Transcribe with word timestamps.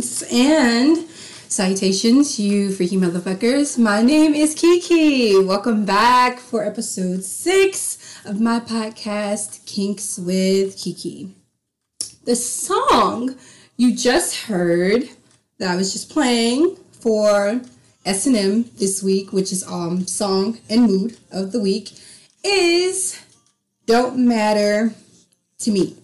And 0.00 1.06
salutations, 1.50 2.40
you 2.40 2.72
freaky 2.72 2.96
motherfuckers. 2.96 3.76
My 3.76 4.00
name 4.00 4.32
is 4.32 4.54
Kiki. 4.54 5.38
Welcome 5.38 5.84
back 5.84 6.38
for 6.38 6.64
episode 6.64 7.22
six 7.22 8.18
of 8.24 8.40
my 8.40 8.60
podcast, 8.60 9.66
Kinks 9.66 10.18
with 10.18 10.78
Kiki. 10.78 11.34
The 12.24 12.34
song 12.34 13.36
you 13.76 13.94
just 13.94 14.44
heard 14.44 15.10
that 15.58 15.70
I 15.70 15.76
was 15.76 15.92
just 15.92 16.08
playing 16.08 16.76
for 16.92 17.60
S&M 18.06 18.70
this 18.78 19.02
week, 19.02 19.34
which 19.34 19.52
is 19.52 19.62
um 19.68 20.06
song 20.06 20.60
and 20.70 20.84
mood 20.84 21.18
of 21.30 21.52
the 21.52 21.60
week, 21.60 21.90
is 22.42 23.20
Don't 23.84 24.16
Matter 24.16 24.94
to 25.58 25.70
Me 25.70 25.94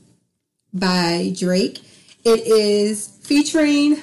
by 0.74 1.32
Drake. 1.34 1.80
It 2.26 2.44
is 2.44 3.06
featuring 3.22 3.98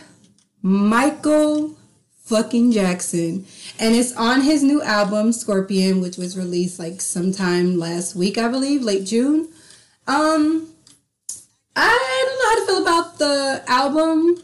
Michael 0.61 1.75
fucking 2.21 2.71
Jackson. 2.71 3.45
And 3.77 3.95
it's 3.95 4.15
on 4.15 4.39
his 4.39 4.63
new 4.63 4.81
album, 4.81 5.33
Scorpion, 5.33 5.99
which 5.99 6.15
was 6.15 6.37
released 6.37 6.79
like 6.79 7.01
sometime 7.01 7.77
last 7.77 8.15
week, 8.15 8.37
I 8.37 8.47
believe, 8.47 8.81
late 8.81 9.05
June. 9.05 9.49
Um 10.07 10.69
I 11.75 12.23
don't 12.25 12.39
know 12.39 12.49
how 12.49 12.59
to 12.59 12.65
feel 12.65 12.81
about 12.81 13.19
the 13.19 13.63
album. 13.67 14.37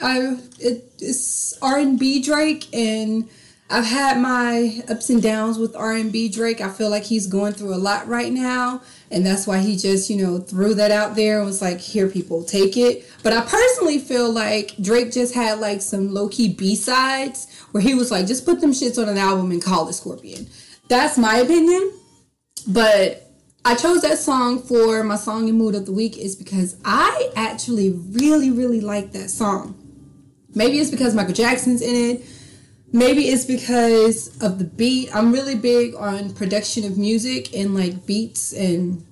I 0.00 0.36
it, 0.58 0.92
it's 0.98 1.56
R 1.62 1.78
and 1.78 2.00
B 2.00 2.20
Drake 2.20 2.74
and 2.74 3.28
I've 3.72 3.86
had 3.86 4.20
my 4.20 4.82
ups 4.90 5.08
and 5.08 5.22
downs 5.22 5.56
with 5.56 5.74
R&B 5.74 6.28
Drake. 6.28 6.60
I 6.60 6.68
feel 6.68 6.90
like 6.90 7.04
he's 7.04 7.26
going 7.26 7.54
through 7.54 7.74
a 7.74 7.76
lot 7.76 8.06
right 8.06 8.30
now, 8.30 8.82
and 9.12 9.24
that's 9.24 9.46
why 9.46 9.58
he 9.58 9.76
just, 9.76 10.08
you 10.08 10.16
know, 10.16 10.38
threw 10.38 10.74
that 10.74 10.90
out 10.90 11.14
there 11.14 11.36
and 11.38 11.46
was 11.46 11.60
like, 11.60 11.80
"Here 11.80 12.08
people, 12.08 12.42
take 12.42 12.76
it." 12.76 13.06
But 13.22 13.32
I 13.32 13.42
personally 13.42 13.98
feel 13.98 14.32
like 14.32 14.74
Drake 14.80 15.12
just 15.12 15.34
had 15.34 15.60
like 15.60 15.82
some 15.82 16.12
low-key 16.12 16.54
B-sides 16.54 17.46
where 17.72 17.82
he 17.82 17.94
was 17.94 18.10
like, 18.10 18.26
"Just 18.26 18.46
put 18.46 18.60
them 18.60 18.72
shits 18.72 19.00
on 19.00 19.08
an 19.08 19.18
album 19.18 19.50
and 19.50 19.62
call 19.62 19.88
it 19.88 19.92
Scorpion." 19.92 20.48
That's 20.88 21.18
my 21.18 21.36
opinion. 21.36 21.92
But 22.66 23.30
I 23.64 23.74
chose 23.74 24.02
that 24.02 24.18
song 24.18 24.60
for 24.60 25.04
my 25.04 25.16
song 25.16 25.48
and 25.48 25.58
mood 25.58 25.74
of 25.74 25.86
the 25.86 25.92
week 25.92 26.16
is 26.16 26.34
because 26.34 26.76
I 26.84 27.30
actually 27.36 27.90
really 27.90 28.50
really 28.50 28.80
like 28.80 29.12
that 29.12 29.30
song. 29.30 29.74
Maybe 30.54 30.78
it's 30.78 30.90
because 30.90 31.14
Michael 31.14 31.34
Jackson's 31.34 31.82
in 31.82 31.94
it 31.94 32.24
maybe 32.92 33.28
it's 33.28 33.44
because 33.44 34.36
of 34.42 34.58
the 34.58 34.64
beat. 34.64 35.14
I'm 35.14 35.32
really 35.32 35.54
big 35.54 35.94
on 35.94 36.34
production 36.34 36.84
of 36.84 36.98
music 36.98 37.54
and 37.56 37.74
like 37.74 38.06
beats 38.06 38.52
and 38.52 39.04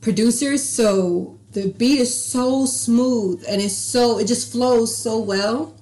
producers. 0.00 0.62
So 0.68 1.38
the 1.52 1.68
beat 1.68 2.00
is 2.00 2.14
so 2.14 2.66
smooth 2.66 3.44
and 3.48 3.60
it's 3.60 3.76
so 3.76 4.18
it 4.18 4.26
just 4.26 4.52
flows 4.52 4.96
so 4.96 5.18
well. 5.18 5.74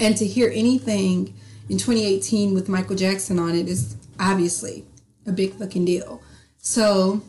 And 0.00 0.16
to 0.16 0.26
hear 0.26 0.50
anything 0.54 1.34
in 1.68 1.78
2018 1.78 2.54
with 2.54 2.68
Michael 2.68 2.96
Jackson 2.96 3.38
on 3.38 3.54
it 3.54 3.68
is 3.68 3.96
obviously 4.18 4.84
a 5.26 5.32
big 5.32 5.54
fucking 5.54 5.84
deal. 5.84 6.22
So 6.58 7.22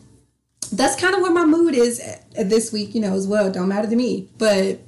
that's 0.72 1.00
kind 1.00 1.14
of 1.14 1.20
what 1.20 1.32
my 1.32 1.44
mood 1.44 1.74
is 1.74 2.00
this 2.36 2.72
week, 2.72 2.94
you 2.94 3.00
know, 3.00 3.14
as 3.14 3.26
well. 3.26 3.50
Don't 3.50 3.68
matter 3.68 3.88
to 3.88 3.96
me. 3.96 4.28
But 4.38 4.78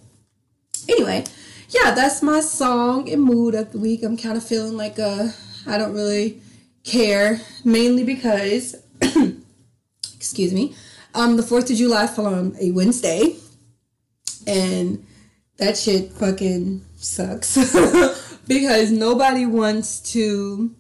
anyway, 0.89 1.25
yeah, 1.73 1.93
that's 1.93 2.23
my 2.23 2.41
song 2.41 3.11
and 3.11 3.23
mood 3.23 3.55
of 3.55 3.73
the 3.73 3.79
week. 3.79 4.03
I'm 4.03 4.17
kind 4.17 4.37
of 4.37 4.45
feeling 4.45 4.77
like 4.77 4.99
a 4.99 5.33
I 5.67 5.79
don't 5.79 5.95
really 5.95 6.41
care, 6.85 7.41
mainly 7.65 8.05
because 8.05 8.77
excuse 10.15 10.53
me, 10.53 10.75
um, 11.15 11.37
the 11.37 11.43
Fourth 11.43 11.71
of 11.71 11.77
July 11.77 12.07
fell 12.07 12.27
on 12.27 12.55
a 12.61 12.73
Wednesday, 12.73 13.37
and 14.47 15.05
that 15.57 15.79
shit 15.79 16.13
fucking 16.13 16.85
sucks 16.97 17.57
because 18.47 18.91
nobody 18.91 19.47
wants 19.47 20.01
to 20.13 20.75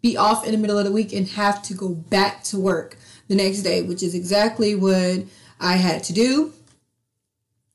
be 0.00 0.16
off 0.16 0.46
in 0.46 0.52
the 0.52 0.58
middle 0.58 0.78
of 0.78 0.84
the 0.84 0.92
week 0.92 1.12
and 1.12 1.28
have 1.28 1.62
to 1.64 1.74
go 1.74 1.88
back 1.88 2.42
to 2.44 2.58
work 2.58 2.96
the 3.28 3.34
next 3.34 3.62
day, 3.62 3.82
which 3.82 4.02
is 4.02 4.14
exactly 4.14 4.74
what 4.74 5.24
I 5.60 5.76
had 5.76 6.04
to 6.04 6.12
do. 6.12 6.52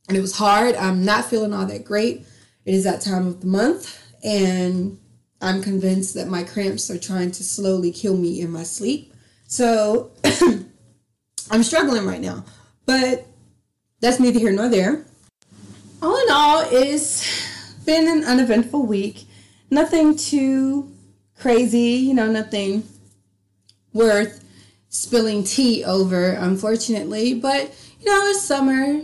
And 0.07 0.17
it 0.17 0.21
was 0.21 0.37
hard. 0.37 0.75
I'm 0.75 1.05
not 1.05 1.25
feeling 1.25 1.53
all 1.53 1.65
that 1.65 1.85
great. 1.85 2.25
It 2.65 2.75
is 2.75 2.83
that 2.83 3.01
time 3.01 3.27
of 3.27 3.41
the 3.41 3.47
month, 3.47 3.99
and 4.23 4.99
I'm 5.41 5.61
convinced 5.63 6.13
that 6.15 6.27
my 6.27 6.43
cramps 6.43 6.91
are 6.91 6.99
trying 6.99 7.31
to 7.31 7.43
slowly 7.43 7.91
kill 7.91 8.15
me 8.15 8.41
in 8.41 8.51
my 8.51 8.63
sleep. 8.63 9.13
So 9.47 10.11
I'm 11.51 11.63
struggling 11.63 12.05
right 12.05 12.21
now, 12.21 12.45
but 12.85 13.25
that's 13.99 14.19
neither 14.19 14.39
here 14.39 14.51
nor 14.51 14.69
there. 14.69 15.05
All 16.01 16.19
in 16.21 16.31
all, 16.31 16.67
it's 16.71 17.85
been 17.85 18.07
an 18.07 18.23
uneventful 18.23 18.85
week. 18.85 19.25
Nothing 19.69 20.15
too 20.15 20.91
crazy, 21.39 21.97
you 21.97 22.13
know, 22.13 22.31
nothing 22.31 22.83
worth 23.93 24.43
spilling 24.89 25.43
tea 25.43 25.83
over, 25.83 26.31
unfortunately. 26.31 27.33
But, 27.33 27.73
you 27.99 28.05
know, 28.05 28.27
it's 28.27 28.41
summer. 28.41 29.01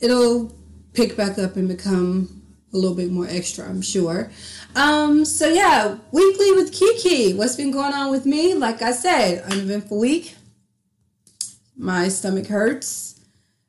It'll 0.00 0.54
pick 0.92 1.16
back 1.16 1.38
up 1.38 1.56
and 1.56 1.68
become 1.68 2.37
a 2.72 2.76
little 2.76 2.96
bit 2.96 3.10
more 3.10 3.26
extra, 3.28 3.68
I'm 3.68 3.82
sure. 3.82 4.30
Um, 4.74 5.24
so 5.24 5.48
yeah, 5.48 5.98
weekly 6.12 6.52
with 6.52 6.72
Kiki. 6.72 7.34
What's 7.34 7.56
been 7.56 7.70
going 7.70 7.94
on 7.94 8.10
with 8.10 8.26
me? 8.26 8.54
Like 8.54 8.82
I 8.82 8.92
said, 8.92 9.42
uneventful 9.44 9.98
week. 9.98 10.34
My 11.76 12.08
stomach 12.08 12.48
hurts. 12.48 13.20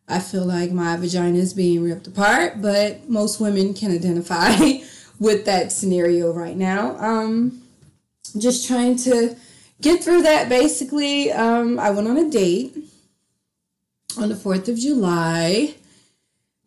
I 0.07 0.19
feel 0.19 0.43
like 0.43 0.71
my 0.71 0.97
vagina 0.97 1.37
is 1.37 1.53
being 1.53 1.83
ripped 1.83 2.07
apart, 2.07 2.61
but 2.61 3.07
most 3.07 3.39
women 3.39 3.73
can 3.73 3.91
identify 3.91 4.55
with 5.19 5.45
that 5.45 5.71
scenario 5.71 6.33
right 6.33 6.57
now. 6.57 6.97
Um, 6.97 7.61
just 8.37 8.67
trying 8.67 8.95
to 8.97 9.35
get 9.81 10.03
through 10.03 10.23
that 10.23 10.49
basically. 10.49 11.31
Um, 11.31 11.79
I 11.79 11.91
went 11.91 12.07
on 12.07 12.17
a 12.17 12.29
date 12.29 12.75
on 14.17 14.29
the 14.29 14.35
4th 14.35 14.67
of 14.67 14.77
July 14.77 15.75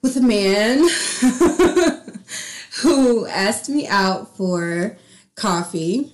with 0.03 0.17
a 0.17 0.21
man. 0.21 0.89
who 2.83 3.27
asked 3.27 3.69
me 3.69 3.87
out 3.87 4.37
for 4.37 4.97
coffee. 5.35 6.13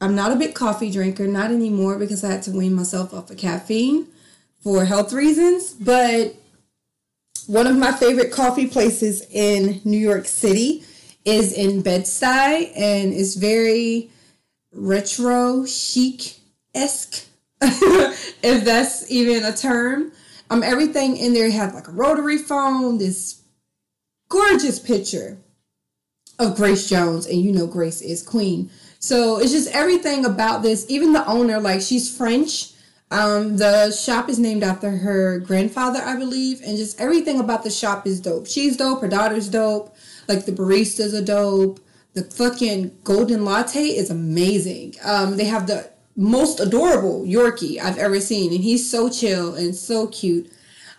I'm 0.00 0.14
not 0.14 0.32
a 0.32 0.36
big 0.36 0.54
coffee 0.54 0.90
drinker, 0.90 1.26
not 1.26 1.50
anymore 1.50 1.98
because 1.98 2.24
I 2.24 2.32
had 2.32 2.42
to 2.44 2.50
wean 2.50 2.74
myself 2.74 3.14
off 3.14 3.30
of 3.30 3.36
caffeine 3.36 4.06
for 4.60 4.84
health 4.84 5.12
reasons. 5.12 5.72
But 5.72 6.34
one 7.46 7.66
of 7.66 7.76
my 7.76 7.92
favorite 7.92 8.32
coffee 8.32 8.66
places 8.66 9.26
in 9.30 9.80
New 9.84 9.98
York 9.98 10.26
City 10.26 10.84
is 11.24 11.52
in 11.52 11.82
Bed-Stuy 11.82 12.72
and 12.76 13.12
it's 13.12 13.34
very 13.34 14.10
retro 14.72 15.64
chic 15.64 16.38
esque, 16.74 17.26
if 17.62 18.64
that's 18.64 19.10
even 19.10 19.44
a 19.44 19.54
term. 19.54 20.12
Um, 20.48 20.62
everything 20.62 21.16
in 21.16 21.34
there 21.34 21.50
had 21.50 21.74
like 21.74 21.88
a 21.88 21.92
rotary 21.92 22.38
phone, 22.38 22.98
this 22.98 23.42
gorgeous 24.28 24.78
picture 24.78 25.38
of 26.38 26.56
Grace 26.56 26.88
Jones, 26.88 27.26
and 27.26 27.40
you 27.40 27.52
know 27.52 27.66
Grace 27.66 28.00
is 28.00 28.22
queen. 28.22 28.70
So 28.98 29.38
it's 29.38 29.52
just 29.52 29.70
everything 29.74 30.24
about 30.24 30.62
this. 30.62 30.86
Even 30.88 31.12
the 31.12 31.26
owner, 31.26 31.60
like 31.60 31.80
she's 31.80 32.14
French. 32.14 32.72
Um, 33.10 33.56
the 33.56 33.92
shop 33.92 34.28
is 34.28 34.38
named 34.38 34.64
after 34.64 34.90
her 34.90 35.38
grandfather, 35.38 36.00
I 36.02 36.16
believe, 36.16 36.60
and 36.62 36.76
just 36.76 37.00
everything 37.00 37.38
about 37.38 37.62
the 37.62 37.70
shop 37.70 38.06
is 38.06 38.20
dope. 38.20 38.48
She's 38.48 38.76
dope. 38.76 39.00
Her 39.00 39.08
daughter's 39.08 39.48
dope. 39.48 39.94
Like 40.28 40.44
the 40.44 40.52
baristas 40.52 41.14
are 41.14 41.24
dope. 41.24 41.80
The 42.14 42.24
fucking 42.24 42.98
golden 43.04 43.44
latte 43.44 43.84
is 43.84 44.10
amazing. 44.10 44.94
Um, 45.04 45.36
they 45.36 45.44
have 45.44 45.66
the 45.66 45.90
most 46.16 46.58
adorable 46.58 47.24
Yorkie 47.24 47.78
I've 47.78 47.98
ever 47.98 48.20
seen, 48.20 48.52
and 48.52 48.64
he's 48.64 48.90
so 48.90 49.08
chill 49.08 49.54
and 49.54 49.76
so 49.76 50.08
cute. 50.08 50.50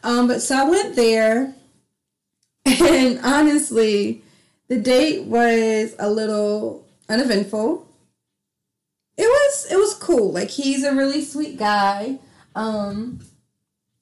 Um, 0.03 0.27
but 0.27 0.41
so 0.41 0.55
I 0.55 0.69
went 0.69 0.95
there 0.95 1.55
and 2.81 3.19
honestly, 3.23 4.21
the 4.67 4.77
date 4.77 5.23
was 5.23 5.95
a 5.99 6.09
little 6.09 6.85
uneventful. 7.07 7.87
It 9.15 9.23
was 9.23 9.67
it 9.71 9.77
was 9.77 9.93
cool. 9.93 10.33
Like 10.33 10.49
he's 10.49 10.83
a 10.83 10.93
really 10.93 11.23
sweet 11.23 11.57
guy. 11.57 12.19
Um 12.55 13.21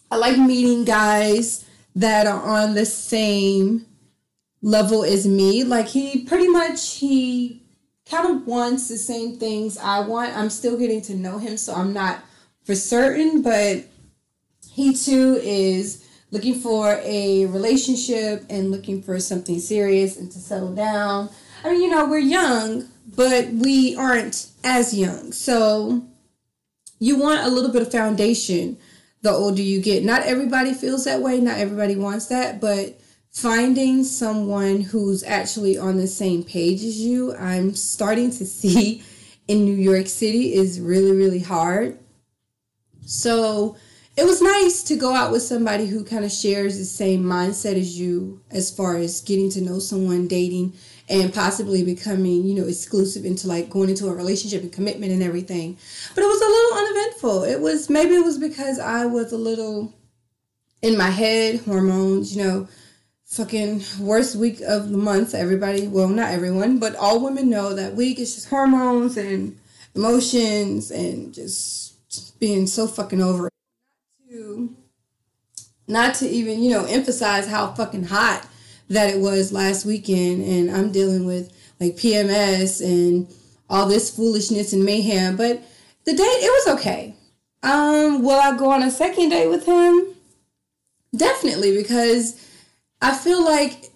I 0.10 0.18
like 0.18 0.38
meeting 0.38 0.84
guys 0.84 1.66
that 1.96 2.26
are 2.26 2.42
on 2.42 2.74
the 2.74 2.86
same 2.86 3.86
level 4.64 5.04
as 5.04 5.28
me. 5.28 5.64
Like 5.64 5.88
he 5.88 6.24
pretty 6.24 6.48
much 6.48 6.96
he 6.96 7.62
kind 8.10 8.36
of 8.36 8.48
wants 8.48 8.88
the 8.90 8.98
same 8.98 9.38
things 9.38 9.78
I 9.78 10.00
want. 10.00 10.36
I'm 10.36 10.50
still 10.50 10.78
getting 10.78 11.02
to 11.04 11.16
know 11.16 11.38
him, 11.38 11.58
so 11.58 11.76
I'm 11.76 11.94
not 11.94 12.24
for 12.64 12.74
certain, 12.74 13.44
but 13.44 13.86
he 14.72 14.96
too 14.96 15.40
is 15.44 16.05
looking 16.32 16.56
for 16.56 17.00
a 17.04 17.46
relationship 17.46 18.46
and 18.50 18.72
looking 18.72 19.02
for 19.02 19.20
something 19.20 19.60
serious 19.60 20.18
and 20.18 20.32
to 20.32 20.40
settle 20.40 20.74
down. 20.74 21.30
I 21.64 21.72
mean, 21.72 21.82
you 21.82 21.90
know, 21.90 22.06
we're 22.06 22.20
young, 22.20 22.88
but 23.16 23.50
we 23.50 23.96
aren't 23.96 24.48
as 24.64 24.94
young. 24.94 25.32
So 25.32 26.04
you 27.00 27.18
want 27.18 27.46
a 27.46 27.50
little 27.50 27.72
bit 27.72 27.82
of 27.82 27.92
foundation 27.92 28.78
the 29.22 29.32
older 29.32 29.62
you 29.62 29.82
get. 29.82 30.04
Not 30.04 30.24
everybody 30.24 30.74
feels 30.74 31.06
that 31.06 31.22
way, 31.22 31.40
not 31.40 31.58
everybody 31.58 31.96
wants 31.96 32.28
that, 32.28 32.62
but 32.62 33.00
finding 33.32 34.04
someone 34.04 34.82
who's 34.82 35.24
actually 35.24 35.78
on 35.78 35.98
the 35.98 36.08
same 36.08 36.44
page 36.44 36.84
as 36.84 37.00
you, 37.00 37.36
I'm 37.36 37.76
starting 37.76 38.32
to 38.32 38.46
see 38.46 39.04
in 39.48 39.66
New 39.66 39.76
York 39.76 40.08
City 40.08 40.54
is 40.54 40.80
really, 40.80 41.12
really 41.12 41.40
hard. 41.40 42.00
So 43.06 43.76
it 44.18 44.26
was 44.26 44.42
nice 44.42 44.82
to 44.84 44.96
go 44.96 45.14
out 45.14 45.32
with 45.32 45.42
somebody 45.42 45.88
who 45.88 46.06
kind 46.06 46.24
of 46.24 46.32
shares 46.32 46.78
the 46.78 46.86
same 46.86 47.24
mindset 47.24 47.76
as 47.76 48.00
you 48.00 48.42
as 48.50 48.72
far 48.72 48.96
as 48.96 49.20
getting 49.22 49.50
to 49.52 49.62
know 49.62 49.78
someone, 49.80 50.28
dating, 50.28 50.74
and 51.10 51.34
possibly 51.34 51.84
becoming, 51.84 52.46
you 52.46 52.56
know, 52.56 52.68
exclusive 52.68 53.26
into 53.26 53.48
like 53.48 53.70
going 53.70 53.90
into 53.90 54.08
a 54.08 54.14
relationship 54.14 54.62
and 54.62 54.72
commitment 54.72 55.12
and 55.12 55.22
everything. 55.22 55.78
But 56.14 56.24
it 56.24 56.28
was 56.28 56.42
a 56.42 56.46
little 56.46 56.78
uneventful. 56.78 57.44
It 57.44 57.60
was 57.60 57.90
maybe 57.90 58.16
it 58.16 58.24
was 58.24 58.38
because 58.38 58.80
I 58.80 59.06
was 59.06 59.34
a 59.34 59.38
little 59.38 59.94
in 60.82 60.98
my 60.98 61.10
head, 61.10 61.60
hormones, 61.62 62.34
you 62.34 62.42
know, 62.42 62.68
fucking 63.26 63.84
worst 64.00 64.38
week 64.38 64.62
of 64.62 64.92
the 64.92 64.98
month. 64.98 65.36
Everybody, 65.36 65.88
well, 65.88 66.08
not 66.08 66.32
everyone, 66.32 66.80
but 66.80 66.96
all 66.96 67.22
women 67.22 67.50
know 67.50 67.74
that 67.74 67.96
week 67.96 68.20
is 68.20 68.36
just 68.36 68.50
hormones 68.50 69.18
and 69.18 69.60
emotions 69.94 70.90
and 70.90 71.34
just 71.34 72.40
being 72.40 72.66
so 72.66 72.88
fucking 72.88 73.22
over 73.22 73.50
to, 74.36 74.76
not 75.88 76.16
to 76.16 76.28
even, 76.28 76.62
you 76.62 76.72
know, 76.72 76.86
emphasize 76.86 77.48
how 77.48 77.72
fucking 77.74 78.06
hot 78.06 78.48
that 78.90 79.10
it 79.10 79.20
was 79.20 79.54
last 79.54 79.86
weekend 79.86 80.44
and 80.44 80.70
I'm 80.70 80.92
dealing 80.92 81.26
with 81.26 81.54
like 81.80 81.96
PMS 81.96 82.84
and 82.84 83.28
all 83.70 83.88
this 83.88 84.16
foolishness 84.16 84.74
and 84.74 84.84
mayhem. 84.84 85.38
But 85.38 85.64
the 86.06 86.14
date, 86.14 86.22
it 86.22 86.68
was 86.68 86.80
okay. 86.80 87.16
Um, 87.64 88.24
will 88.24 88.40
I 88.40 88.56
go 88.58 88.72
on 88.72 88.84
a 88.84 88.92
second 88.92 89.30
date 89.30 89.48
with 89.48 89.66
him? 89.66 90.08
Definitely, 91.16 91.76
because 91.76 92.36
I 93.02 93.16
feel 93.16 93.44
like 93.44 93.92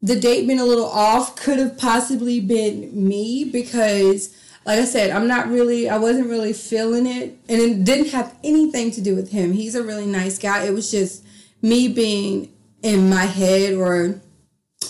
the 0.00 0.18
date 0.18 0.46
being 0.46 0.60
a 0.60 0.64
little 0.64 0.86
off 0.86 1.36
could 1.36 1.58
have 1.58 1.76
possibly 1.76 2.40
been 2.40 2.90
me 2.92 3.44
because 3.44 4.34
like 4.64 4.78
I 4.78 4.84
said, 4.84 5.10
I'm 5.10 5.26
not 5.26 5.48
really, 5.48 5.88
I 5.88 5.98
wasn't 5.98 6.28
really 6.28 6.52
feeling 6.52 7.06
it. 7.06 7.36
And 7.48 7.60
it 7.60 7.84
didn't 7.84 8.10
have 8.10 8.36
anything 8.44 8.90
to 8.92 9.00
do 9.00 9.14
with 9.16 9.30
him. 9.32 9.52
He's 9.52 9.74
a 9.74 9.82
really 9.82 10.06
nice 10.06 10.38
guy. 10.38 10.64
It 10.64 10.72
was 10.72 10.90
just 10.90 11.24
me 11.60 11.88
being 11.88 12.52
in 12.82 13.08
my 13.08 13.24
head 13.24 13.74
or 13.74 14.20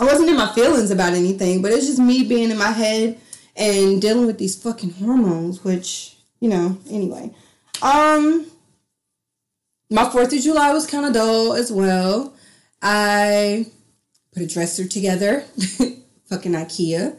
I 0.00 0.04
wasn't 0.04 0.30
in 0.30 0.36
my 0.36 0.52
feelings 0.54 0.90
about 0.90 1.12
anything, 1.12 1.62
but 1.62 1.72
it's 1.72 1.86
just 1.86 1.98
me 1.98 2.24
being 2.24 2.50
in 2.50 2.58
my 2.58 2.70
head 2.70 3.18
and 3.56 4.00
dealing 4.00 4.26
with 4.26 4.38
these 4.38 4.60
fucking 4.60 4.94
hormones, 4.94 5.62
which, 5.64 6.16
you 6.40 6.48
know, 6.48 6.78
anyway. 6.90 7.30
Um 7.82 8.46
my 9.90 10.04
4th 10.04 10.34
of 10.36 10.42
July 10.42 10.72
was 10.72 10.86
kind 10.86 11.04
of 11.04 11.12
dull 11.12 11.52
as 11.52 11.70
well. 11.70 12.34
I 12.80 13.66
put 14.32 14.42
a 14.42 14.46
dresser 14.46 14.88
together, 14.88 15.40
fucking 16.28 16.52
IKEA. 16.52 17.16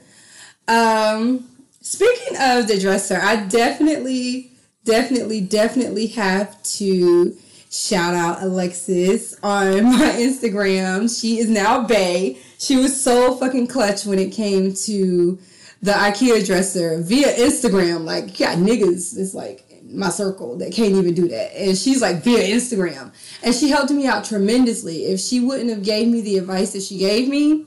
Um 0.67 1.47
speaking 1.83 2.35
of 2.39 2.67
the 2.67 2.79
dresser, 2.79 3.19
I 3.21 3.35
definitely 3.45 4.49
definitely 4.83 5.39
definitely 5.39 6.07
have 6.07 6.61
to 6.63 7.37
Shout 7.73 8.13
out 8.13 8.43
Alexis 8.43 9.35
on 9.41 9.83
my 9.97 10.11
Instagram. 10.11 11.09
She 11.19 11.39
is 11.39 11.49
now 11.49 11.87
Bay. 11.87 12.37
She 12.59 12.75
was 12.75 13.01
so 13.01 13.35
fucking 13.35 13.65
clutch 13.65 14.05
when 14.05 14.19
it 14.19 14.31
came 14.31 14.75
to 14.85 15.39
the 15.81 15.91
IKEA 15.91 16.45
dresser 16.45 17.01
via 17.01 17.33
Instagram. 17.33 18.05
Like, 18.05 18.39
yeah, 18.39 18.53
niggas 18.53 19.17
is 19.17 19.33
like 19.33 19.65
my 19.85 20.09
circle 20.09 20.55
that 20.59 20.71
can't 20.71 20.93
even 20.93 21.15
do 21.15 21.27
that. 21.29 21.59
And 21.59 21.75
she's 21.75 21.99
like 21.99 22.23
via 22.23 22.47
Instagram. 22.47 23.11
And 23.41 23.55
she 23.55 23.69
helped 23.69 23.89
me 23.89 24.05
out 24.05 24.23
tremendously. 24.23 25.05
If 25.05 25.19
she 25.19 25.39
wouldn't 25.39 25.71
have 25.71 25.83
gave 25.83 26.07
me 26.07 26.21
the 26.21 26.37
advice 26.37 26.73
that 26.73 26.83
she 26.83 26.99
gave 26.99 27.27
me, 27.27 27.65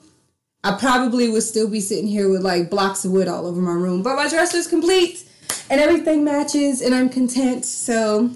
I 0.66 0.76
probably 0.78 1.28
would 1.28 1.42
still 1.42 1.68
be 1.68 1.80
sitting 1.80 2.06
here 2.06 2.28
with 2.28 2.42
like 2.42 2.70
blocks 2.70 3.04
of 3.04 3.12
wood 3.12 3.28
all 3.28 3.46
over 3.46 3.60
my 3.60 3.72
room. 3.72 4.02
But 4.02 4.16
my 4.16 4.28
dresser 4.28 4.58
is 4.58 4.66
complete 4.66 5.24
and 5.70 5.80
everything 5.80 6.24
matches 6.24 6.80
and 6.82 6.94
I'm 6.94 7.08
content. 7.08 7.64
So 7.64 8.30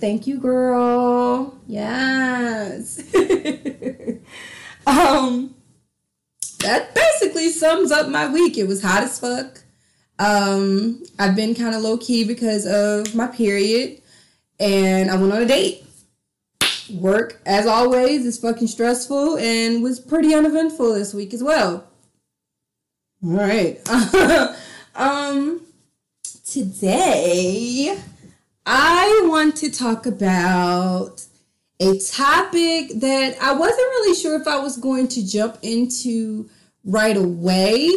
Thank 0.00 0.26
you, 0.26 0.38
girl. 0.38 1.58
Yes. 1.66 3.00
um, 4.86 5.54
that 6.60 6.94
basically 6.94 7.50
sums 7.50 7.92
up 7.92 8.08
my 8.08 8.32
week. 8.32 8.56
It 8.56 8.66
was 8.66 8.82
hot 8.82 9.02
as 9.02 9.20
fuck. 9.20 9.62
Um, 10.18 11.02
I've 11.18 11.36
been 11.36 11.54
kind 11.54 11.74
of 11.74 11.82
low 11.82 11.98
key 11.98 12.24
because 12.24 12.66
of 12.66 13.14
my 13.14 13.26
period, 13.26 14.00
and 14.58 15.10
I 15.10 15.16
went 15.16 15.34
on 15.34 15.42
a 15.42 15.46
date. 15.46 15.84
Work, 16.94 17.40
as 17.46 17.66
always, 17.66 18.24
is 18.26 18.38
fucking 18.38 18.68
stressful 18.68 19.38
and 19.38 19.82
was 19.82 20.00
pretty 20.00 20.34
uneventful 20.34 20.94
this 20.94 21.14
week 21.14 21.34
as 21.34 21.42
well. 21.42 21.86
All 23.22 23.30
right. 23.30 23.80
um, 24.94 25.60
today 26.44 27.98
I 28.66 29.22
want 29.24 29.56
to 29.56 29.70
talk 29.70 30.06
about 30.06 31.24
a 31.80 31.98
topic 31.98 32.92
that 32.96 33.36
I 33.40 33.52
wasn't 33.52 33.78
really 33.78 34.14
sure 34.14 34.40
if 34.40 34.46
I 34.46 34.58
was 34.58 34.76
going 34.76 35.08
to 35.08 35.26
jump 35.26 35.58
into 35.62 36.48
right 36.84 37.16
away. 37.16 37.88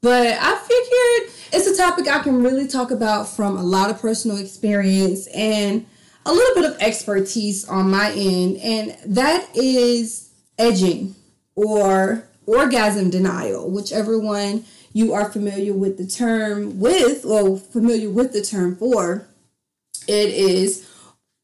But 0.00 0.38
I 0.40 0.56
figured 0.56 1.34
it's 1.52 1.66
a 1.66 1.76
topic 1.76 2.08
I 2.08 2.22
can 2.22 2.42
really 2.42 2.66
talk 2.66 2.90
about 2.90 3.28
from 3.28 3.56
a 3.56 3.62
lot 3.62 3.90
of 3.90 4.00
personal 4.00 4.38
experience 4.38 5.26
and 5.28 5.86
a 6.28 6.32
little 6.32 6.62
bit 6.62 6.70
of 6.70 6.76
expertise 6.80 7.66
on 7.66 7.90
my 7.90 8.12
end, 8.12 8.58
and 8.58 8.96
that 9.06 9.48
is 9.56 10.30
edging 10.58 11.14
or 11.54 12.28
orgasm 12.46 13.08
denial, 13.08 13.70
whichever 13.70 14.18
one 14.18 14.64
you 14.92 15.14
are 15.14 15.32
familiar 15.32 15.72
with 15.72 15.96
the 15.96 16.06
term 16.06 16.78
with 16.78 17.24
or 17.24 17.56
familiar 17.56 18.10
with 18.10 18.34
the 18.34 18.42
term 18.42 18.76
for. 18.76 19.26
It 20.06 20.28
is 20.28 20.86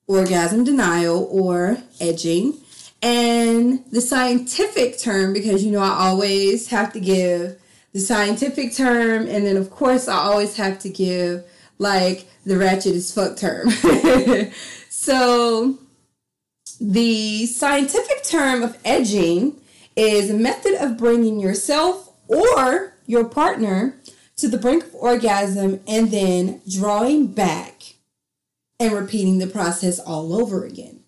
orgasm 0.06 0.64
denial 0.64 1.28
or 1.30 1.78
edging. 1.98 2.60
And 3.00 3.84
the 3.90 4.02
scientific 4.02 4.98
term, 4.98 5.32
because 5.32 5.64
you 5.64 5.72
know, 5.72 5.80
I 5.80 6.08
always 6.08 6.68
have 6.68 6.92
to 6.92 7.00
give 7.00 7.58
the 7.94 8.00
scientific 8.00 8.74
term, 8.74 9.26
and 9.28 9.46
then 9.46 9.56
of 9.56 9.70
course, 9.70 10.08
I 10.08 10.16
always 10.16 10.56
have 10.56 10.78
to 10.80 10.90
give 10.90 11.44
like 11.78 12.26
the 12.44 12.56
ratchet 12.56 12.94
as 12.94 13.12
fuck 13.12 13.36
term. 13.36 13.70
so, 14.88 15.78
the 16.80 17.46
scientific 17.46 18.22
term 18.22 18.62
of 18.62 18.78
edging 18.84 19.60
is 19.96 20.30
a 20.30 20.34
method 20.34 20.74
of 20.74 20.96
bringing 20.96 21.38
yourself 21.38 22.12
or 22.28 22.94
your 23.06 23.24
partner 23.24 23.96
to 24.36 24.48
the 24.48 24.58
brink 24.58 24.84
of 24.84 24.94
orgasm 24.94 25.80
and 25.86 26.10
then 26.10 26.60
drawing 26.68 27.26
back 27.26 27.94
and 28.80 28.92
repeating 28.92 29.38
the 29.38 29.46
process 29.46 29.98
all 29.98 30.34
over 30.34 30.64
again. 30.64 31.00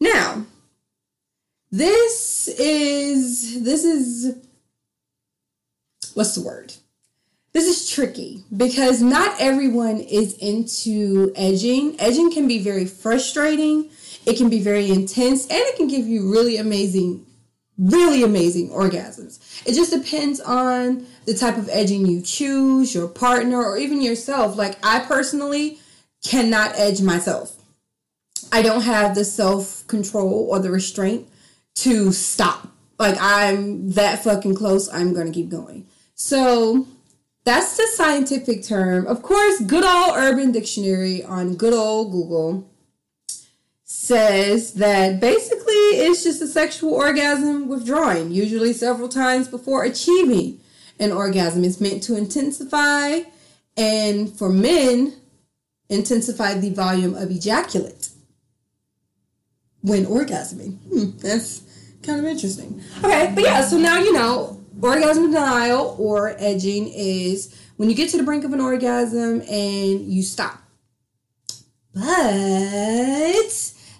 Now, 0.00 0.46
this 1.70 2.48
is 2.48 3.62
this 3.64 3.84
is 3.84 4.36
what's 6.14 6.34
the 6.34 6.42
word? 6.42 6.74
This 7.52 7.66
is 7.66 7.90
tricky 7.90 8.44
because 8.56 9.02
not 9.02 9.34
everyone 9.40 10.00
is 10.00 10.34
into 10.34 11.32
edging. 11.34 11.98
Edging 11.98 12.32
can 12.32 12.46
be 12.46 12.58
very 12.58 12.84
frustrating. 12.84 13.90
It 14.26 14.36
can 14.36 14.50
be 14.50 14.60
very 14.60 14.90
intense 14.90 15.44
and 15.44 15.58
it 15.58 15.76
can 15.76 15.88
give 15.88 16.06
you 16.06 16.30
really 16.30 16.58
amazing 16.58 17.24
really 17.78 18.24
amazing 18.24 18.70
orgasms. 18.70 19.38
It 19.64 19.74
just 19.74 19.92
depends 19.92 20.40
on 20.40 21.06
the 21.24 21.34
type 21.34 21.56
of 21.56 21.68
edging 21.68 22.06
you 22.06 22.20
choose, 22.20 22.94
your 22.94 23.08
partner, 23.08 23.64
or 23.64 23.78
even 23.78 24.02
yourself. 24.02 24.56
Like, 24.56 24.84
I 24.84 25.00
personally 25.00 25.78
cannot 26.24 26.76
edge 26.76 27.00
myself. 27.00 27.56
I 28.52 28.62
don't 28.62 28.82
have 28.82 29.14
the 29.14 29.24
self 29.24 29.86
control 29.86 30.48
or 30.50 30.58
the 30.58 30.70
restraint 30.70 31.28
to 31.76 32.12
stop. 32.12 32.68
Like, 32.98 33.16
I'm 33.20 33.90
that 33.90 34.24
fucking 34.24 34.56
close, 34.56 34.92
I'm 34.92 35.14
gonna 35.14 35.30
keep 35.30 35.48
going. 35.48 35.86
So, 36.14 36.88
that's 37.48 37.78
the 37.78 37.86
scientific 37.86 38.62
term. 38.62 39.06
Of 39.06 39.22
course, 39.22 39.60
good 39.62 39.84
old 39.84 40.16
Urban 40.16 40.52
Dictionary 40.52 41.24
on 41.24 41.54
good 41.56 41.72
old 41.72 42.12
Google 42.12 42.70
says 43.84 44.74
that 44.74 45.18
basically 45.18 45.72
it's 45.72 46.22
just 46.22 46.42
a 46.42 46.46
sexual 46.46 46.92
orgasm 46.92 47.66
withdrawing, 47.66 48.32
usually 48.32 48.74
several 48.74 49.08
times 49.08 49.48
before 49.48 49.84
achieving 49.84 50.60
an 51.00 51.10
orgasm. 51.10 51.64
It's 51.64 51.80
meant 51.80 52.02
to 52.02 52.16
intensify 52.16 53.20
and 53.78 54.30
for 54.30 54.50
men, 54.50 55.14
intensify 55.88 56.52
the 56.52 56.70
volume 56.70 57.14
of 57.14 57.30
ejaculate 57.30 58.10
when 59.80 60.04
orgasming. 60.04 60.76
Hmm, 60.90 61.16
that's 61.16 61.62
kind 62.02 62.18
of 62.18 62.26
interesting. 62.26 62.82
Okay, 62.98 63.32
but 63.34 63.42
yeah, 63.42 63.62
so 63.62 63.78
now 63.78 63.98
you 63.98 64.12
know 64.12 64.57
orgasm 64.80 65.30
denial 65.30 65.96
or 65.98 66.34
edging 66.38 66.88
is 66.88 67.54
when 67.76 67.88
you 67.88 67.94
get 67.94 68.10
to 68.10 68.16
the 68.16 68.22
brink 68.22 68.44
of 68.44 68.52
an 68.52 68.60
orgasm 68.60 69.40
and 69.42 70.12
you 70.12 70.22
stop. 70.22 70.62
But 71.94 72.02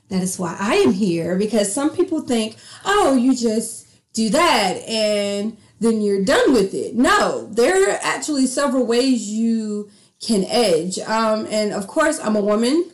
that 0.08 0.22
is 0.22 0.38
why 0.38 0.56
I 0.58 0.76
am 0.76 0.92
here 0.92 1.36
because 1.36 1.72
some 1.72 1.90
people 1.90 2.20
think, 2.20 2.56
oh, 2.84 3.16
you 3.16 3.34
just 3.34 3.86
do 4.12 4.28
that 4.30 4.76
and 4.86 5.56
then 5.80 6.00
you're 6.00 6.24
done 6.24 6.52
with 6.52 6.74
it. 6.74 6.94
No, 6.94 7.48
there 7.52 7.90
are 7.90 7.98
actually 8.02 8.46
several 8.46 8.86
ways 8.86 9.28
you 9.28 9.90
can 10.20 10.44
edge. 10.44 10.98
Um, 11.00 11.46
and 11.50 11.72
of 11.72 11.86
course, 11.86 12.18
I'm 12.20 12.36
a 12.36 12.40
woman. 12.40 12.90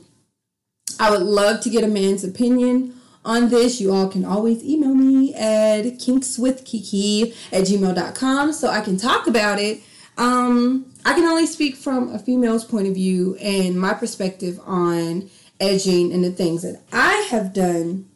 I 1.00 1.10
would 1.10 1.22
love 1.22 1.60
to 1.62 1.70
get 1.70 1.84
a 1.84 1.88
man's 1.88 2.24
opinion 2.24 2.93
on 3.24 3.48
this. 3.48 3.80
You 3.80 3.92
all 3.92 4.08
can 4.08 4.24
always 4.24 4.62
email 4.64 4.94
me 4.94 5.34
at 5.34 5.84
kinkswithkiki 5.84 7.34
at 7.52 7.64
gmail.com 7.64 8.52
so 8.52 8.68
I 8.68 8.80
can 8.80 8.96
talk 8.96 9.26
about 9.26 9.58
it. 9.58 9.80
Um, 10.16 10.92
I 11.04 11.14
can 11.14 11.24
only 11.24 11.46
speak 11.46 11.76
from 11.76 12.12
a 12.12 12.18
female's 12.18 12.64
point 12.64 12.86
of 12.86 12.94
view 12.94 13.36
and 13.36 13.78
my 13.78 13.94
perspective 13.94 14.60
on 14.64 15.28
edging 15.60 16.12
and 16.12 16.24
the 16.24 16.30
things 16.30 16.62
that 16.62 16.82
I 16.92 17.26
have 17.30 17.52
done 17.52 18.08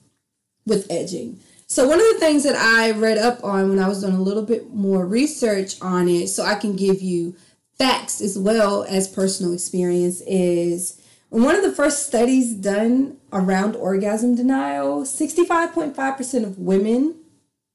with 0.66 0.86
edging. 0.90 1.40
So, 1.66 1.86
one 1.86 2.00
of 2.00 2.06
the 2.06 2.18
things 2.18 2.44
that 2.44 2.56
I 2.56 2.92
read 2.92 3.18
up 3.18 3.44
on 3.44 3.68
when 3.68 3.78
I 3.78 3.88
was 3.88 4.00
doing 4.00 4.14
a 4.14 4.22
little 4.22 4.42
bit 4.42 4.72
more 4.72 5.04
research 5.04 5.80
on 5.82 6.08
it, 6.08 6.28
so 6.28 6.42
I 6.42 6.54
can 6.54 6.76
give 6.76 7.02
you 7.02 7.36
facts 7.78 8.22
as 8.22 8.38
well 8.38 8.84
as 8.88 9.06
personal 9.06 9.52
experience, 9.52 10.22
is 10.22 10.97
one 11.30 11.54
of 11.54 11.62
the 11.62 11.72
first 11.72 12.06
studies 12.06 12.54
done 12.54 13.18
around 13.32 13.76
orgasm 13.76 14.34
denial, 14.34 15.02
65.5% 15.02 16.44
of 16.44 16.58
women 16.58 17.14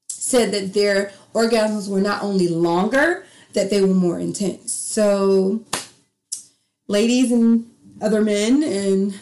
said 0.08 0.52
that 0.52 0.74
their 0.74 1.12
orgasms 1.34 1.88
were 1.88 2.00
not 2.00 2.22
only 2.22 2.48
longer, 2.48 3.24
that 3.52 3.70
they 3.70 3.80
were 3.80 3.86
more 3.86 4.18
intense. 4.18 4.72
So, 4.72 5.64
ladies 6.88 7.30
and 7.30 7.70
other 8.00 8.22
men, 8.22 8.62
and 8.62 9.18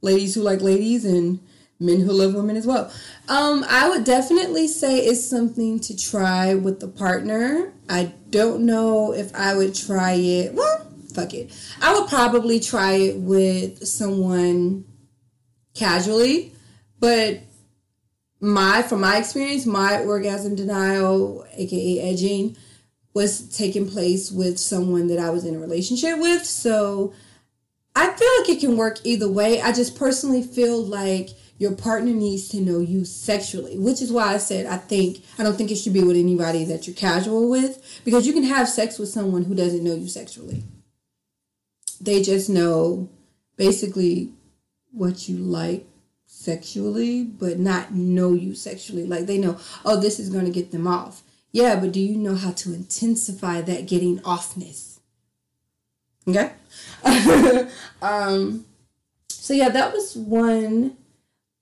ladies 0.00 0.34
who 0.34 0.42
like 0.42 0.62
ladies, 0.62 1.04
and 1.04 1.40
men 1.82 2.00
who 2.00 2.12
love 2.12 2.34
women 2.34 2.56
as 2.56 2.66
well. 2.66 2.90
Um, 3.28 3.64
I 3.68 3.88
would 3.88 4.04
definitely 4.04 4.68
say 4.68 4.98
it's 4.98 5.24
something 5.24 5.80
to 5.80 5.96
try 5.96 6.54
with 6.54 6.80
the 6.80 6.88
partner. 6.88 7.72
I 7.88 8.12
don't 8.30 8.64
know 8.64 9.12
if 9.12 9.34
I 9.34 9.54
would 9.54 9.74
try 9.74 10.12
it. 10.12 10.54
Well, 10.54 10.91
fuck 11.14 11.34
it. 11.34 11.52
I 11.80 11.98
would 11.98 12.08
probably 12.08 12.60
try 12.60 12.94
it 12.94 13.16
with 13.16 13.86
someone 13.86 14.84
casually, 15.74 16.52
but 17.00 17.40
my 18.40 18.82
from 18.82 19.00
my 19.00 19.18
experience, 19.18 19.66
my 19.66 20.02
orgasm 20.02 20.54
denial, 20.54 21.46
aka 21.54 22.00
edging, 22.00 22.56
was 23.14 23.48
taking 23.56 23.88
place 23.88 24.30
with 24.30 24.58
someone 24.58 25.06
that 25.08 25.18
I 25.18 25.30
was 25.30 25.44
in 25.44 25.54
a 25.54 25.58
relationship 25.58 26.18
with. 26.18 26.44
So 26.44 27.12
I 27.94 28.10
feel 28.10 28.28
like 28.40 28.48
it 28.48 28.60
can 28.60 28.76
work 28.76 28.98
either 29.04 29.28
way. 29.28 29.60
I 29.60 29.72
just 29.72 29.96
personally 29.96 30.42
feel 30.42 30.82
like 30.82 31.30
your 31.58 31.72
partner 31.72 32.12
needs 32.12 32.48
to 32.48 32.60
know 32.60 32.80
you 32.80 33.04
sexually, 33.04 33.78
which 33.78 34.02
is 34.02 34.10
why 34.10 34.34
I 34.34 34.38
said 34.38 34.66
I 34.66 34.78
think 34.78 35.22
I 35.38 35.44
don't 35.44 35.56
think 35.56 35.70
it 35.70 35.76
should 35.76 35.92
be 35.92 36.02
with 36.02 36.16
anybody 36.16 36.64
that 36.64 36.86
you're 36.86 36.96
casual 36.96 37.48
with 37.48 38.00
because 38.04 38.26
you 38.26 38.32
can 38.32 38.42
have 38.42 38.68
sex 38.68 38.98
with 38.98 39.10
someone 39.10 39.44
who 39.44 39.54
doesn't 39.54 39.84
know 39.84 39.94
you 39.94 40.08
sexually. 40.08 40.64
They 42.02 42.22
just 42.22 42.50
know 42.50 43.08
basically 43.56 44.32
what 44.90 45.28
you 45.28 45.36
like 45.36 45.86
sexually, 46.26 47.24
but 47.24 47.58
not 47.58 47.94
know 47.94 48.32
you 48.32 48.54
sexually. 48.54 49.06
Like 49.06 49.26
they 49.26 49.38
know, 49.38 49.58
oh, 49.84 50.00
this 50.00 50.18
is 50.18 50.28
going 50.28 50.44
to 50.44 50.50
get 50.50 50.72
them 50.72 50.86
off. 50.86 51.22
Yeah, 51.52 51.78
but 51.78 51.92
do 51.92 52.00
you 52.00 52.16
know 52.16 52.34
how 52.34 52.52
to 52.52 52.74
intensify 52.74 53.60
that 53.62 53.86
getting 53.86 54.18
offness? 54.20 54.98
Okay. 56.26 56.52
um, 58.02 58.64
so 59.28 59.54
yeah, 59.54 59.68
that 59.68 59.92
was 59.92 60.16
one 60.16 60.96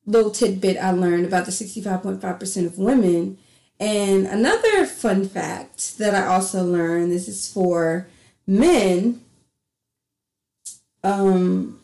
little 0.06 0.30
tidbit 0.30 0.76
I 0.76 0.90
learned 0.90 1.26
about 1.26 1.47
the 1.47 1.52
65.5% 1.52 2.66
of 2.66 2.78
women. 2.78 3.38
And 3.78 4.26
another 4.26 4.85
fun 4.87 5.28
fact 5.28 5.99
that 5.99 6.14
I 6.14 6.26
also 6.26 6.64
learned 6.64 7.11
this 7.11 7.28
is 7.28 7.50
for 7.50 8.06
men. 8.47 9.23
Um, 11.02 11.80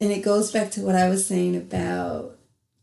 and 0.00 0.10
it 0.10 0.22
goes 0.22 0.50
back 0.50 0.70
to 0.72 0.80
what 0.80 0.94
I 0.94 1.08
was 1.08 1.26
saying 1.26 1.56
about 1.56 2.38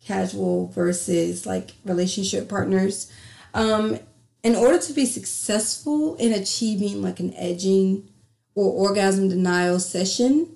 casual 0.05 0.67
versus 0.67 1.45
like 1.45 1.71
relationship 1.83 2.47
partners. 2.47 3.11
Um, 3.53 3.99
in 4.43 4.55
order 4.55 4.79
to 4.79 4.93
be 4.93 5.05
successful 5.05 6.15
in 6.15 6.31
achieving 6.31 7.01
like 7.01 7.19
an 7.19 7.33
edging 7.33 8.07
or 8.55 8.71
orgasm 8.71 9.29
denial 9.29 9.79
session, 9.79 10.55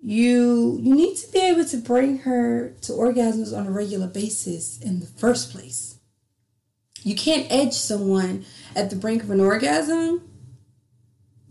you 0.00 0.78
you 0.82 0.94
need 0.94 1.16
to 1.16 1.30
be 1.30 1.38
able 1.38 1.64
to 1.64 1.76
bring 1.76 2.18
her 2.18 2.74
to 2.82 2.92
orgasms 2.92 3.56
on 3.56 3.66
a 3.66 3.70
regular 3.70 4.08
basis 4.08 4.80
in 4.80 5.00
the 5.00 5.06
first 5.06 5.52
place. 5.52 5.98
You 7.02 7.14
can't 7.14 7.50
edge 7.50 7.74
someone 7.74 8.44
at 8.76 8.90
the 8.90 8.96
brink 8.96 9.22
of 9.22 9.30
an 9.30 9.40
orgasm 9.40 10.22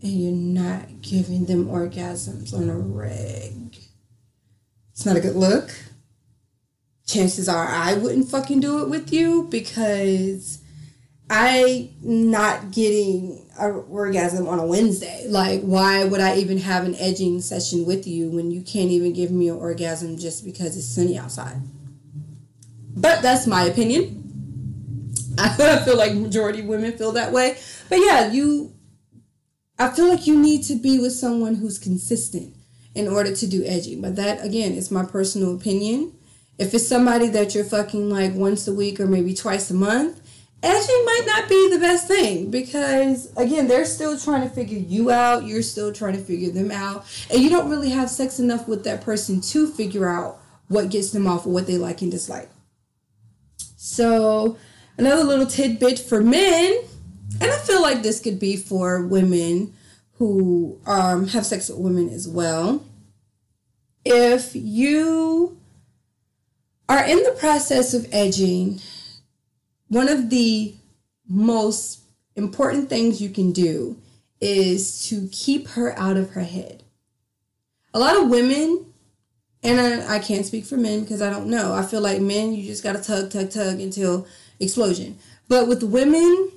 and 0.02 0.12
you're 0.12 0.32
not 0.32 1.00
giving 1.00 1.46
them 1.46 1.66
orgasms 1.66 2.52
on 2.52 2.68
a 2.68 2.76
reg. 2.76 3.76
It's 4.90 5.06
not 5.06 5.16
a 5.16 5.20
good 5.20 5.36
look. 5.36 5.70
Chances 7.06 7.48
are 7.48 7.66
I 7.66 7.94
wouldn't 7.94 8.28
fucking 8.28 8.60
do 8.60 8.82
it 8.82 8.88
with 8.88 9.12
you 9.12 9.44
because 9.50 10.62
I 11.30 11.90
not 12.02 12.72
getting 12.72 13.48
an 13.58 13.84
orgasm 13.88 14.46
on 14.48 14.58
a 14.58 14.66
Wednesday. 14.66 15.24
Like, 15.28 15.62
why 15.62 16.04
would 16.04 16.20
I 16.20 16.36
even 16.36 16.58
have 16.58 16.84
an 16.84 16.94
edging 16.96 17.40
session 17.40 17.86
with 17.86 18.06
you 18.06 18.30
when 18.30 18.50
you 18.50 18.60
can't 18.62 18.90
even 18.90 19.12
give 19.12 19.30
me 19.30 19.48
an 19.48 19.56
orgasm 19.56 20.18
just 20.18 20.44
because 20.44 20.76
it's 20.76 20.86
sunny 20.86 21.16
outside? 21.16 21.56
But 22.94 23.22
that's 23.22 23.46
my 23.46 23.64
opinion. 23.64 25.12
I 25.38 25.78
feel 25.84 25.96
like 25.96 26.14
majority 26.14 26.62
women 26.62 26.92
feel 26.92 27.12
that 27.12 27.32
way. 27.32 27.56
But 27.88 27.96
yeah, 27.96 28.30
you 28.30 28.74
I 29.82 29.92
feel 29.92 30.08
like 30.08 30.28
you 30.28 30.38
need 30.38 30.62
to 30.64 30.76
be 30.76 31.00
with 31.00 31.12
someone 31.12 31.56
who's 31.56 31.76
consistent 31.76 32.54
in 32.94 33.08
order 33.08 33.34
to 33.34 33.46
do 33.48 33.64
edging. 33.64 34.00
But 34.00 34.14
that 34.14 34.44
again 34.44 34.74
is 34.74 34.92
my 34.92 35.04
personal 35.04 35.56
opinion. 35.56 36.12
If 36.56 36.72
it's 36.72 36.86
somebody 36.86 37.26
that 37.28 37.52
you're 37.52 37.64
fucking 37.64 38.08
like 38.08 38.32
once 38.34 38.68
a 38.68 38.72
week 38.72 39.00
or 39.00 39.06
maybe 39.06 39.34
twice 39.34 39.70
a 39.72 39.74
month, 39.74 40.20
edging 40.62 41.04
might 41.04 41.24
not 41.26 41.48
be 41.48 41.70
the 41.70 41.80
best 41.80 42.06
thing 42.06 42.48
because 42.48 43.36
again 43.36 43.66
they're 43.66 43.84
still 43.84 44.16
trying 44.16 44.48
to 44.48 44.54
figure 44.54 44.78
you 44.78 45.10
out 45.10 45.44
you're 45.44 45.60
still 45.60 45.92
trying 45.92 46.12
to 46.12 46.22
figure 46.22 46.52
them 46.52 46.70
out 46.70 47.04
and 47.32 47.42
you 47.42 47.50
don't 47.50 47.68
really 47.68 47.90
have 47.90 48.08
sex 48.08 48.38
enough 48.38 48.68
with 48.68 48.84
that 48.84 49.00
person 49.00 49.40
to 49.40 49.66
figure 49.66 50.08
out 50.08 50.38
what 50.68 50.88
gets 50.88 51.10
them 51.10 51.26
off 51.26 51.44
or 51.44 51.52
what 51.52 51.66
they 51.66 51.76
like 51.76 52.00
and 52.00 52.12
dislike 52.12 52.48
so 53.76 54.56
another 54.98 55.24
little 55.24 55.46
tidbit 55.46 55.98
for 55.98 56.22
men 56.22 56.78
and 57.42 57.52
i 57.52 57.58
feel 57.58 57.82
like 57.82 58.02
this 58.02 58.20
could 58.20 58.38
be 58.38 58.56
for 58.56 59.06
women 59.06 59.72
who 60.18 60.78
um, 60.86 61.26
have 61.28 61.44
sex 61.44 61.68
with 61.68 61.78
women 61.78 62.08
as 62.08 62.28
well 62.28 62.84
if 64.04 64.52
you 64.54 65.56
are 66.88 67.04
in 67.04 67.22
the 67.22 67.36
process 67.38 67.94
of 67.94 68.06
edging 68.12 68.80
one 69.88 70.08
of 70.08 70.30
the 70.30 70.74
most 71.28 72.02
important 72.36 72.88
things 72.88 73.20
you 73.20 73.30
can 73.30 73.52
do 73.52 73.96
is 74.40 75.06
to 75.08 75.28
keep 75.30 75.68
her 75.68 75.96
out 75.98 76.16
of 76.16 76.30
her 76.30 76.42
head. 76.42 76.82
A 77.94 77.98
lot 77.98 78.16
of 78.16 78.28
women, 78.28 78.86
and 79.62 79.80
I, 79.80 80.16
I 80.16 80.18
can't 80.18 80.46
speak 80.46 80.64
for 80.64 80.76
men 80.76 81.02
because 81.02 81.22
I 81.22 81.30
don't 81.30 81.48
know. 81.48 81.74
I 81.74 81.82
feel 81.82 82.00
like 82.00 82.20
men, 82.20 82.54
you 82.54 82.64
just 82.64 82.82
got 82.82 82.96
to 82.96 83.02
tug, 83.02 83.30
tug, 83.30 83.50
tug 83.50 83.80
until 83.80 84.26
explosion. 84.58 85.18
But 85.48 85.68
with 85.68 85.82
women, 85.82 86.50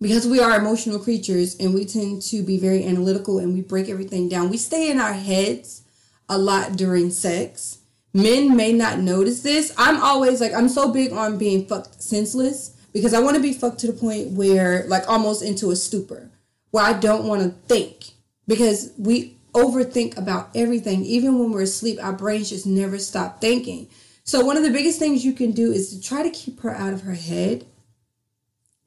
because 0.00 0.26
we 0.26 0.40
are 0.40 0.56
emotional 0.56 0.98
creatures 0.98 1.56
and 1.58 1.74
we 1.74 1.84
tend 1.84 2.22
to 2.22 2.42
be 2.42 2.58
very 2.58 2.84
analytical 2.84 3.38
and 3.38 3.54
we 3.54 3.60
break 3.60 3.88
everything 3.88 4.28
down, 4.28 4.50
we 4.50 4.56
stay 4.56 4.90
in 4.90 5.00
our 5.00 5.12
heads 5.14 5.82
a 6.28 6.38
lot 6.38 6.76
during 6.76 7.10
sex 7.10 7.78
men 8.14 8.56
may 8.56 8.72
not 8.72 8.98
notice 8.98 9.42
this. 9.42 9.72
I'm 9.76 10.02
always 10.02 10.40
like, 10.40 10.54
I'm 10.54 10.68
so 10.68 10.92
big 10.92 11.12
on 11.12 11.38
being 11.38 11.66
fucked 11.66 12.02
senseless 12.02 12.76
because 12.92 13.14
I 13.14 13.20
want 13.20 13.36
to 13.36 13.42
be 13.42 13.52
fucked 13.52 13.80
to 13.80 13.86
the 13.86 13.92
point 13.92 14.32
where, 14.32 14.84
like, 14.88 15.08
almost 15.08 15.42
into 15.42 15.70
a 15.70 15.76
stupor 15.76 16.30
where 16.70 16.84
I 16.84 16.94
don't 16.94 17.26
want 17.26 17.42
to 17.42 17.50
think 17.68 18.10
because 18.46 18.92
we 18.98 19.36
overthink 19.54 20.16
about 20.16 20.50
everything. 20.54 21.04
Even 21.04 21.38
when 21.38 21.52
we're 21.52 21.62
asleep, 21.62 21.98
our 22.02 22.12
brains 22.12 22.50
just 22.50 22.66
never 22.66 22.98
stop 22.98 23.40
thinking. 23.40 23.88
So, 24.24 24.44
one 24.44 24.56
of 24.56 24.62
the 24.62 24.70
biggest 24.70 24.98
things 24.98 25.24
you 25.24 25.32
can 25.32 25.52
do 25.52 25.70
is 25.72 25.90
to 25.90 26.02
try 26.02 26.22
to 26.22 26.30
keep 26.30 26.60
her 26.60 26.74
out 26.74 26.92
of 26.92 27.02
her 27.02 27.14
head 27.14 27.64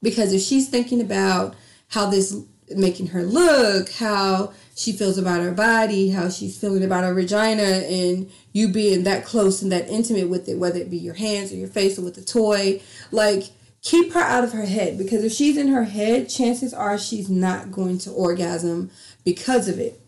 because 0.02 0.34
if 0.34 0.42
she's 0.42 0.70
thinking 0.70 1.02
about 1.02 1.56
how 1.90 2.10
this 2.10 2.36
making 2.70 3.08
her 3.08 3.24
look, 3.24 3.90
how 3.92 4.54
she 4.76 4.92
feels 4.92 5.18
about 5.18 5.42
her 5.42 5.52
body, 5.52 6.10
how 6.10 6.30
she's 6.30 6.58
feeling 6.58 6.84
about 6.84 7.04
her 7.04 7.14
vagina, 7.14 7.62
and 7.62 8.32
you 8.54 8.68
being 8.68 9.04
that 9.04 9.26
close 9.26 9.62
and 9.62 9.72
that 9.72 9.90
intimate 9.90 10.30
with 10.30 10.48
it, 10.48 10.58
whether 10.58 10.80
it 10.80 10.90
be 10.90 10.98
your 10.98 11.14
hands 11.16 11.52
or 11.52 11.56
your 11.56 11.68
face 11.68 12.00
or 12.00 12.04
with 12.04 12.16
the 12.16 12.22
toy. 12.22 12.82
Like, 13.12 13.52
keep 13.82 14.14
her 14.14 14.20
out 14.20 14.44
of 14.44 14.54
her 14.54 14.66
head 14.66 14.98
because 14.98 15.24
if 15.24 15.32
she's 15.32 15.58
in 15.58 15.68
her 15.68 15.84
head, 15.84 16.30
chances 16.30 16.74
are 16.74 16.98
she's 16.98 17.30
not 17.30 17.72
going 17.72 17.98
to 18.00 18.12
orgasm 18.12 18.92
because 19.26 19.68
of 19.68 19.80
it. 19.80 20.00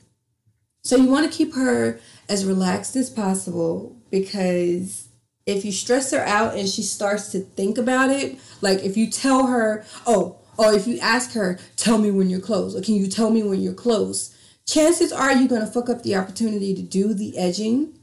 So 0.83 0.97
you 0.97 1.07
want 1.07 1.31
to 1.31 1.37
keep 1.37 1.55
her 1.55 1.99
as 2.29 2.45
relaxed 2.45 2.95
as 2.95 3.09
possible 3.09 3.95
because 4.11 5.02
if 5.45 5.65
you 5.65 5.71
stress 5.71 6.11
her 6.11 6.21
out 6.21 6.55
and 6.55 6.67
she 6.67 6.81
starts 6.81 7.31
to 7.31 7.39
think 7.39 7.77
about 7.77 8.09
it, 8.09 8.37
like 8.61 8.79
if 8.83 8.95
you 8.95 9.09
tell 9.09 9.47
her, 9.47 9.85
oh, 10.05 10.37
or 10.57 10.73
if 10.73 10.87
you 10.87 10.99
ask 10.99 11.33
her, 11.33 11.59
tell 11.75 11.97
me 11.97 12.11
when 12.11 12.29
you're 12.29 12.39
close, 12.39 12.75
or 12.75 12.81
can 12.81 12.95
you 12.95 13.07
tell 13.07 13.29
me 13.29 13.43
when 13.43 13.61
you're 13.61 13.73
close, 13.73 14.35
chances 14.65 15.11
are 15.11 15.33
you're 15.33 15.47
going 15.47 15.61
to 15.61 15.67
fuck 15.67 15.89
up 15.89 16.03
the 16.03 16.15
opportunity 16.15 16.73
to 16.73 16.81
do 16.81 17.13
the 17.13 17.37
edging 17.37 17.97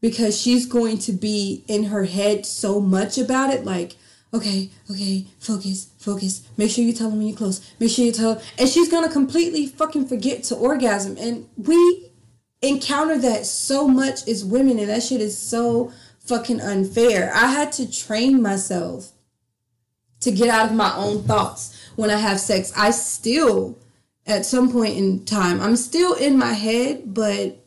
because 0.00 0.40
she's 0.40 0.66
going 0.66 0.98
to 0.98 1.12
be 1.12 1.64
in 1.68 1.84
her 1.84 2.04
head 2.04 2.44
so 2.44 2.80
much 2.80 3.18
about 3.18 3.50
it, 3.50 3.64
like, 3.64 3.96
okay, 4.34 4.70
okay, 4.90 5.26
focus, 5.38 5.90
focus. 5.98 6.48
Make 6.56 6.70
sure 6.70 6.84
you 6.84 6.92
tell 6.92 7.10
them 7.10 7.18
when 7.18 7.28
you're 7.28 7.36
close. 7.36 7.72
Make 7.78 7.90
sure 7.90 8.04
you 8.04 8.12
tell, 8.12 8.42
and 8.58 8.68
she's 8.68 8.90
gonna 8.90 9.10
completely 9.10 9.66
fucking 9.66 10.08
forget 10.08 10.42
to 10.44 10.56
orgasm. 10.56 11.16
And 11.18 11.48
we 11.56 12.10
encounter 12.62 13.18
that 13.18 13.46
so 13.46 13.86
much 13.86 14.26
as 14.26 14.44
women, 14.44 14.78
and 14.78 14.88
that 14.88 15.02
shit 15.02 15.20
is 15.20 15.36
so 15.36 15.92
fucking 16.24 16.60
unfair. 16.60 17.32
I 17.34 17.48
had 17.48 17.72
to 17.72 17.90
train 17.90 18.42
myself 18.42 19.12
to 20.20 20.30
get 20.30 20.48
out 20.48 20.70
of 20.70 20.76
my 20.76 20.94
own 20.94 21.24
thoughts 21.24 21.76
when 21.96 22.10
I 22.10 22.16
have 22.16 22.40
sex. 22.40 22.72
I 22.76 22.90
still, 22.90 23.78
at 24.26 24.46
some 24.46 24.70
point 24.70 24.96
in 24.96 25.24
time, 25.24 25.60
I'm 25.60 25.76
still 25.76 26.14
in 26.14 26.38
my 26.38 26.52
head, 26.52 27.14
but 27.14 27.58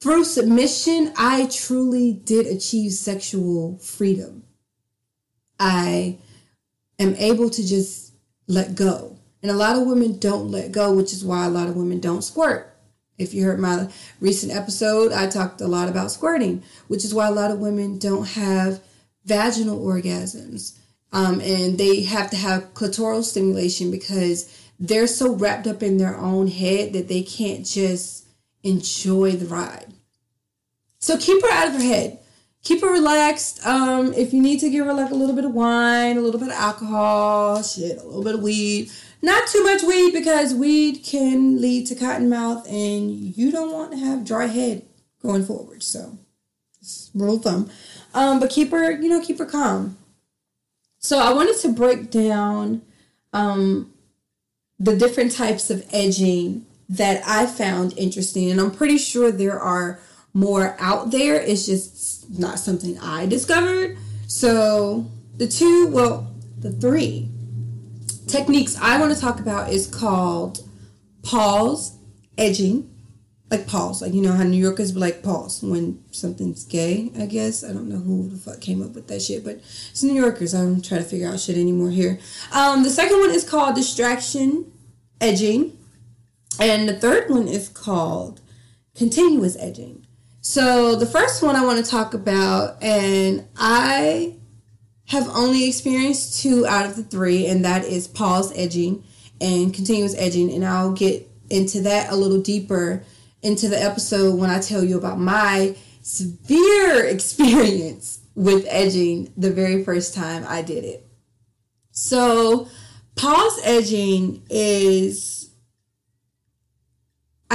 through 0.00 0.24
submission, 0.24 1.12
I 1.16 1.46
truly 1.46 2.12
did 2.12 2.46
achieve 2.46 2.92
sexual 2.92 3.78
freedom. 3.78 4.44
I 5.58 6.18
am 6.98 7.14
able 7.16 7.50
to 7.50 7.66
just 7.66 8.12
let 8.46 8.74
go. 8.74 9.16
And 9.42 9.50
a 9.50 9.54
lot 9.54 9.76
of 9.76 9.86
women 9.86 10.18
don't 10.18 10.50
let 10.50 10.72
go, 10.72 10.92
which 10.92 11.12
is 11.12 11.24
why 11.24 11.44
a 11.44 11.50
lot 11.50 11.68
of 11.68 11.76
women 11.76 12.00
don't 12.00 12.22
squirt. 12.22 12.73
If 13.16 13.32
you 13.32 13.44
heard 13.44 13.60
my 13.60 13.88
recent 14.20 14.52
episode, 14.52 15.12
I 15.12 15.28
talked 15.28 15.60
a 15.60 15.68
lot 15.68 15.88
about 15.88 16.10
squirting, 16.10 16.62
which 16.88 17.04
is 17.04 17.14
why 17.14 17.28
a 17.28 17.32
lot 17.32 17.50
of 17.50 17.60
women 17.60 17.98
don't 17.98 18.26
have 18.28 18.80
vaginal 19.24 19.80
orgasms. 19.80 20.78
Um, 21.12 21.40
and 21.40 21.78
they 21.78 22.02
have 22.02 22.30
to 22.30 22.36
have 22.36 22.74
clitoral 22.74 23.22
stimulation 23.22 23.92
because 23.92 24.52
they're 24.80 25.06
so 25.06 25.32
wrapped 25.32 25.68
up 25.68 25.82
in 25.82 25.96
their 25.96 26.16
own 26.16 26.48
head 26.48 26.92
that 26.92 27.06
they 27.06 27.22
can't 27.22 27.64
just 27.64 28.26
enjoy 28.64 29.32
the 29.32 29.46
ride. 29.46 29.92
So 30.98 31.16
keep 31.16 31.40
her 31.42 31.52
out 31.52 31.68
of 31.68 31.74
her 31.74 31.82
head. 31.82 32.18
Keep 32.64 32.80
her 32.80 32.90
relaxed. 32.90 33.64
Um, 33.66 34.12
if 34.14 34.32
you 34.32 34.40
need 34.40 34.58
to 34.60 34.70
give 34.70 34.86
her 34.86 34.94
like 34.94 35.10
a 35.10 35.14
little 35.14 35.34
bit 35.34 35.44
of 35.44 35.52
wine, 35.52 36.16
a 36.16 36.20
little 36.20 36.40
bit 36.40 36.48
of 36.48 36.54
alcohol, 36.54 37.62
shit, 37.62 37.98
a 37.98 38.04
little 38.04 38.24
bit 38.24 38.34
of 38.34 38.42
weed, 38.42 38.90
not 39.20 39.46
too 39.48 39.62
much 39.62 39.82
weed 39.82 40.12
because 40.12 40.54
weed 40.54 41.02
can 41.04 41.60
lead 41.60 41.86
to 41.86 41.94
cotton 41.94 42.28
mouth 42.28 42.66
and 42.66 43.36
you 43.36 43.52
don't 43.52 43.72
want 43.72 43.92
to 43.92 43.98
have 43.98 44.24
dry 44.24 44.46
head 44.46 44.82
going 45.22 45.44
forward. 45.44 45.82
So, 45.82 46.18
rule 47.14 47.38
thumb. 47.38 47.70
Um, 48.14 48.40
but 48.40 48.50
keep 48.50 48.70
her, 48.70 48.90
you 48.90 49.08
know, 49.08 49.20
keep 49.20 49.38
her 49.38 49.46
calm. 49.46 49.98
So 50.98 51.18
I 51.18 51.34
wanted 51.34 51.58
to 51.58 51.72
break 51.72 52.10
down 52.10 52.80
um, 53.34 53.92
the 54.78 54.96
different 54.96 55.32
types 55.32 55.68
of 55.68 55.86
edging 55.92 56.64
that 56.88 57.22
I 57.26 57.44
found 57.46 57.92
interesting, 57.98 58.50
and 58.50 58.60
I'm 58.60 58.70
pretty 58.70 58.98
sure 58.98 59.30
there 59.30 59.60
are 59.60 60.00
more 60.34 60.76
out 60.78 61.10
there. 61.12 61.40
It's 61.40 61.64
just 61.64 62.38
not 62.38 62.58
something 62.58 62.98
I 62.98 63.26
discovered. 63.26 63.96
So 64.26 65.06
the 65.36 65.46
two, 65.46 65.88
well, 65.88 66.32
the 66.58 66.72
three 66.72 67.28
techniques 68.26 68.76
I 68.80 69.00
want 69.00 69.14
to 69.14 69.20
talk 69.20 69.38
about 69.38 69.72
is 69.72 69.86
called 69.86 70.66
pause, 71.22 71.96
edging, 72.36 72.90
like 73.50 73.66
pause, 73.66 74.02
like 74.02 74.12
you 74.12 74.22
know 74.22 74.32
how 74.32 74.42
New 74.42 74.56
Yorkers 74.56 74.92
be 74.92 74.98
like 74.98 75.22
pause 75.22 75.62
when 75.62 76.02
something's 76.10 76.64
gay. 76.64 77.12
I 77.18 77.26
guess 77.26 77.62
I 77.62 77.72
don't 77.72 77.88
know 77.88 77.98
who 77.98 78.28
the 78.28 78.36
fuck 78.36 78.60
came 78.60 78.82
up 78.82 78.94
with 78.94 79.06
that 79.08 79.22
shit, 79.22 79.44
but 79.44 79.56
it's 79.56 80.02
New 80.02 80.14
Yorkers. 80.14 80.54
I'm 80.54 80.80
trying 80.82 81.02
to 81.02 81.08
figure 81.08 81.28
out 81.28 81.38
shit 81.38 81.56
anymore 81.56 81.90
here. 81.90 82.18
Um, 82.52 82.82
the 82.82 82.90
second 82.90 83.20
one 83.20 83.30
is 83.30 83.48
called 83.48 83.76
distraction, 83.76 84.72
edging, 85.20 85.78
and 86.58 86.88
the 86.88 86.98
third 86.98 87.30
one 87.30 87.46
is 87.46 87.68
called 87.68 88.40
continuous 88.96 89.56
edging. 89.58 90.03
So 90.46 90.94
the 90.94 91.06
first 91.06 91.42
one 91.42 91.56
I 91.56 91.64
want 91.64 91.82
to 91.82 91.90
talk 91.90 92.12
about, 92.12 92.82
and 92.82 93.48
I 93.56 94.36
have 95.06 95.26
only 95.30 95.66
experienced 95.66 96.42
two 96.42 96.66
out 96.66 96.84
of 96.84 96.96
the 96.96 97.02
three, 97.02 97.46
and 97.46 97.64
that 97.64 97.84
is 97.84 98.06
pause 98.06 98.52
edging 98.54 99.04
and 99.40 99.72
continuous 99.72 100.14
edging. 100.18 100.52
And 100.52 100.62
I'll 100.62 100.92
get 100.92 101.26
into 101.48 101.80
that 101.82 102.12
a 102.12 102.14
little 102.14 102.42
deeper 102.42 103.02
into 103.40 103.70
the 103.70 103.82
episode 103.82 104.38
when 104.38 104.50
I 104.50 104.60
tell 104.60 104.84
you 104.84 104.98
about 104.98 105.18
my 105.18 105.76
severe 106.02 107.02
experience 107.06 108.20
with 108.34 108.66
edging 108.68 109.32
the 109.38 109.50
very 109.50 109.82
first 109.82 110.12
time 110.12 110.44
I 110.46 110.60
did 110.60 110.84
it. 110.84 111.06
So, 111.90 112.68
pause 113.16 113.60
edging 113.64 114.42
is, 114.50 115.43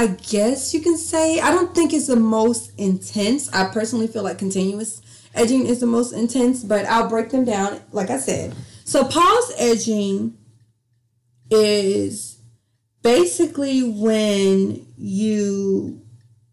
I 0.00 0.06
guess 0.06 0.72
you 0.72 0.80
can 0.80 0.96
say, 0.96 1.40
I 1.40 1.50
don't 1.50 1.74
think 1.74 1.92
it's 1.92 2.06
the 2.06 2.16
most 2.16 2.72
intense. 2.78 3.52
I 3.52 3.66
personally 3.66 4.06
feel 4.06 4.22
like 4.22 4.38
continuous 4.38 5.02
edging 5.34 5.66
is 5.66 5.80
the 5.80 5.86
most 5.86 6.12
intense, 6.12 6.64
but 6.64 6.86
I'll 6.86 7.06
break 7.06 7.28
them 7.28 7.44
down, 7.44 7.82
like 7.92 8.08
I 8.08 8.16
said. 8.16 8.54
So, 8.84 9.04
pause 9.04 9.52
edging 9.58 10.38
is 11.50 12.38
basically 13.02 13.82
when 13.82 14.86
you 14.96 16.00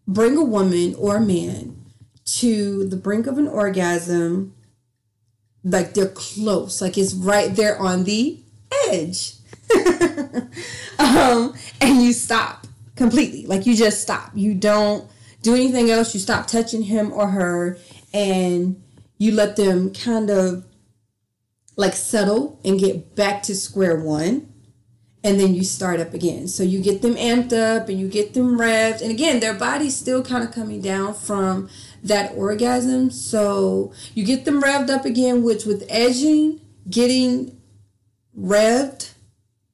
bring 0.06 0.36
a 0.36 0.44
woman 0.44 0.94
or 0.98 1.16
a 1.16 1.20
man 1.22 1.74
to 2.40 2.86
the 2.86 2.96
brink 2.96 3.26
of 3.26 3.38
an 3.38 3.48
orgasm, 3.48 4.52
like 5.64 5.94
they're 5.94 6.06
close, 6.06 6.82
like 6.82 6.98
it's 6.98 7.14
right 7.14 7.56
there 7.56 7.78
on 7.78 8.04
the 8.04 8.42
edge. 8.90 9.36
um, 10.98 11.54
and 11.80 12.02
you 12.02 12.12
stop 12.12 12.66
completely. 12.98 13.46
Like 13.46 13.64
you 13.64 13.74
just 13.74 14.02
stop. 14.02 14.32
You 14.34 14.54
don't 14.54 15.08
do 15.40 15.54
anything 15.54 15.90
else. 15.90 16.12
You 16.12 16.20
stop 16.20 16.46
touching 16.46 16.82
him 16.82 17.12
or 17.12 17.28
her 17.28 17.78
and 18.12 18.82
you 19.16 19.32
let 19.32 19.56
them 19.56 19.94
kind 19.94 20.28
of 20.28 20.66
like 21.76 21.94
settle 21.94 22.60
and 22.64 22.78
get 22.78 23.14
back 23.14 23.42
to 23.44 23.54
square 23.54 23.96
one 23.96 24.52
and 25.24 25.38
then 25.38 25.54
you 25.54 25.64
start 25.64 26.00
up 26.00 26.14
again 26.14 26.46
so 26.46 26.62
you 26.62 26.80
get 26.80 27.02
them 27.02 27.14
amped 27.16 27.52
up 27.52 27.88
and 27.88 27.98
you 27.98 28.08
get 28.08 28.34
them 28.34 28.58
revved 28.58 29.00
and 29.00 29.10
again 29.10 29.40
their 29.40 29.54
body's 29.54 29.96
still 29.96 30.22
kind 30.22 30.44
of 30.44 30.52
coming 30.52 30.80
down 30.80 31.12
from 31.12 31.68
that 32.02 32.32
orgasm 32.34 33.10
so 33.10 33.92
you 34.14 34.24
get 34.24 34.44
them 34.44 34.62
revved 34.62 34.90
up 34.90 35.04
again 35.04 35.42
which 35.42 35.64
with 35.64 35.84
edging 35.88 36.60
getting 36.88 37.60
revved 38.38 39.12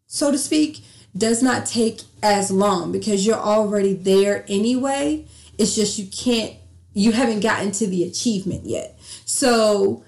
so 0.06 0.30
to 0.30 0.38
speak 0.38 0.82
does 1.16 1.42
not 1.42 1.66
take 1.66 2.00
as 2.24 2.50
long 2.50 2.90
because 2.90 3.24
you're 3.26 3.36
already 3.36 3.92
there 3.92 4.44
anyway 4.48 5.24
it's 5.58 5.74
just 5.74 5.98
you 5.98 6.06
can't 6.06 6.56
you 6.94 7.12
haven't 7.12 7.40
gotten 7.40 7.72
to 7.72 7.86
the 7.86 8.04
achievement 8.04 8.64
yet. 8.64 8.98
So 9.24 10.04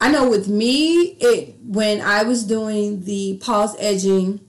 I 0.00 0.10
know 0.10 0.28
with 0.28 0.48
me, 0.48 1.16
it 1.20 1.56
when 1.62 2.00
I 2.00 2.24
was 2.24 2.44
doing 2.44 3.04
the 3.04 3.38
pause 3.38 3.76
edging, 3.78 4.40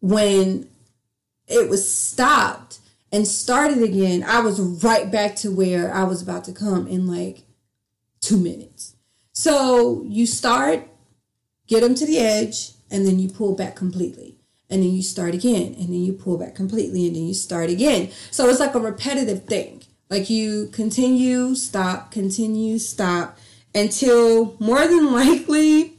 when 0.00 0.68
it 1.46 1.68
was 1.68 1.90
stopped 1.90 2.78
and 3.10 3.26
started 3.26 3.82
again, 3.82 4.22
I 4.22 4.40
was 4.40 4.60
right 4.60 5.10
back 5.10 5.36
to 5.36 5.50
where 5.50 5.92
I 5.92 6.04
was 6.04 6.22
about 6.22 6.44
to 6.44 6.52
come 6.52 6.86
in 6.86 7.06
like 7.06 7.44
two 8.20 8.38
minutes. 8.38 8.94
So 9.32 10.04
you 10.06 10.26
start, 10.26 10.86
get 11.66 11.80
them 11.80 11.94
to 11.94 12.06
the 12.06 12.18
edge, 12.18 12.72
and 12.90 13.06
then 13.06 13.18
you 13.18 13.28
pull 13.28 13.54
back 13.56 13.74
completely. 13.74 14.36
And 14.74 14.82
then 14.82 14.90
you 14.90 15.02
start 15.02 15.34
again, 15.34 15.76
and 15.78 15.90
then 15.90 16.02
you 16.02 16.12
pull 16.12 16.36
back 16.36 16.56
completely, 16.56 17.06
and 17.06 17.14
then 17.14 17.22
you 17.28 17.34
start 17.34 17.70
again. 17.70 18.10
So 18.32 18.48
it's 18.48 18.58
like 18.58 18.74
a 18.74 18.80
repetitive 18.80 19.44
thing. 19.44 19.84
Like 20.10 20.28
you 20.28 20.66
continue, 20.72 21.54
stop, 21.54 22.10
continue, 22.10 22.80
stop 22.80 23.38
until 23.72 24.56
more 24.58 24.84
than 24.86 25.12
likely 25.20 25.94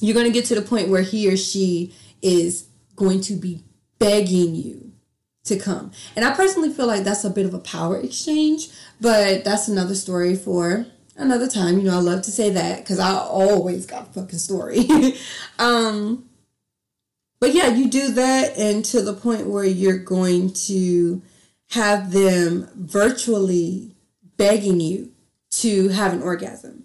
you're 0.00 0.14
going 0.14 0.26
to 0.26 0.32
get 0.32 0.44
to 0.46 0.54
the 0.54 0.62
point 0.62 0.88
where 0.90 1.02
he 1.02 1.26
or 1.32 1.38
she 1.38 1.94
is 2.20 2.68
going 2.96 3.22
to 3.22 3.34
be 3.34 3.64
begging 3.98 4.54
you 4.54 4.92
to 5.44 5.58
come. 5.58 5.92
And 6.14 6.24
I 6.24 6.34
personally 6.34 6.70
feel 6.70 6.86
like 6.86 7.04
that's 7.04 7.24
a 7.24 7.30
bit 7.30 7.46
of 7.46 7.54
a 7.54 7.58
power 7.58 7.98
exchange, 7.98 8.68
but 9.00 9.44
that's 9.44 9.68
another 9.68 9.94
story 9.94 10.34
for 10.34 10.86
another 11.16 11.48
time. 11.48 11.78
You 11.78 11.84
know, 11.84 11.96
I 11.96 12.00
love 12.00 12.22
to 12.22 12.30
say 12.30 12.50
that 12.50 12.80
because 12.80 12.98
I 12.98 13.14
always 13.14 13.86
got 13.86 14.08
a 14.10 14.12
fucking 14.12 14.38
story. 14.38 14.86
um, 15.58 16.28
but 17.40 17.54
yeah, 17.54 17.68
you 17.68 17.88
do 17.88 18.12
that 18.12 18.56
and 18.56 18.84
to 18.86 19.02
the 19.02 19.12
point 19.12 19.46
where 19.46 19.64
you're 19.64 19.98
going 19.98 20.52
to 20.52 21.22
have 21.70 22.12
them 22.12 22.68
virtually 22.74 23.94
begging 24.36 24.80
you 24.80 25.12
to 25.50 25.88
have 25.88 26.12
an 26.12 26.22
orgasm. 26.22 26.84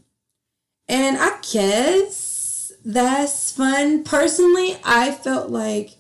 And 0.88 1.18
I 1.20 1.40
guess 1.52 2.72
that's 2.84 3.52
fun. 3.52 4.04
Personally, 4.04 4.78
I 4.84 5.12
felt 5.12 5.50
like 5.50 5.92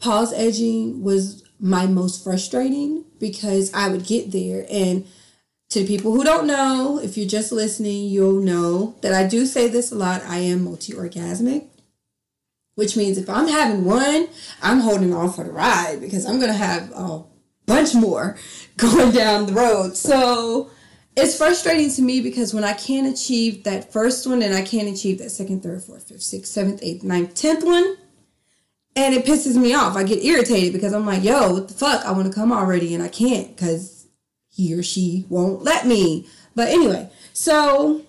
pause 0.00 0.32
edging 0.32 1.02
was 1.02 1.42
my 1.58 1.86
most 1.86 2.24
frustrating 2.24 3.04
because 3.18 3.72
I 3.72 3.88
would 3.88 4.04
get 4.04 4.32
there 4.32 4.66
and 4.70 5.06
to 5.70 5.84
people 5.84 6.12
who 6.12 6.22
don't 6.22 6.46
know, 6.46 7.00
if 7.02 7.16
you're 7.16 7.26
just 7.26 7.50
listening, 7.50 8.08
you'll 8.08 8.42
know 8.42 8.94
that 9.00 9.14
I 9.14 9.26
do 9.26 9.46
say 9.46 9.68
this 9.68 9.90
a 9.90 9.94
lot. 9.94 10.22
I 10.22 10.38
am 10.38 10.64
multi 10.64 10.92
orgasmic, 10.92 11.66
which 12.74 12.96
means 12.96 13.18
if 13.18 13.28
I'm 13.28 13.48
having 13.48 13.84
one, 13.84 14.28
I'm 14.62 14.80
holding 14.80 15.12
on 15.12 15.32
for 15.32 15.44
the 15.44 15.52
ride 15.52 16.00
because 16.00 16.24
I'm 16.24 16.38
going 16.38 16.52
to 16.52 16.56
have 16.56 16.90
a 16.92 17.24
bunch 17.66 17.94
more 17.94 18.36
going 18.76 19.12
down 19.12 19.46
the 19.46 19.52
road. 19.52 19.96
So 19.96 20.70
it's 21.16 21.36
frustrating 21.36 21.90
to 21.90 22.02
me 22.02 22.20
because 22.20 22.54
when 22.54 22.64
I 22.64 22.72
can't 22.72 23.12
achieve 23.12 23.64
that 23.64 23.92
first 23.92 24.26
one 24.26 24.42
and 24.42 24.54
I 24.54 24.62
can't 24.62 24.88
achieve 24.88 25.18
that 25.18 25.30
second, 25.30 25.62
third, 25.62 25.82
fourth, 25.82 26.08
fifth, 26.08 26.22
sixth, 26.22 26.52
seventh, 26.52 26.80
eighth, 26.82 27.02
ninth, 27.02 27.34
tenth 27.34 27.64
one, 27.64 27.96
and 28.96 29.14
it 29.14 29.24
pisses 29.24 29.56
me 29.56 29.74
off. 29.74 29.96
I 29.96 30.04
get 30.04 30.24
irritated 30.24 30.72
because 30.72 30.92
I'm 30.92 31.06
like, 31.06 31.22
yo, 31.22 31.52
what 31.52 31.68
the 31.68 31.74
fuck? 31.74 32.04
I 32.04 32.12
want 32.12 32.28
to 32.28 32.32
come 32.32 32.52
already 32.52 32.94
and 32.94 33.02
I 33.02 33.08
can't 33.08 33.54
because 33.54 34.06
he 34.48 34.74
or 34.74 34.82
she 34.82 35.26
won't 35.28 35.62
let 35.62 35.86
me. 35.86 36.26
But 36.54 36.68
anyway, 36.68 37.10
so 37.32 38.02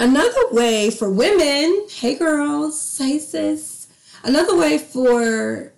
another 0.00 0.52
way 0.52 0.90
for 0.90 1.10
women, 1.10 1.86
hey 1.90 2.14
girls, 2.14 2.96
hey 2.98 3.18
sis, 3.18 3.88
another 4.24 4.56
way 4.56 4.78
for 4.78 5.72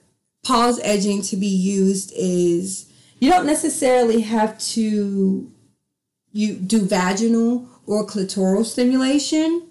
pause 0.45 0.81
edging 0.83 1.23
to 1.23 1.37
be 1.37 1.47
used 1.47 2.13
is 2.17 2.91
you 3.21 3.31
don't 3.31 3.47
necessarily 3.47 4.23
have 4.23 4.59
to 4.59 5.51
you 6.33 6.55
do 6.55 6.81
vaginal 6.83 7.69
or 7.87 8.07
clitoral 8.07 8.65
stimulation 8.65 9.69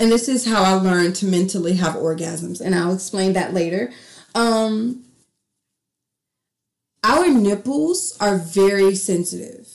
and 0.00 0.10
this 0.10 0.28
is 0.28 0.46
how 0.46 0.62
I 0.62 0.72
learned 0.72 1.14
to 1.16 1.26
mentally 1.26 1.74
have 1.74 1.94
orgasms, 1.94 2.62
and 2.62 2.74
I'll 2.74 2.94
explain 2.94 3.34
that 3.34 3.52
later. 3.52 3.92
Um, 4.34 5.04
our 7.04 7.28
nipples 7.28 8.16
are 8.18 8.38
very 8.38 8.94
sensitive, 8.94 9.68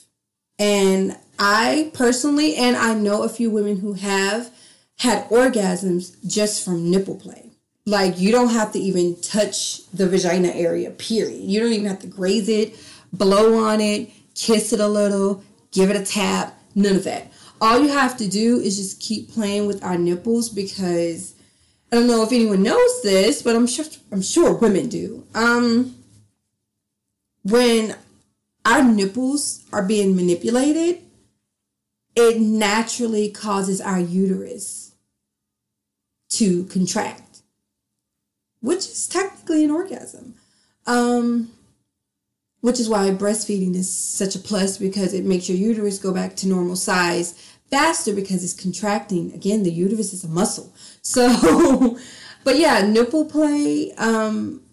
and 0.57 1.15
I 1.37 1.91
personally, 1.93 2.55
and 2.55 2.75
I 2.75 2.93
know 2.93 3.23
a 3.23 3.29
few 3.29 3.49
women 3.49 3.79
who 3.79 3.93
have 3.93 4.51
had 4.97 5.27
orgasms 5.29 6.15
just 6.25 6.63
from 6.63 6.89
nipple 6.89 7.15
play. 7.15 7.51
Like 7.85 8.19
you 8.19 8.31
don't 8.31 8.49
have 8.49 8.71
to 8.73 8.79
even 8.79 9.19
touch 9.21 9.85
the 9.91 10.07
vagina 10.07 10.49
area, 10.49 10.89
period. 10.91 11.43
You 11.43 11.59
don't 11.59 11.73
even 11.73 11.87
have 11.87 11.99
to 11.99 12.07
graze 12.07 12.49
it, 12.49 12.75
blow 13.13 13.63
on 13.63 13.81
it, 13.81 14.09
kiss 14.33 14.73
it 14.73 14.79
a 14.79 14.87
little, 14.87 15.43
give 15.71 15.89
it 15.89 15.95
a 15.95 16.03
tap, 16.03 16.57
none 16.73 16.95
of 16.95 17.03
that 17.03 17.31
all 17.61 17.81
you 17.81 17.89
have 17.89 18.17
to 18.17 18.27
do 18.27 18.59
is 18.59 18.77
just 18.77 18.99
keep 18.99 19.31
playing 19.31 19.67
with 19.67 19.83
our 19.83 19.97
nipples 19.97 20.49
because 20.49 21.33
I 21.91 21.97
don't 21.97 22.07
know 22.07 22.23
if 22.23 22.31
anyone 22.31 22.63
knows 22.63 23.01
this, 23.03 23.41
but 23.41 23.55
I'm 23.55 23.67
sure 23.67 23.85
I'm 24.11 24.21
sure 24.21 24.53
women 24.53 24.89
do. 24.89 25.25
Um, 25.33 25.95
when 27.43 27.95
our 28.65 28.83
nipples 28.83 29.63
are 29.71 29.83
being 29.83 30.15
manipulated, 30.15 31.01
it 32.15 32.39
naturally 32.39 33.29
causes 33.29 33.81
our 33.81 33.99
uterus 33.99 34.93
to 36.29 36.65
contract, 36.65 37.41
which 38.61 38.79
is 38.79 39.07
technically 39.07 39.63
an 39.63 39.71
orgasm. 39.71 40.35
Um, 40.87 41.51
which 42.65 42.79
is 42.79 42.89
why 42.89 43.07
breastfeeding 43.11 43.75
is 43.75 43.93
such 43.93 44.35
a 44.35 44.39
plus 44.39 44.79
because 44.79 45.13
it 45.13 45.23
makes 45.23 45.47
your 45.47 45.55
uterus 45.55 45.99
go 45.99 46.11
back 46.11 46.35
to 46.35 46.47
normal 46.47 46.75
size 46.75 47.55
faster 47.69 48.11
because 48.11 48.43
it's 48.43 48.59
contracting. 48.59 49.31
Again, 49.33 49.61
the 49.61 49.71
uterus 49.71 50.13
is 50.13 50.23
a 50.23 50.27
muscle. 50.27 50.73
So, 51.05 51.99
but 52.43 52.57
yeah, 52.57 52.81
nipple 52.81 53.25
play, 53.25 53.93
um, 53.99 54.63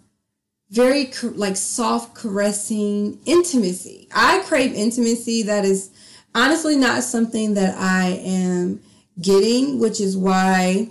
very 0.70 1.12
like 1.35 1.59
soft 1.59 2.14
caressing 2.14 3.18
intimacy. 3.26 4.09
I 4.14 4.38
crave 4.46 4.72
intimacy 4.72 5.42
that 5.42 5.66
is 5.66 5.90
honestly 6.35 6.77
not 6.77 7.03
something 7.03 7.55
that 7.55 7.77
I 7.79 8.21
am 8.25 8.81
getting, 9.21 9.79
which 9.79 10.01
is 10.01 10.16
why 10.16 10.90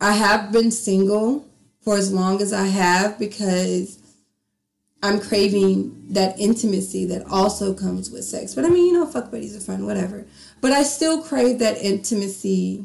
I 0.00 0.12
have 0.12 0.52
been 0.52 0.70
single 0.70 1.46
for 1.80 1.96
as 1.96 2.12
long 2.12 2.40
as 2.40 2.52
I 2.52 2.66
have 2.66 3.18
because 3.18 3.98
I'm 5.02 5.20
craving 5.20 6.06
that 6.10 6.38
intimacy 6.38 7.04
that 7.06 7.26
also 7.26 7.72
comes 7.74 8.10
with 8.10 8.24
sex. 8.24 8.54
But 8.54 8.64
I 8.64 8.68
mean, 8.68 8.86
you 8.86 8.92
know, 8.92 9.06
fuck 9.06 9.30
buddies 9.30 9.56
are 9.56 9.60
fun, 9.60 9.86
whatever. 9.86 10.26
But 10.60 10.72
I 10.72 10.82
still 10.82 11.22
crave 11.22 11.58
that 11.60 11.78
intimacy 11.78 12.84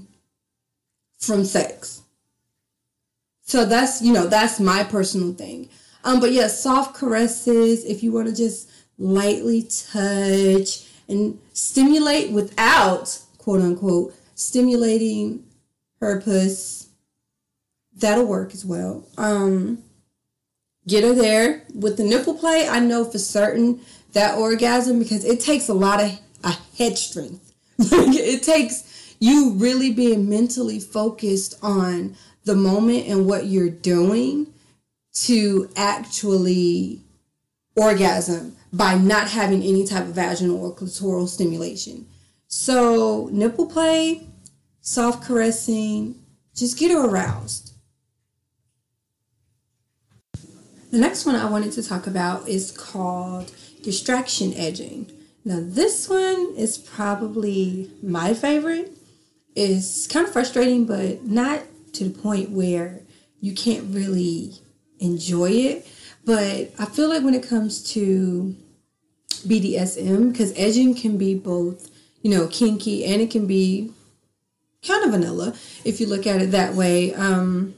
from 1.19 1.43
sex. 1.43 2.01
So 3.41 3.65
that's, 3.65 4.01
you 4.01 4.13
know, 4.13 4.27
that's 4.27 4.59
my 4.59 4.83
personal 4.83 5.33
thing. 5.33 5.69
Um, 6.03 6.19
but 6.19 6.31
yeah, 6.31 6.47
soft 6.47 6.95
caresses, 6.95 7.83
if 7.85 8.03
you 8.03 8.11
want 8.11 8.27
to 8.27 8.35
just 8.35 8.69
lightly 8.97 9.63
touch 9.63 10.85
and 11.13 11.39
stimulate 11.53 12.31
without, 12.31 13.19
quote 13.37 13.61
unquote, 13.61 14.13
stimulating 14.35 15.45
her 15.99 16.19
puss, 16.19 16.89
that'll 17.95 18.25
work 18.25 18.53
as 18.53 18.65
well. 18.65 19.05
Um, 19.17 19.83
get 20.87 21.03
her 21.03 21.13
there 21.13 21.63
with 21.73 21.97
the 21.97 22.03
nipple 22.03 22.33
play. 22.33 22.67
I 22.67 22.79
know 22.79 23.05
for 23.05 23.19
certain 23.19 23.81
that 24.13 24.37
orgasm 24.37 24.99
because 24.99 25.23
it 25.25 25.39
takes 25.39 25.69
a 25.69 25.73
lot 25.73 26.03
of 26.03 26.19
a 26.43 26.57
head 26.77 26.97
strength. 26.97 27.53
it 27.79 28.43
takes 28.43 29.15
you 29.19 29.51
really 29.51 29.91
being 29.93 30.29
mentally 30.29 30.79
focused 30.79 31.57
on 31.61 32.15
the 32.43 32.55
moment 32.55 33.07
and 33.07 33.25
what 33.25 33.45
you're 33.45 33.69
doing 33.69 34.47
to 35.13 35.69
actually 35.75 37.01
orgasm 37.75 38.55
by 38.71 38.95
not 38.95 39.29
having 39.29 39.61
any 39.61 39.85
type 39.85 40.03
of 40.03 40.15
vaginal 40.15 40.63
or 40.63 40.75
clitoral 40.75 41.27
stimulation. 41.27 42.07
So, 42.47 43.29
nipple 43.31 43.67
play, 43.67 44.27
soft 44.81 45.23
caressing, 45.23 46.23
just 46.55 46.77
get 46.77 46.91
her 46.91 47.05
aroused. 47.05 47.73
The 50.91 50.99
next 50.99 51.25
one 51.25 51.35
I 51.35 51.49
wanted 51.49 51.71
to 51.73 51.83
talk 51.83 52.05
about 52.05 52.47
is 52.47 52.71
called 52.71 53.51
distraction 53.81 54.53
edging. 54.53 55.11
Now, 55.43 55.59
this 55.59 56.07
one 56.07 56.53
is 56.55 56.77
probably 56.77 57.89
my 58.03 58.35
favorite. 58.35 58.91
It's 59.55 60.07
kind 60.07 60.27
of 60.27 60.31
frustrating, 60.31 60.85
but 60.85 61.23
not 61.23 61.63
to 61.93 62.05
the 62.05 62.19
point 62.19 62.51
where 62.51 63.01
you 63.39 63.53
can't 63.53 63.93
really 63.93 64.53
enjoy 64.99 65.49
it. 65.49 65.87
But 66.25 66.71
I 66.79 66.85
feel 66.85 67.09
like 67.09 67.23
when 67.23 67.33
it 67.33 67.47
comes 67.47 67.83
to 67.93 68.55
BDSM, 69.29 70.31
because 70.31 70.53
edging 70.55 70.95
can 70.95 71.17
be 71.17 71.35
both, 71.35 71.91
you 72.21 72.31
know, 72.31 72.47
kinky 72.47 73.05
and 73.05 73.21
it 73.21 73.29
can 73.29 73.45
be 73.45 73.91
kind 74.87 75.03
of 75.03 75.11
vanilla 75.11 75.53
if 75.83 75.99
you 75.99 76.07
look 76.07 76.25
at 76.25 76.41
it 76.41 76.51
that 76.51 76.75
way. 76.75 77.13
Um, 77.13 77.75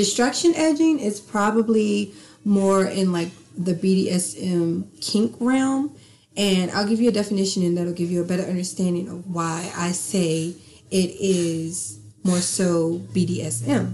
Distraction 0.00 0.54
edging 0.54 0.98
is 0.98 1.20
probably 1.20 2.14
more 2.44 2.86
in 2.86 3.12
like 3.12 3.30
the 3.58 3.74
BDSM 3.74 4.86
kink 5.02 5.36
realm. 5.40 5.94
And 6.36 6.70
I'll 6.70 6.86
give 6.86 7.00
you 7.00 7.10
a 7.10 7.12
definition 7.12 7.62
and 7.64 7.76
that'll 7.76 7.92
give 7.92 8.10
you 8.10 8.22
a 8.22 8.24
better 8.24 8.44
understanding 8.44 9.08
of 9.08 9.26
why 9.26 9.70
I 9.76 9.92
say 9.92 10.54
it 10.90 11.10
is 11.20 11.98
more 12.24 12.38
so 12.38 13.00
BDSM. 13.12 13.92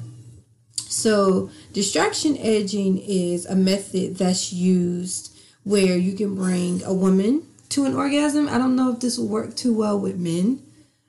So, 0.78 1.50
distraction 1.72 2.36
edging 2.38 2.98
is 2.98 3.44
a 3.46 3.56
method 3.56 4.16
that's 4.16 4.52
used 4.52 5.36
where 5.64 5.96
you 5.96 6.12
can 6.12 6.34
bring 6.34 6.82
a 6.84 6.94
woman 6.94 7.42
to 7.70 7.84
an 7.84 7.94
orgasm. 7.94 8.48
I 8.48 8.58
don't 8.58 8.76
know 8.76 8.92
if 8.92 9.00
this 9.00 9.18
will 9.18 9.28
work 9.28 9.56
too 9.56 9.74
well 9.74 9.98
with 9.98 10.16
men, 10.16 10.62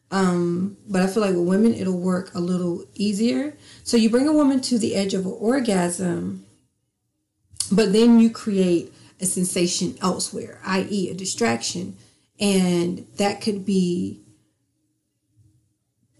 um, 0.10 0.78
but 0.88 1.02
I 1.02 1.08
feel 1.08 1.22
like 1.22 1.36
with 1.36 1.48
women, 1.48 1.74
it'll 1.74 2.00
work 2.00 2.34
a 2.34 2.40
little 2.40 2.84
easier. 2.96 3.56
So 3.84 3.98
you 3.98 4.10
bring 4.10 4.28
a 4.28 4.34
woman 4.34 4.62
to 4.62 4.78
the 4.78 4.96
edge 4.96 5.14
of 5.14 5.26
an 5.26 5.36
orgasm, 5.38 6.46
but 7.72 7.94
then 7.94 8.20
you 8.20 8.30
create 8.30 8.94
a 9.20 9.26
sensation 9.26 9.98
elsewhere, 10.02 10.60
i.e., 10.66 11.10
a 11.10 11.14
distraction. 11.14 11.96
And 12.40 13.06
that 13.18 13.42
could 13.42 13.66
be 13.66 14.22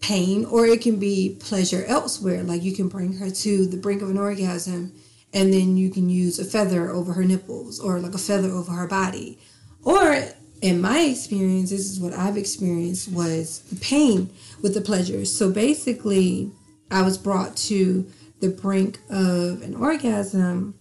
pain 0.00 0.44
or 0.44 0.66
it 0.66 0.80
can 0.80 0.98
be 0.98 1.36
pleasure 1.40 1.84
elsewhere. 1.86 2.42
Like 2.42 2.62
you 2.62 2.74
can 2.74 2.88
bring 2.88 3.14
her 3.14 3.30
to 3.30 3.66
the 3.66 3.76
brink 3.76 4.02
of 4.02 4.10
an 4.10 4.18
orgasm 4.18 4.92
and 5.32 5.52
then 5.52 5.76
you 5.76 5.90
can 5.90 6.08
use 6.08 6.38
a 6.38 6.44
feather 6.44 6.90
over 6.90 7.12
her 7.12 7.24
nipples 7.24 7.78
or 7.80 7.98
like 7.98 8.14
a 8.14 8.18
feather 8.18 8.50
over 8.50 8.72
her 8.72 8.86
body. 8.86 9.38
Or 9.82 10.24
in 10.60 10.80
my 10.80 11.00
experience, 11.00 11.70
this 11.70 11.90
is 11.90 12.00
what 12.00 12.12
I've 12.12 12.36
experienced 12.36 13.12
was 13.12 13.60
the 13.70 13.76
pain 13.76 14.30
with 14.62 14.74
the 14.74 14.80
pleasure. 14.80 15.24
So 15.24 15.50
basically, 15.50 16.50
I 16.90 17.02
was 17.02 17.18
brought 17.18 17.56
to 17.68 18.10
the 18.40 18.48
brink 18.48 18.98
of 19.10 19.62
an 19.62 19.74
orgasm, 19.74 20.74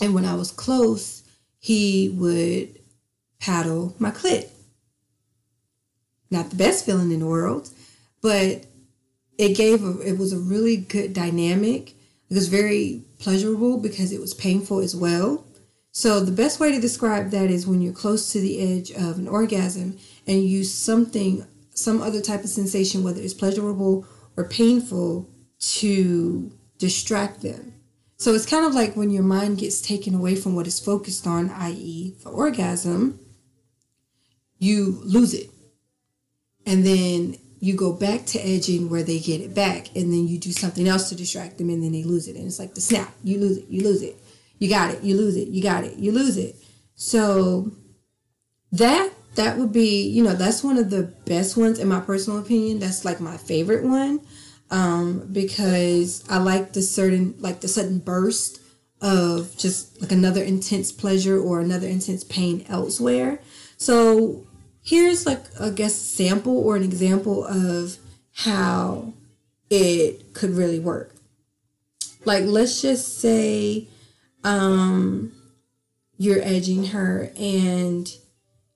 and 0.00 0.14
when 0.14 0.24
I 0.24 0.34
was 0.34 0.50
close, 0.50 1.22
he 1.58 2.10
would 2.10 2.78
paddle 3.40 3.94
my 3.98 4.10
clit. 4.10 4.50
Not 6.30 6.50
the 6.50 6.56
best 6.56 6.84
feeling 6.84 7.10
in 7.10 7.20
the 7.20 7.26
world, 7.26 7.70
but 8.22 8.64
it 9.36 9.56
gave 9.56 9.84
a, 9.84 10.00
it 10.00 10.16
was 10.16 10.32
a 10.32 10.38
really 10.38 10.76
good 10.76 11.12
dynamic. 11.12 11.90
It 12.30 12.34
was 12.34 12.48
very 12.48 13.02
pleasurable 13.18 13.78
because 13.78 14.12
it 14.12 14.20
was 14.20 14.32
painful 14.32 14.78
as 14.78 14.96
well. 14.96 15.44
So 15.90 16.20
the 16.20 16.32
best 16.32 16.58
way 16.58 16.72
to 16.72 16.80
describe 16.80 17.30
that 17.30 17.50
is 17.50 17.66
when 17.66 17.82
you're 17.82 17.92
close 17.92 18.32
to 18.32 18.40
the 18.40 18.60
edge 18.60 18.90
of 18.92 19.18
an 19.18 19.28
orgasm 19.28 19.98
and 20.26 20.38
you 20.38 20.58
use 20.58 20.72
something, 20.72 21.46
some 21.74 22.00
other 22.00 22.22
type 22.22 22.44
of 22.44 22.48
sensation, 22.48 23.04
whether 23.04 23.20
it's 23.20 23.34
pleasurable 23.34 24.06
or 24.36 24.44
painful, 24.44 25.28
to 25.58 26.50
distract 26.78 27.42
them. 27.42 27.74
So 28.16 28.32
it's 28.34 28.46
kind 28.46 28.64
of 28.64 28.74
like 28.74 28.96
when 28.96 29.10
your 29.10 29.22
mind 29.22 29.58
gets 29.58 29.80
taken 29.80 30.14
away 30.14 30.36
from 30.36 30.54
what 30.54 30.66
it's 30.66 30.80
focused 30.80 31.26
on, 31.26 31.50
i.e., 31.50 32.14
the 32.22 32.30
orgasm, 32.30 33.18
you 34.58 35.00
lose 35.02 35.34
it. 35.34 35.50
And 36.64 36.86
then 36.86 37.36
you 37.62 37.76
go 37.76 37.92
back 37.92 38.26
to 38.26 38.40
edging 38.40 38.90
where 38.90 39.04
they 39.04 39.20
get 39.20 39.40
it 39.40 39.54
back, 39.54 39.94
and 39.94 40.12
then 40.12 40.26
you 40.26 40.36
do 40.36 40.50
something 40.50 40.88
else 40.88 41.08
to 41.08 41.14
distract 41.14 41.58
them, 41.58 41.70
and 41.70 41.80
then 41.80 41.92
they 41.92 42.02
lose 42.02 42.26
it. 42.26 42.34
And 42.34 42.44
it's 42.44 42.58
like 42.58 42.74
the 42.74 42.80
snap 42.80 43.14
you 43.22 43.38
lose 43.38 43.58
it, 43.58 43.68
you 43.68 43.84
lose 43.84 44.02
it, 44.02 44.20
you 44.58 44.68
got 44.68 44.90
it, 44.90 45.04
you 45.04 45.16
lose 45.16 45.36
it, 45.36 45.46
you 45.46 45.62
got 45.62 45.84
it, 45.84 45.96
you 45.96 46.10
lose 46.10 46.36
it. 46.36 46.56
So 46.96 47.70
that 48.72 49.12
that 49.36 49.58
would 49.58 49.72
be, 49.72 50.08
you 50.08 50.24
know, 50.24 50.34
that's 50.34 50.64
one 50.64 50.76
of 50.76 50.90
the 50.90 51.04
best 51.24 51.56
ones 51.56 51.78
in 51.78 51.86
my 51.86 52.00
personal 52.00 52.40
opinion. 52.40 52.80
That's 52.80 53.04
like 53.04 53.20
my 53.20 53.36
favorite 53.36 53.84
one 53.84 54.20
um, 54.72 55.28
because 55.30 56.24
I 56.28 56.38
like 56.38 56.72
the 56.72 56.82
certain 56.82 57.36
like 57.38 57.60
the 57.60 57.68
sudden 57.68 58.00
burst 58.00 58.60
of 59.00 59.56
just 59.56 60.02
like 60.02 60.10
another 60.10 60.42
intense 60.42 60.90
pleasure 60.90 61.40
or 61.40 61.60
another 61.60 61.86
intense 61.86 62.24
pain 62.24 62.64
elsewhere. 62.68 63.38
So 63.76 64.48
here's 64.82 65.26
like 65.26 65.44
I 65.60 65.70
guess 65.70 65.94
sample 65.94 66.58
or 66.58 66.76
an 66.76 66.82
example 66.82 67.44
of 67.44 67.96
how 68.34 69.12
it 69.70 70.34
could 70.34 70.50
really 70.50 70.78
work. 70.78 71.14
Like 72.24 72.44
let's 72.44 72.82
just 72.82 73.18
say 73.18 73.88
um 74.44 75.32
you're 76.18 76.42
edging 76.42 76.86
her 76.86 77.30
and 77.36 78.12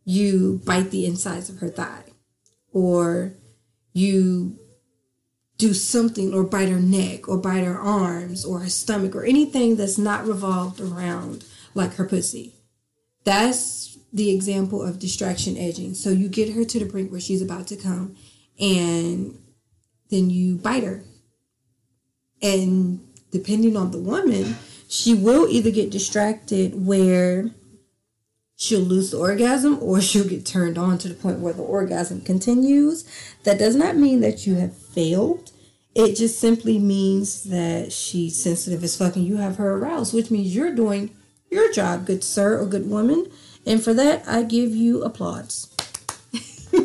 you 0.05 0.61
bite 0.65 0.91
the 0.91 1.05
insides 1.05 1.51
of 1.51 1.59
her 1.59 1.69
thigh 1.69 2.05
or 2.73 3.33
you 3.93 4.59
do 5.59 5.73
something 5.73 6.35
or 6.35 6.45
bite 6.45 6.69
her 6.69 6.81
neck 6.81 7.29
or 7.29 7.39
bite 7.39 7.65
her 7.65 7.79
arms 7.79 8.45
or 8.45 8.61
her 8.61 8.69
stomach 8.69 9.15
or 9.17 9.25
anything 9.25 9.77
that's 9.77 9.99
not 9.99 10.27
revolved 10.27 10.81
around 10.81 11.45
like 11.75 11.95
her 11.95 12.07
pussy. 12.07 12.55
That's 13.25 13.96
the 14.17 14.35
example 14.35 14.83
of 14.83 14.99
distraction 14.99 15.59
edging. 15.59 15.93
So 15.93 16.09
you 16.11 16.29
get 16.29 16.55
her 16.55 16.65
to 16.65 16.79
the 16.79 16.87
brink 16.87 17.11
where 17.13 17.21
she's 17.21 17.43
about 17.43 17.67
to 17.69 17.77
come 17.77 18.17
and 18.59 19.39
then 20.11 20.31
you 20.31 20.57
bite 20.57 20.85
her. 20.85 21.03
And 22.41 23.07
depending 23.31 23.77
on 23.77 23.91
the 23.91 23.99
woman, 23.99 24.57
she 24.89 25.13
will 25.13 25.47
either 25.49 25.71
get 25.71 25.91
distracted 25.91 26.87
where 26.87 27.51
she'll 28.57 28.81
lose 28.81 29.11
the 29.11 29.19
orgasm 29.19 29.79
or 29.83 30.01
she'll 30.01 30.29
get 30.29 30.47
turned 30.47 30.79
on 30.79 30.97
to 30.99 31.09
the 31.09 31.15
point 31.15 31.41
where 31.41 31.53
the 31.53 31.63
orgasm 31.63 32.23
continues. 32.23 33.05
That 33.45 33.59
does 33.59 33.77
not 33.77 33.97
mean 33.97 34.21
that 34.21 34.47
you 34.47 34.55
have 34.55 34.75
failed. 34.75 35.53
It 35.95 36.17
just 36.17 36.39
simply 36.39 36.79
means 36.79 37.45
that 37.45 37.93
she's 37.93 38.43
sensitive 38.43 38.83
as 38.83 38.97
fucking 38.97 39.25
you 39.25 39.37
have 39.37 39.57
her 39.57 39.73
aroused, 39.73 40.15
which 40.15 40.31
means 40.31 40.55
you're 40.55 40.75
doing 40.75 41.11
your 41.51 41.71
job, 41.73 42.07
good 42.07 42.25
sir 42.25 42.59
or 42.59 42.67
good 42.67 42.89
woman. 42.89 43.27
And 43.67 43.83
for 43.83 43.93
that, 43.95 44.27
I 44.29 44.45
give 44.45 44.75
you 44.75 45.03
applause. 45.03 45.75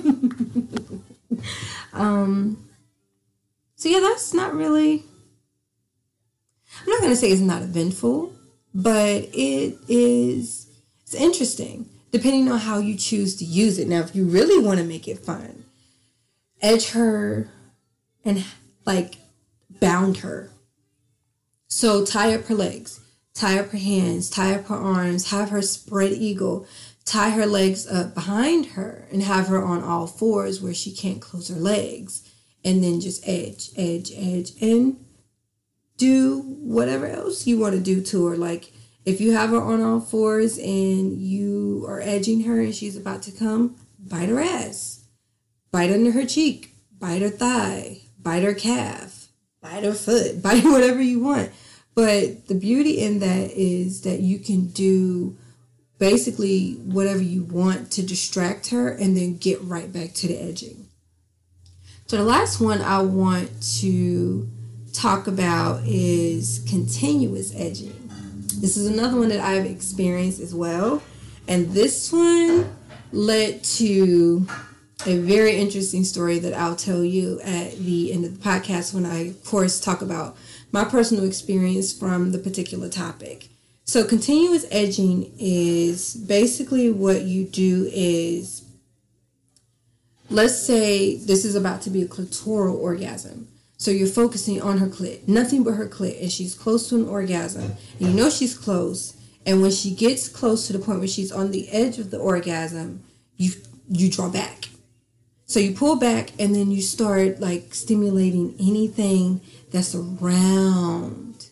um, 1.94 2.68
so 3.76 3.88
yeah, 3.90 4.00
that's 4.00 4.34
not 4.34 4.54
really. 4.54 5.04
I'm 6.82 6.90
not 6.90 7.02
gonna 7.02 7.16
say 7.16 7.32
it's 7.32 7.42
not 7.42 7.62
eventful, 7.62 8.34
but 8.74 9.24
it 9.34 9.78
is 9.88 10.68
it's 11.04 11.14
interesting, 11.14 11.88
depending 12.12 12.52
on 12.52 12.60
how 12.60 12.80
you 12.80 12.96
choose 12.96 13.36
to 13.38 13.46
use 13.46 13.78
it. 13.78 13.88
Now, 13.88 14.00
if 14.00 14.16
you 14.16 14.26
really 14.26 14.64
want 14.64 14.80
to 14.80 14.86
make 14.86 15.08
it 15.08 15.20
fun, 15.20 15.66
edge 16.62 16.92
her 16.92 17.50
and 18.26 18.44
like 18.86 19.16
bound 19.80 20.18
her. 20.18 20.50
So 21.68 22.06
tie 22.06 22.34
up 22.34 22.46
her 22.46 22.56
legs, 22.56 23.00
tie 23.34 23.60
up 23.60 23.70
her 23.70 23.78
hands, 23.78 24.30
tie 24.30 24.56
up 24.56 24.68
her 24.68 24.76
arms, 24.76 25.32
have 25.32 25.50
her 25.50 25.62
spread 25.62 26.12
eagle, 26.12 26.68
tie 27.06 27.32
her 27.32 27.46
legs 27.46 27.88
up 27.88 28.14
behind 28.14 28.68
her, 28.68 29.08
and 29.12 29.24
have 29.24 29.48
her 29.48 29.64
on 29.64 29.84
all 29.84 30.08
fours 30.08 30.62
where 30.62 30.74
she 30.74 30.92
can't 30.92 31.22
close 31.22 31.50
her 31.50 31.60
legs. 31.60 32.28
And 32.64 32.84
then 32.84 33.02
just 33.02 33.28
edge, 33.28 33.72
edge, 33.76 34.12
edge, 34.16 34.52
and 34.62 35.04
do 35.98 36.42
whatever 36.42 37.08
else 37.08 37.48
you 37.48 37.60
want 37.60 37.76
to 37.76 37.82
do 37.82 38.02
to 38.02 38.26
her. 38.28 38.38
Like 38.38 38.72
if 39.06 39.20
you 39.20 39.34
have 39.34 39.50
her 39.50 39.62
on 39.62 39.82
all 39.82 40.00
fours 40.00 40.58
and 40.58 41.20
you 41.20 41.86
are 41.88 42.02
edging 42.02 42.42
her 42.42 42.60
and 42.60 42.74
she's 42.74 42.96
about 42.96 43.24
to 43.24 43.32
come, 43.32 43.76
bite 44.00 44.30
her 44.30 44.40
ass. 44.40 45.06
Bite 45.72 45.92
under 45.92 46.12
her 46.12 46.26
cheek, 46.26 46.76
bite 47.00 47.22
her 47.22 47.30
thigh, 47.30 48.02
bite 48.20 48.44
her 48.44 48.54
calf, 48.54 49.30
bite 49.62 49.84
her 49.84 49.94
foot, 49.94 50.42
bite 50.44 50.64
whatever 50.64 51.02
you 51.02 51.20
want. 51.20 51.52
But 51.94 52.48
the 52.48 52.56
beauty 52.56 53.00
in 53.00 53.20
that 53.20 53.52
is 53.52 54.02
that 54.02 54.22
you 54.22 54.40
can 54.40 54.68
do 54.68 55.38
basically 56.00 56.74
whatever 56.86 57.22
you 57.22 57.44
want 57.44 57.92
to 57.92 58.02
distract 58.02 58.70
her 58.70 58.90
and 58.90 59.16
then 59.16 59.38
get 59.38 59.62
right 59.62 59.92
back 59.92 60.14
to 60.14 60.28
the 60.28 60.38
edging. 60.38 60.88
So 62.08 62.18
the 62.18 62.24
last 62.24 62.60
one 62.60 62.82
I 62.82 63.02
want 63.02 63.50
to 63.80 64.50
talk 64.94 65.28
about 65.28 65.84
is 65.86 66.66
continuous 66.68 67.54
edging. 67.56 67.96
This 68.60 68.78
is 68.78 68.88
another 68.88 69.18
one 69.18 69.30
that 69.30 69.40
I've 69.40 69.66
experienced 69.66 70.40
as 70.40 70.54
well. 70.54 71.02
And 71.48 71.70
this 71.72 72.12
one 72.12 72.76
led 73.12 73.64
to 73.64 74.48
a 75.06 75.18
very 75.18 75.56
interesting 75.56 76.04
story 76.04 76.40
that 76.40 76.54
I'll 76.54 76.76
tell 76.76 77.04
you 77.04 77.40
at 77.42 77.78
the 77.78 78.12
end 78.14 78.26
of 78.26 78.38
the 78.38 78.50
podcast 78.50 78.94
when 78.94 79.06
I, 79.06 79.30
of 79.30 79.44
course, 79.46 79.80
talk 79.80 80.02
about 80.02 80.38
my 80.72 80.84
personal 80.84 81.26
experience 81.26 81.92
from 81.94 82.32
the 82.32 82.40
particular 82.40 82.90
topic. 82.90 83.50
So, 83.84 84.06
continuous 84.06 84.66
edging 84.72 85.34
is 85.38 86.16
basically 86.16 86.92
what 86.92 87.24
you 87.24 87.46
do 87.46 87.90
is 87.92 88.64
let's 90.32 90.58
say 90.58 91.18
this 91.18 91.46
is 91.46 91.56
about 91.56 91.82
to 91.84 91.90
be 91.90 92.02
a 92.02 92.08
clitoral 92.08 92.76
orgasm. 92.76 93.48
So 93.78 93.92
you're 93.92 94.08
focusing 94.08 94.62
on 94.62 94.78
her 94.78 94.88
clit, 94.88 95.28
nothing 95.28 95.64
but 95.64 95.74
her 95.74 95.88
clit, 95.88 96.22
and 96.22 96.32
she's 96.32 96.54
close 96.54 96.88
to 96.90 96.96
an 96.96 97.08
orgasm. 97.08 97.76
And 98.00 98.10
you 98.10 98.14
know 98.14 98.30
she's 98.30 98.58
close. 98.58 99.18
And 99.46 99.62
when 99.62 99.72
she 99.72 99.94
gets 99.94 100.30
close 100.30 100.68
to 100.68 100.74
the 100.74 100.80
point 100.80 101.00
where 101.00 101.08
she's 101.08 101.32
on 101.32 101.52
the 101.52 101.68
edge 101.70 101.98
of 101.98 102.12
the 102.12 102.20
orgasm, 102.20 103.04
you 103.38 103.54
you 103.90 104.10
draw 104.10 104.30
back. 104.30 104.70
So 105.52 105.60
you 105.60 105.74
pull 105.74 105.98
back 105.98 106.32
and 106.40 106.56
then 106.56 106.72
you 106.72 106.82
start 106.82 107.42
like 107.42 107.74
stimulating 107.74 108.56
anything 108.60 109.42
that's 109.70 109.94
around 109.94 111.50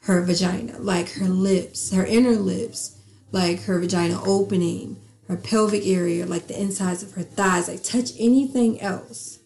her 0.00 0.22
vagina, 0.22 0.78
like 0.78 1.12
her 1.12 1.28
lips, 1.28 1.92
her 1.92 2.04
inner 2.04 2.32
lips, 2.32 2.98
like 3.30 3.62
her 3.62 3.78
vagina 3.78 4.20
opening, 4.24 5.00
her 5.28 5.36
pelvic 5.36 5.86
area, 5.86 6.26
like 6.26 6.48
the 6.48 6.60
insides 6.60 7.02
of 7.02 7.12
her 7.12 7.22
thighs, 7.22 7.68
like 7.68 7.82
touch 7.84 8.10
anything 8.18 8.80
else 8.80 9.38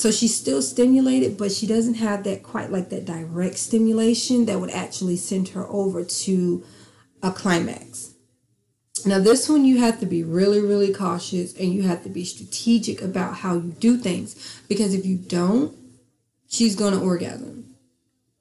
so 0.00 0.10
she's 0.10 0.34
still 0.34 0.62
stimulated, 0.62 1.36
but 1.36 1.52
she 1.52 1.66
doesn't 1.66 1.96
have 1.96 2.24
that 2.24 2.42
quite 2.42 2.72
like 2.72 2.88
that 2.88 3.04
direct 3.04 3.58
stimulation 3.58 4.46
that 4.46 4.58
would 4.58 4.70
actually 4.70 5.18
send 5.18 5.48
her 5.48 5.66
over 5.66 6.04
to 6.04 6.64
a 7.22 7.30
climax. 7.30 8.09
Now, 9.06 9.18
this 9.18 9.48
one 9.48 9.64
you 9.64 9.78
have 9.78 10.00
to 10.00 10.06
be 10.06 10.22
really, 10.22 10.60
really 10.60 10.92
cautious 10.92 11.54
and 11.56 11.72
you 11.72 11.82
have 11.82 12.02
to 12.04 12.08
be 12.08 12.24
strategic 12.24 13.02
about 13.02 13.36
how 13.36 13.54
you 13.54 13.74
do 13.78 13.96
things 13.96 14.60
because 14.68 14.94
if 14.94 15.04
you 15.06 15.16
don't, 15.16 15.76
she's 16.48 16.76
going 16.76 16.94
to 16.94 17.00
orgasm. 17.00 17.74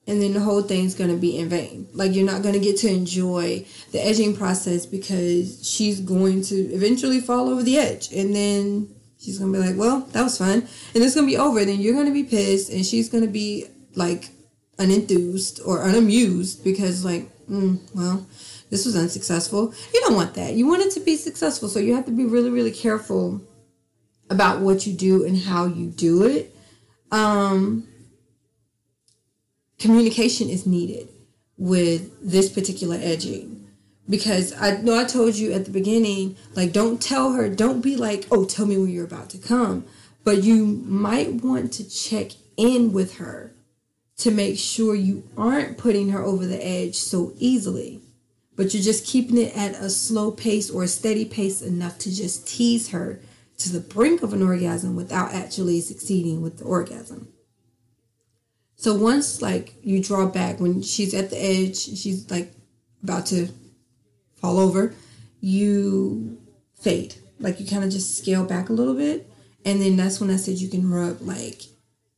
And 0.07 0.21
then 0.21 0.33
the 0.33 0.39
whole 0.39 0.63
thing's 0.63 0.95
going 0.95 1.11
to 1.11 1.17
be 1.17 1.37
in 1.37 1.49
vain. 1.49 1.87
Like, 1.93 2.15
you're 2.15 2.25
not 2.25 2.41
going 2.41 2.55
to 2.55 2.59
get 2.59 2.77
to 2.77 2.89
enjoy 2.89 3.65
the 3.91 4.03
edging 4.03 4.35
process 4.35 4.85
because 4.85 5.67
she's 5.67 5.99
going 5.99 6.41
to 6.43 6.55
eventually 6.55 7.19
fall 7.19 7.47
over 7.47 7.61
the 7.61 7.77
edge. 7.77 8.11
And 8.11 8.35
then 8.35 8.89
she's 9.19 9.37
gonna 9.37 9.51
be 9.51 9.59
like, 9.59 9.77
well, 9.77 10.01
that 10.11 10.23
was 10.23 10.37
fun, 10.37 10.67
and 10.93 11.03
it's 11.03 11.15
gonna 11.15 11.27
be 11.27 11.37
over. 11.37 11.63
Then 11.63 11.79
you're 11.79 11.93
gonna 11.93 12.11
be 12.11 12.23
pissed, 12.23 12.71
and 12.71 12.85
she's 12.85 13.09
gonna 13.09 13.27
be 13.27 13.65
like 13.95 14.29
unenthused 14.77 15.65
or 15.67 15.83
unamused 15.83 16.63
because 16.63 17.03
like, 17.03 17.29
mm, 17.47 17.79
well, 17.93 18.25
this 18.69 18.85
was 18.85 18.95
unsuccessful. 18.95 19.73
You 19.93 20.01
don't 20.01 20.15
want 20.15 20.35
that. 20.35 20.53
You 20.53 20.67
want 20.67 20.83
it 20.83 20.91
to 20.93 20.99
be 20.99 21.15
successful, 21.15 21.69
so 21.69 21.79
you 21.79 21.95
have 21.95 22.05
to 22.05 22.11
be 22.11 22.25
really, 22.25 22.49
really 22.49 22.71
careful 22.71 23.41
about 24.29 24.61
what 24.61 24.85
you 24.85 24.93
do 24.93 25.25
and 25.25 25.37
how 25.37 25.65
you 25.65 25.87
do 25.89 26.23
it. 26.23 26.55
Um, 27.11 27.87
communication 29.79 30.49
is 30.49 30.65
needed 30.65 31.09
with 31.57 32.11
this 32.21 32.49
particular 32.49 32.97
edging 33.01 33.67
because 34.09 34.53
I 34.59 34.77
know 34.81 34.99
I 34.99 35.03
told 35.03 35.35
you 35.35 35.51
at 35.53 35.65
the 35.65 35.71
beginning, 35.71 36.35
like, 36.55 36.71
don't 36.71 37.01
tell 37.01 37.33
her, 37.33 37.47
don't 37.47 37.81
be 37.81 37.95
like, 37.95 38.25
oh, 38.31 38.45
tell 38.45 38.65
me 38.65 38.77
when 38.77 38.89
you're 38.89 39.05
about 39.05 39.29
to 39.31 39.37
come. 39.37 39.85
But 40.23 40.43
you 40.43 40.65
might 40.65 41.43
want 41.43 41.73
to 41.73 41.89
check 41.89 42.31
in 42.57 42.91
with 42.91 43.17
her 43.17 43.53
to 44.17 44.31
make 44.31 44.57
sure 44.57 44.95
you 44.95 45.23
aren't 45.37 45.77
putting 45.77 46.09
her 46.09 46.21
over 46.21 46.45
the 46.45 46.65
edge 46.65 46.95
so 46.95 47.33
easily, 47.37 48.01
but 48.59 48.73
you're 48.73 48.83
just 48.83 49.05
keeping 49.05 49.37
it 49.37 49.55
at 49.55 49.71
a 49.75 49.89
slow 49.89 50.31
pace 50.31 50.69
or 50.69 50.83
a 50.83 50.87
steady 50.89 51.23
pace 51.23 51.61
enough 51.61 51.97
to 51.97 52.13
just 52.13 52.45
tease 52.45 52.89
her 52.89 53.21
to 53.57 53.71
the 53.71 53.79
brink 53.79 54.21
of 54.21 54.33
an 54.33 54.43
orgasm 54.43 54.97
without 54.97 55.33
actually 55.33 55.79
succeeding 55.79 56.41
with 56.41 56.57
the 56.57 56.65
orgasm. 56.65 57.29
So 58.75 58.93
once 58.95 59.41
like 59.41 59.75
you 59.81 60.03
draw 60.03 60.25
back 60.25 60.59
when 60.59 60.81
she's 60.81 61.13
at 61.13 61.29
the 61.29 61.41
edge, 61.41 61.77
she's 61.77 62.29
like 62.29 62.51
about 63.01 63.27
to 63.27 63.47
fall 64.41 64.59
over, 64.59 64.93
you 65.39 66.37
fade. 66.81 67.15
Like 67.39 67.61
you 67.61 67.65
kind 67.65 67.85
of 67.85 67.91
just 67.91 68.17
scale 68.17 68.43
back 68.43 68.67
a 68.67 68.73
little 68.73 68.93
bit. 68.93 69.31
And 69.63 69.81
then 69.81 69.95
that's 69.95 70.19
when 70.19 70.31
I 70.31 70.35
said 70.35 70.57
you 70.57 70.67
can 70.67 70.91
rub 70.91 71.21
like 71.21 71.61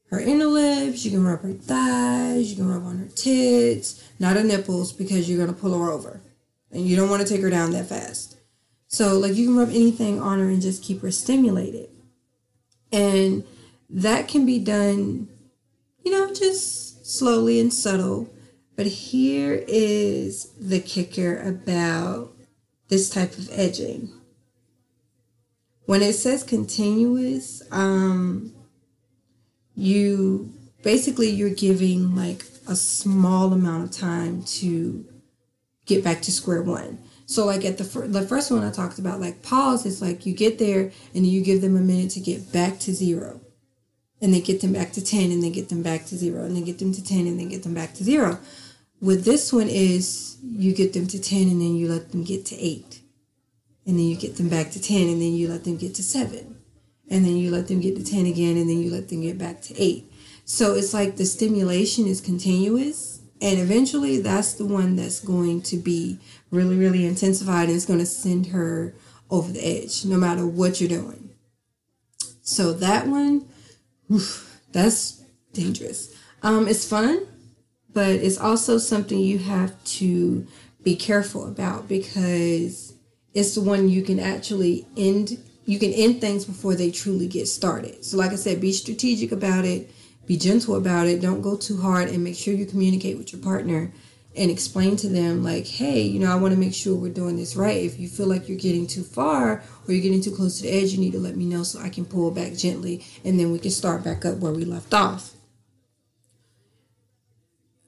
her 0.10 0.20
inner 0.20 0.48
lips, 0.48 1.06
you 1.06 1.12
can 1.12 1.24
rub 1.24 1.44
her 1.44 1.54
thighs, 1.54 2.50
you 2.50 2.56
can 2.56 2.68
rub 2.68 2.84
on 2.84 2.98
her 2.98 3.10
tits, 3.10 4.10
not 4.18 4.38
her 4.38 4.44
nipples 4.44 4.92
because 4.92 5.30
you're 5.30 5.38
gonna 5.38 5.56
pull 5.56 5.78
her 5.78 5.92
over. 5.92 6.20
And 6.72 6.86
you 6.86 6.96
don't 6.96 7.10
want 7.10 7.22
to 7.22 7.28
take 7.28 7.42
her 7.42 7.50
down 7.50 7.72
that 7.72 7.88
fast. 7.88 8.38
So 8.88 9.18
like 9.18 9.36
you 9.36 9.48
can 9.48 9.58
rub 9.58 9.70
anything 9.70 10.22
on 10.22 10.40
her 10.40 10.50
and 10.50 10.62
just 10.62 10.84
keep 10.84 11.02
her 11.02 11.12
stimulated. 11.12 11.90
And 12.92 13.44
that 13.90 14.28
can 14.28 14.46
be 14.46 14.60
done, 14.60 15.30
you 16.04 16.12
know, 16.12 16.34
just 16.34 17.06
slowly 17.06 17.60
and 17.60 17.74
subtle. 17.74 18.30
But 18.76 18.88
here 18.88 19.64
is 19.68 20.52
the 20.60 20.80
kicker 20.80 21.38
about 21.42 22.34
this 22.90 23.10
type 23.10 23.38
of 23.38 23.50
edging. 23.52 24.12
When 25.86 26.02
it 26.02 26.14
says 26.14 26.44
continuous, 26.44 27.62
um, 27.72 28.54
you 29.76 30.54
basically 30.84 31.30
you're 31.30 31.50
giving 31.50 32.16
like 32.16 32.46
a 32.68 32.76
small 32.76 33.54
amount 33.54 33.84
of 33.84 33.92
time 33.92 34.44
to 34.44 35.06
get 35.96 36.04
back 36.04 36.22
to 36.24 36.32
square 36.32 36.62
one. 36.62 36.98
So 37.26 37.46
like 37.46 37.64
at 37.64 37.78
the 37.78 37.84
fir- 37.84 38.08
the 38.08 38.22
first 38.22 38.52
one 38.52 38.64
I 38.64 38.72
talked 38.72 39.00
about, 39.00 39.22
like 39.22 39.42
pause 39.42 39.86
is 39.86 40.02
like 40.02 40.26
you 40.26 40.34
get 40.34 40.60
there 40.60 40.92
and 41.14 41.26
you 41.26 41.42
give 41.42 41.62
them 41.62 41.78
a 41.78 41.82
minute 41.82 42.12
to 42.12 42.20
get 42.20 42.52
back 42.52 42.80
to 42.80 42.94
zero, 42.94 43.42
and 44.22 44.34
then 44.34 44.42
get 44.42 44.62
them 44.62 44.74
back 44.74 44.92
to 44.94 45.04
ten, 45.04 45.32
and 45.32 45.42
then 45.44 45.52
get 45.52 45.70
them 45.70 45.84
back 45.84 46.06
to 46.08 46.18
zero, 46.18 46.44
and 46.44 46.56
then 46.56 46.66
get 46.66 46.80
them 46.80 46.94
to 46.94 47.04
ten, 47.04 47.28
and 47.28 47.40
then 47.40 47.50
get 47.50 47.64
them 47.64 47.74
back 47.74 47.94
to 47.96 48.04
zero. 48.04 48.40
With 49.00 49.26
this 49.26 49.52
one 49.52 49.70
is 49.70 50.38
you 50.44 50.74
get 50.74 50.94
them 50.94 51.08
to 51.08 51.20
ten, 51.20 51.50
and 51.50 51.62
then 51.62 51.76
you 51.76 51.88
let 51.88 52.12
them 52.12 52.24
get 52.24 52.46
to 52.48 52.56
eight, 52.58 53.02
and 53.86 53.98
then 53.98 54.06
you 54.06 54.18
get 54.18 54.38
them 54.38 54.50
back 54.50 54.72
to 54.72 54.82
ten, 54.82 55.08
and 55.08 55.22
then 55.22 55.34
you 55.34 55.48
let 55.48 55.64
them 55.64 55.78
get 55.78 55.96
to 55.96 56.04
seven, 56.04 56.62
and 57.12 57.26
then 57.26 57.36
you 57.36 57.52
let 57.52 57.68
them 57.68 57.82
get 57.82 57.96
to 57.98 58.04
10 58.04 58.26
again 58.26 58.58
and 58.58 58.70
then 58.70 58.80
you 58.82 58.90
let 58.90 59.10
them 59.10 59.22
get 59.22 59.38
back 59.38 59.62
to 59.62 59.80
8 59.80 60.10
so 60.46 60.74
it's 60.74 60.94
like 60.94 61.18
the 61.18 61.26
stimulation 61.26 62.08
is 62.08 62.22
continuous 62.22 63.11
and 63.42 63.60
eventually 63.60 64.22
that's 64.22 64.54
the 64.54 64.66
one 64.66 64.96
that's 64.96 65.20
going 65.20 65.62
to 65.64 65.78
be 65.78 66.20
really 66.52 66.76
really 66.76 67.06
intensified 67.06 67.68
and 67.68 67.76
it's 67.76 67.86
going 67.86 68.00
to 68.00 68.06
send 68.06 68.48
her 68.48 68.94
over 69.30 69.52
the 69.52 69.84
edge 69.84 70.06
no 70.06 70.18
matter 70.18 70.46
what 70.46 70.80
you're 70.80 70.90
doing. 70.90 71.30
So 72.42 72.74
that 72.74 73.08
one 73.08 73.48
oof, 74.12 74.60
that's 74.72 75.24
dangerous. 75.54 76.16
Um, 76.44 76.68
it's 76.68 76.88
fun 76.88 77.28
but 77.94 78.10
it's 78.10 78.38
also 78.38 78.78
something 78.78 79.20
you 79.20 79.38
have 79.38 79.84
to 79.84 80.48
be 80.84 80.96
careful 80.96 81.48
about 81.48 81.88
because 81.88 82.94
it's 83.34 83.56
the 83.56 83.62
one 83.62 83.90
you 83.90 84.02
can 84.02 84.20
actually 84.20 84.88
end 84.98 85.38
you 85.66 85.78
can 85.80 85.94
end 85.94 86.20
things 86.20 86.44
before 86.44 86.76
they 86.76 86.90
truly 86.90 87.28
get 87.28 87.48
started. 87.48 88.04
So, 88.04 88.18
like 88.18 88.32
I 88.32 88.36
said, 88.36 88.60
be 88.60 88.74
strategic 88.74 89.32
about 89.32 89.64
it, 89.64 89.92
be 90.32 90.38
gentle 90.38 90.78
about 90.78 91.08
it, 91.08 91.20
don't 91.20 91.42
go 91.42 91.58
too 91.58 91.76
hard, 91.76 92.08
and 92.08 92.24
make 92.24 92.38
sure 92.38 92.54
you 92.54 92.66
communicate 92.66 93.18
with 93.18 93.34
your 93.34 93.42
partner 93.42 93.92
and 94.34 94.50
explain 94.50 94.96
to 94.96 95.10
them, 95.10 95.44
like, 95.44 95.68
hey, 95.68 96.02
you 96.04 96.22
know, 96.22 96.32
I 96.32 96.36
want 96.36 96.54
to 96.54 96.60
make 96.60 96.74
sure 96.74 96.96
we're 96.96 97.12
doing 97.12 97.36
this 97.36 97.58
right. 97.58 97.84
If 97.84 98.00
you 98.00 98.08
feel 98.08 98.28
like 98.28 98.48
you're 98.48 98.58
getting 98.58 98.88
too 98.88 99.04
far 99.04 99.62
or 99.86 99.94
you're 99.94 100.02
getting 100.02 100.22
too 100.22 100.34
close 100.34 100.56
to 100.56 100.64
the 100.64 100.72
edge, 100.72 100.94
you 100.94 101.02
need 101.02 101.12
to 101.12 101.20
let 101.20 101.36
me 101.36 101.44
know 101.44 101.64
so 101.64 101.82
I 101.82 101.90
can 101.90 102.06
pull 102.06 102.32
back 102.32 102.54
gently 102.54 103.04
and 103.26 103.38
then 103.38 103.52
we 103.52 103.60
can 103.60 103.72
start 103.72 104.06
back 104.06 104.24
up 104.24 104.38
where 104.38 104.54
we 104.54 104.64
left 104.64 104.94
off. 104.94 105.34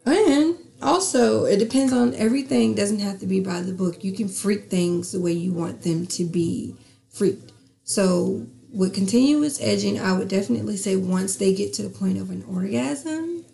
And 0.05 0.57
also, 0.81 1.45
it 1.45 1.59
depends 1.59 1.93
on 1.93 2.13
everything, 2.15 2.75
doesn't 2.75 2.99
have 2.99 3.21
to 3.21 3.25
be 3.25 3.39
by 3.39 3.61
the 3.61 3.71
book. 3.71 4.03
You 4.03 4.11
can 4.11 4.27
freak 4.27 4.69
things 4.69 5.13
the 5.13 5.21
way 5.21 5.31
you 5.31 5.53
want 5.53 5.83
them 5.83 6.07
to 6.07 6.25
be 6.25 6.75
freaked. 7.07 7.53
So 7.85 8.47
with 8.73 8.93
continuous 8.93 9.61
edging, 9.61 9.99
I 9.99 10.17
would 10.17 10.27
definitely 10.27 10.77
say 10.77 10.95
once 10.95 11.35
they 11.35 11.53
get 11.53 11.73
to 11.73 11.83
the 11.83 11.89
point 11.89 12.17
of 12.17 12.31
an 12.31 12.43
orgasm, 12.49 13.45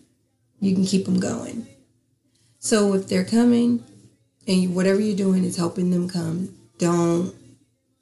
you 0.62 0.74
can 0.74 0.86
keep 0.86 1.06
them 1.06 1.20
going. 1.20 1.68
So 2.60 2.94
if 2.94 3.08
they're 3.08 3.26
coming 3.26 3.84
and 4.48 4.74
whatever 4.74 5.00
you're 5.00 5.18
doing 5.18 5.44
is 5.44 5.58
helping 5.58 5.92
them 5.92 6.10
come, 6.10 6.56
don't 6.78 7.36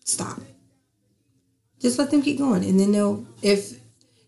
stop. 0.03 0.39
Just 1.79 1.97
let 1.97 2.11
them 2.11 2.21
keep 2.21 2.37
going. 2.37 2.63
And 2.63 2.79
then 2.79 2.91
they'll, 2.91 3.25
if 3.41 3.79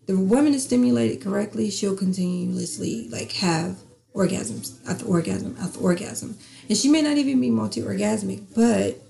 the 0.06 0.16
woman 0.16 0.54
is 0.54 0.64
stimulated 0.64 1.22
correctly, 1.22 1.70
she'll 1.70 1.96
continuously 1.96 3.08
like 3.08 3.32
have 3.32 3.78
orgasms 4.14 4.78
after 4.88 5.06
orgasm 5.06 5.56
after 5.60 5.78
orgasm. 5.80 6.36
And 6.68 6.76
she 6.76 6.88
may 6.88 7.02
not 7.02 7.16
even 7.16 7.40
be 7.40 7.50
multi 7.50 7.82
orgasmic, 7.82 8.42
but 8.54 9.00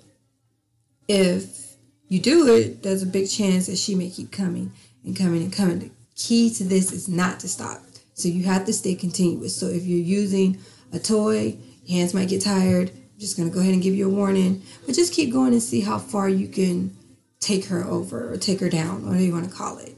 if 1.08 1.69
you 2.10 2.20
do 2.20 2.52
it, 2.54 2.82
there's 2.82 3.04
a 3.04 3.06
big 3.06 3.30
chance 3.30 3.66
that 3.66 3.78
she 3.78 3.94
may 3.94 4.10
keep 4.10 4.32
coming 4.32 4.72
and 5.04 5.16
coming 5.16 5.42
and 5.42 5.52
coming. 5.52 5.78
The 5.78 5.90
key 6.16 6.52
to 6.54 6.64
this 6.64 6.92
is 6.92 7.08
not 7.08 7.38
to 7.40 7.48
stop. 7.48 7.80
So 8.14 8.28
you 8.28 8.42
have 8.44 8.66
to 8.66 8.72
stay 8.72 8.96
continuous. 8.96 9.58
So 9.58 9.66
if 9.66 9.86
you're 9.86 9.98
using 9.98 10.58
a 10.92 10.98
toy, 10.98 11.56
your 11.84 11.98
hands 11.98 12.12
might 12.12 12.28
get 12.28 12.42
tired. 12.42 12.90
I'm 12.90 13.20
just 13.20 13.36
gonna 13.36 13.48
go 13.50 13.60
ahead 13.60 13.74
and 13.74 13.82
give 13.82 13.94
you 13.94 14.08
a 14.08 14.14
warning. 14.14 14.60
But 14.84 14.96
just 14.96 15.14
keep 15.14 15.32
going 15.32 15.52
and 15.52 15.62
see 15.62 15.82
how 15.82 15.98
far 15.98 16.28
you 16.28 16.48
can 16.48 16.96
take 17.38 17.66
her 17.66 17.84
over 17.84 18.32
or 18.32 18.36
take 18.36 18.58
her 18.58 18.68
down, 18.68 19.06
whatever 19.06 19.22
you 19.22 19.32
want 19.32 19.48
to 19.48 19.54
call 19.54 19.78
it. 19.78 19.96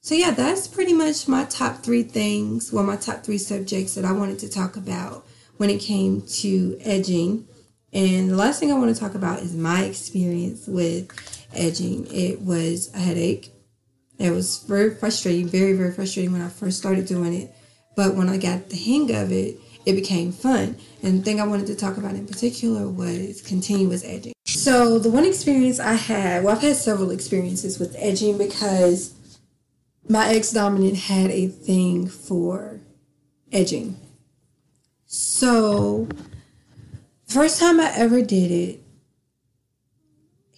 So 0.00 0.16
yeah, 0.16 0.32
that's 0.32 0.66
pretty 0.66 0.92
much 0.92 1.28
my 1.28 1.44
top 1.44 1.84
three 1.84 2.02
things, 2.02 2.72
well, 2.72 2.84
my 2.84 2.96
top 2.96 3.22
three 3.22 3.38
subjects 3.38 3.94
that 3.94 4.04
I 4.04 4.12
wanted 4.12 4.40
to 4.40 4.50
talk 4.50 4.76
about 4.76 5.24
when 5.56 5.70
it 5.70 5.80
came 5.80 6.22
to 6.40 6.76
edging. 6.82 7.46
And 7.92 8.28
the 8.28 8.36
last 8.36 8.58
thing 8.58 8.72
I 8.72 8.78
want 8.78 8.92
to 8.92 9.00
talk 9.00 9.14
about 9.14 9.38
is 9.38 9.54
my 9.54 9.84
experience 9.84 10.66
with 10.66 11.08
edging. 11.54 12.06
It 12.12 12.40
was 12.40 12.92
a 12.94 12.98
headache. 12.98 13.52
It 14.18 14.30
was 14.30 14.64
very 14.68 14.94
frustrating, 14.94 15.48
very, 15.48 15.72
very 15.72 15.92
frustrating 15.92 16.32
when 16.32 16.42
I 16.42 16.48
first 16.48 16.78
started 16.78 17.06
doing 17.06 17.34
it. 17.34 17.54
But 17.96 18.14
when 18.14 18.28
I 18.28 18.36
got 18.36 18.70
the 18.70 18.76
hang 18.76 19.14
of 19.14 19.32
it, 19.32 19.58
it 19.86 19.94
became 19.94 20.32
fun. 20.32 20.76
And 21.02 21.20
the 21.20 21.22
thing 21.22 21.40
I 21.40 21.46
wanted 21.46 21.66
to 21.68 21.76
talk 21.76 21.96
about 21.96 22.14
in 22.14 22.26
particular 22.26 22.88
was 22.88 23.42
continuous 23.42 24.04
edging. 24.04 24.32
So, 24.46 24.98
the 24.98 25.10
one 25.10 25.24
experience 25.24 25.80
I 25.80 25.94
had, 25.94 26.44
well, 26.44 26.56
I've 26.56 26.62
had 26.62 26.76
several 26.76 27.10
experiences 27.10 27.78
with 27.78 27.94
edging 27.98 28.38
because 28.38 29.14
my 30.08 30.28
ex 30.28 30.52
dominant 30.52 30.96
had 30.96 31.30
a 31.30 31.48
thing 31.48 32.08
for 32.08 32.80
edging. 33.52 33.96
So, 35.06 36.08
the 37.26 37.32
first 37.32 37.60
time 37.60 37.80
I 37.80 37.92
ever 37.96 38.22
did 38.22 38.50
it, 38.50 38.83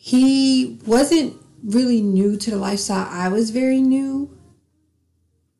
he 0.06 0.78
wasn't 0.86 1.34
really 1.64 2.00
new 2.00 2.36
to 2.36 2.52
the 2.52 2.56
lifestyle. 2.56 3.08
I 3.10 3.26
was 3.26 3.50
very 3.50 3.80
new 3.80 4.30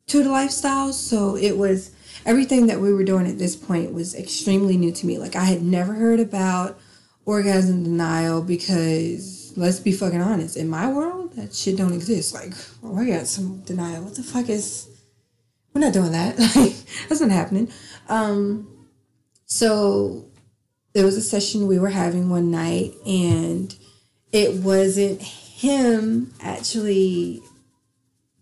to 0.05 0.23
the 0.23 0.29
lifestyle. 0.29 0.93
So 0.93 1.35
it 1.35 1.57
was 1.57 1.91
everything 2.25 2.67
that 2.67 2.79
we 2.79 2.93
were 2.93 3.03
doing 3.03 3.27
at 3.27 3.39
this 3.39 3.57
point 3.57 3.91
was 3.91 4.15
extremely 4.15 4.77
new 4.77 4.93
to 4.93 5.05
me. 5.05 5.17
Like 5.17 5.35
I 5.35 5.43
had 5.43 5.63
never 5.63 5.95
heard 5.95 6.21
about 6.21 6.79
orgasm 7.25 7.83
denial 7.83 8.41
because 8.41 9.51
let's 9.57 9.81
be 9.81 9.91
fucking 9.91 10.21
honest, 10.21 10.55
in 10.55 10.69
my 10.69 10.89
world, 10.89 11.33
that 11.33 11.53
shit 11.53 11.75
don't 11.75 11.91
exist. 11.91 12.33
Like 12.33 12.53
orgasm 12.81 13.63
denial. 13.63 14.05
What 14.05 14.15
the 14.15 14.23
fuck 14.23 14.47
is 14.47 14.87
we're 15.73 15.81
not 15.81 15.91
doing 15.91 16.13
that. 16.13 16.39
Like 16.55 16.73
that's 17.09 17.19
not 17.19 17.31
happening. 17.31 17.69
Um 18.07 18.87
so 19.45 20.31
there 20.93 21.03
was 21.03 21.17
a 21.17 21.21
session 21.21 21.67
we 21.67 21.79
were 21.79 21.89
having 21.89 22.29
one 22.29 22.49
night 22.49 22.93
and 23.05 23.75
it 24.31 24.55
wasn't 24.55 25.21
him 25.21 26.33
actually 26.41 27.41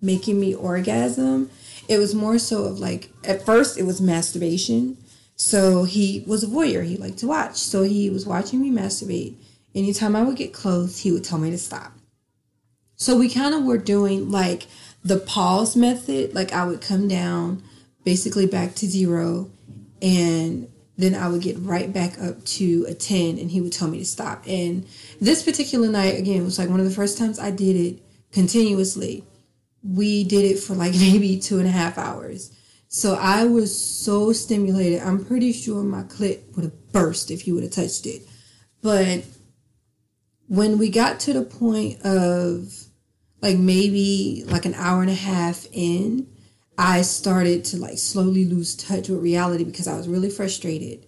making 0.01 0.39
me 0.39 0.53
orgasm. 0.53 1.49
It 1.88 1.97
was 1.97 2.15
more 2.15 2.39
so 2.39 2.65
of 2.65 2.79
like, 2.79 3.09
at 3.23 3.45
first, 3.45 3.77
it 3.77 3.83
was 3.83 4.01
masturbation. 4.01 4.97
So 5.36 5.83
he 5.83 6.23
was 6.27 6.43
a 6.43 6.47
voyeur. 6.47 6.86
He 6.86 6.97
liked 6.97 7.19
to 7.19 7.27
watch. 7.27 7.57
So 7.57 7.83
he 7.83 8.09
was 8.09 8.25
watching 8.25 8.61
me 8.61 8.71
masturbate. 8.71 9.36
Anytime 9.73 10.15
I 10.15 10.23
would 10.23 10.38
get 10.38 10.53
close, 10.53 10.99
he 10.99 11.11
would 11.11 11.23
tell 11.23 11.38
me 11.38 11.51
to 11.51 11.57
stop. 11.57 11.91
So 12.95 13.17
we 13.17 13.29
kind 13.29 13.53
of 13.53 13.63
were 13.63 13.77
doing 13.77 14.31
like 14.31 14.67
the 15.03 15.17
pause 15.17 15.75
method. 15.75 16.33
Like 16.33 16.53
I 16.53 16.65
would 16.65 16.81
come 16.81 17.07
down 17.07 17.61
basically 18.03 18.45
back 18.45 18.75
to 18.75 18.88
zero 18.88 19.49
and 20.01 20.69
then 20.98 21.14
I 21.16 21.28
would 21.28 21.41
get 21.41 21.58
right 21.60 21.91
back 21.91 22.22
up 22.22 22.43
to 22.46 22.86
a 22.88 22.93
10 22.93 23.38
and 23.38 23.52
he 23.52 23.62
would 23.62 23.74
tell 23.74 23.88
me 23.88 24.00
to 24.00 24.06
stop. 24.06 24.43
And 24.48 24.88
this 25.20 25.43
particular 25.43 25.89
night, 25.89 26.18
again, 26.18 26.43
was 26.43 26.58
like 26.58 26.70
one 26.70 26.80
of 26.80 26.86
the 26.86 26.91
first 26.91 27.18
times 27.18 27.39
I 27.39 27.52
did 27.52 27.76
it 27.76 28.04
continuously. 28.32 29.24
We 29.84 30.24
did 30.24 30.46
it 30.46 30.60
for 30.60 30.74
like 30.74 30.93
maybe 31.00 31.39
two 31.39 31.60
and 31.60 31.68
a 31.68 31.72
half 31.72 31.98
hours. 31.98 32.52
So 32.88 33.16
I 33.16 33.43
was 33.46 33.78
so 33.78 34.32
stimulated. 34.32 35.02
I'm 35.02 35.26
pretty 35.26 35.52
sure 35.52 35.84
my 35.84 36.04
clit 36.04 36.56
would 36.56 36.66
have 36.66 36.91
burst 36.93 37.30
if 37.30 37.46
you 37.46 37.54
would 37.56 37.64
have 37.64 37.74
touched 37.74 38.06
it. 38.06 38.22
But 38.82 39.26
when 40.48 40.78
we 40.78 40.89
got 40.89 41.20
to 41.22 41.34
the 41.34 41.41
point 41.41 42.02
of 42.04 42.72
like 43.41 43.58
maybe 43.58 44.43
like 44.48 44.66
an 44.66 44.76
hour 44.76 45.02
and 45.02 45.10
a 45.10 45.16
half 45.16 45.66
in, 45.74 46.28
I 46.78 47.01
started 47.03 47.63
to 47.65 47.78
like 47.78 47.97
slowly 47.97 48.45
lose 48.45 48.76
touch 48.76 49.09
with 49.09 49.21
reality 49.21 49.63
because 49.63 49.88
I 49.88 49.95
was 49.95 50.07
really 50.07 50.30
frustrated 50.30 51.05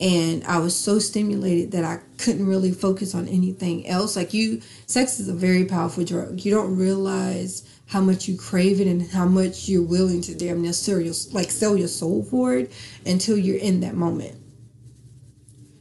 and 0.00 0.44
I 0.44 0.58
was 0.58 0.76
so 0.76 0.98
stimulated 0.98 1.72
that 1.72 1.84
I 1.84 2.00
couldn't 2.18 2.46
really 2.46 2.70
focus 2.70 3.14
on 3.14 3.26
anything 3.26 3.86
else. 3.86 4.16
Like 4.16 4.32
you, 4.32 4.60
sex 4.86 5.18
is 5.18 5.28
a 5.28 5.34
very 5.34 5.64
powerful 5.64 6.04
drug. 6.04 6.40
You 6.40 6.54
don't 6.54 6.76
realize 6.76 7.68
how 7.86 8.00
much 8.00 8.28
you 8.28 8.36
crave 8.36 8.80
it 8.80 8.86
and 8.86 9.10
how 9.10 9.24
much 9.24 9.68
you're 9.68 9.82
willing 9.82 10.20
to 10.22 10.34
damn 10.34 10.62
near 10.62 10.72
sell 10.72 11.00
your, 11.00 11.14
like 11.32 11.50
sell 11.50 11.76
your 11.76 11.88
soul 11.88 12.22
for 12.22 12.54
it 12.54 12.72
until 13.04 13.36
you're 13.36 13.58
in 13.58 13.80
that 13.80 13.94
moment. 13.94 14.36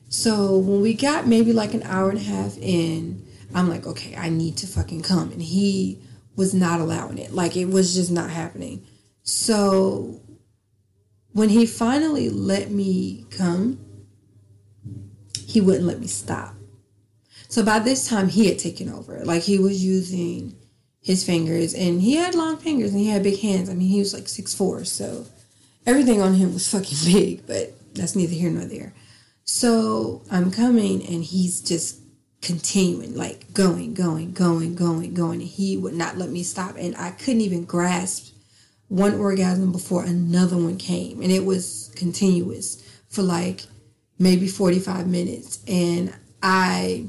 So 0.09 0.57
when 0.57 0.82
we 0.82 0.93
got 0.93 1.28
maybe 1.28 1.53
like 1.53 1.73
an 1.73 1.84
hour 1.84 2.09
and 2.09 2.17
a 2.17 2.23
half 2.23 2.57
in, 2.57 3.23
I'm 3.53 3.69
like, 3.69 3.86
okay, 3.86 4.15
I 4.15 4.30
need 4.30 4.57
to 4.57 4.67
fucking 4.67 5.03
come, 5.03 5.32
and 5.32 5.41
he 5.41 6.01
was 6.36 6.53
not 6.53 6.80
allowing 6.80 7.17
it. 7.17 7.34
Like 7.34 7.57
it 7.57 7.65
was 7.65 7.93
just 7.93 8.11
not 8.11 8.30
happening. 8.30 8.86
So 9.28 10.21
when 11.34 11.49
he 11.49 11.65
finally 11.65 12.30
let 12.30 12.71
me 12.71 13.25
come 13.30 13.80
he 15.47 15.61
wouldn't 15.61 15.86
let 15.86 15.99
me 15.99 16.07
stop. 16.07 16.53
So 17.47 17.63
by 17.63 17.80
this 17.80 18.07
time, 18.07 18.28
he 18.28 18.47
had 18.47 18.59
taken 18.59 18.89
over. 18.89 19.23
Like 19.23 19.43
he 19.43 19.57
was 19.57 19.84
using 19.84 20.55
his 21.01 21.25
fingers, 21.25 21.73
and 21.73 22.01
he 22.01 22.15
had 22.15 22.36
long 22.36 22.57
fingers 22.57 22.91
and 22.91 22.99
he 22.99 23.07
had 23.07 23.23
big 23.23 23.39
hands. 23.39 23.69
I 23.69 23.73
mean, 23.73 23.88
he 23.88 23.99
was 23.99 24.13
like 24.13 24.28
six 24.28 24.53
four, 24.53 24.84
so 24.84 25.25
everything 25.86 26.21
on 26.21 26.34
him 26.34 26.53
was 26.53 26.69
fucking 26.69 26.97
big. 27.11 27.47
But 27.47 27.73
that's 27.95 28.15
neither 28.15 28.34
here 28.34 28.51
nor 28.51 28.65
there. 28.65 28.93
So 29.45 30.21
I'm 30.30 30.51
coming, 30.51 31.05
and 31.07 31.23
he's 31.23 31.61
just 31.61 32.01
continuing, 32.41 33.15
like 33.15 33.53
going, 33.53 33.93
going, 33.93 34.34
going, 34.34 34.75
going, 34.75 35.13
going. 35.13 35.41
And 35.41 35.49
he 35.49 35.78
would 35.78 35.93
not 35.93 36.17
let 36.17 36.30
me 36.30 36.43
stop, 36.43 36.75
and 36.78 36.95
I 36.97 37.11
couldn't 37.11 37.41
even 37.41 37.63
grasp 37.63 38.34
one 38.88 39.19
orgasm 39.19 39.71
before 39.71 40.03
another 40.03 40.57
one 40.57 40.77
came, 40.77 41.21
and 41.21 41.31
it 41.31 41.45
was 41.45 41.91
continuous 41.95 42.83
for 43.09 43.21
like 43.21 43.63
maybe 44.19 44.47
45 44.47 45.07
minutes. 45.07 45.59
And 45.67 46.13
I, 46.41 47.07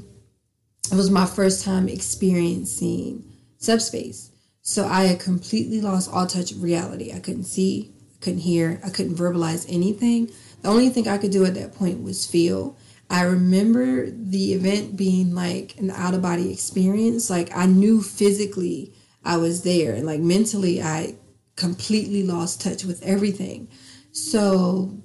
it 0.91 0.95
was 0.95 1.09
my 1.09 1.25
first 1.25 1.63
time 1.63 1.87
experiencing 1.87 3.23
subspace. 3.57 4.31
So 4.61 4.85
I 4.85 5.05
had 5.05 5.19
completely 5.19 5.81
lost 5.81 6.11
all 6.11 6.27
touch 6.27 6.51
of 6.51 6.61
reality. 6.61 7.13
I 7.13 7.19
couldn't 7.19 7.45
see, 7.45 7.93
I 8.15 8.23
couldn't 8.23 8.41
hear, 8.41 8.79
I 8.83 8.89
couldn't 8.89 9.15
verbalize 9.15 9.65
anything. 9.67 10.31
The 10.61 10.69
only 10.69 10.89
thing 10.89 11.07
I 11.07 11.17
could 11.17 11.31
do 11.31 11.45
at 11.45 11.55
that 11.55 11.73
point 11.73 12.03
was 12.03 12.27
feel. 12.27 12.77
I 13.09 13.23
remember 13.23 14.09
the 14.11 14.53
event 14.53 14.95
being 14.95 15.33
like 15.33 15.75
an 15.77 15.89
out 15.89 16.13
of 16.13 16.21
body 16.21 16.51
experience. 16.51 17.29
Like 17.29 17.55
I 17.55 17.65
knew 17.65 18.03
physically 18.03 18.93
I 19.23 19.37
was 19.37 19.63
there, 19.63 19.95
and 19.95 20.05
like 20.05 20.19
mentally, 20.19 20.81
I 20.81 21.15
completely 21.59 22.23
lost 22.23 22.61
touch 22.61 22.85
with 22.85 23.03
everything. 23.03 23.67
So 24.11 24.97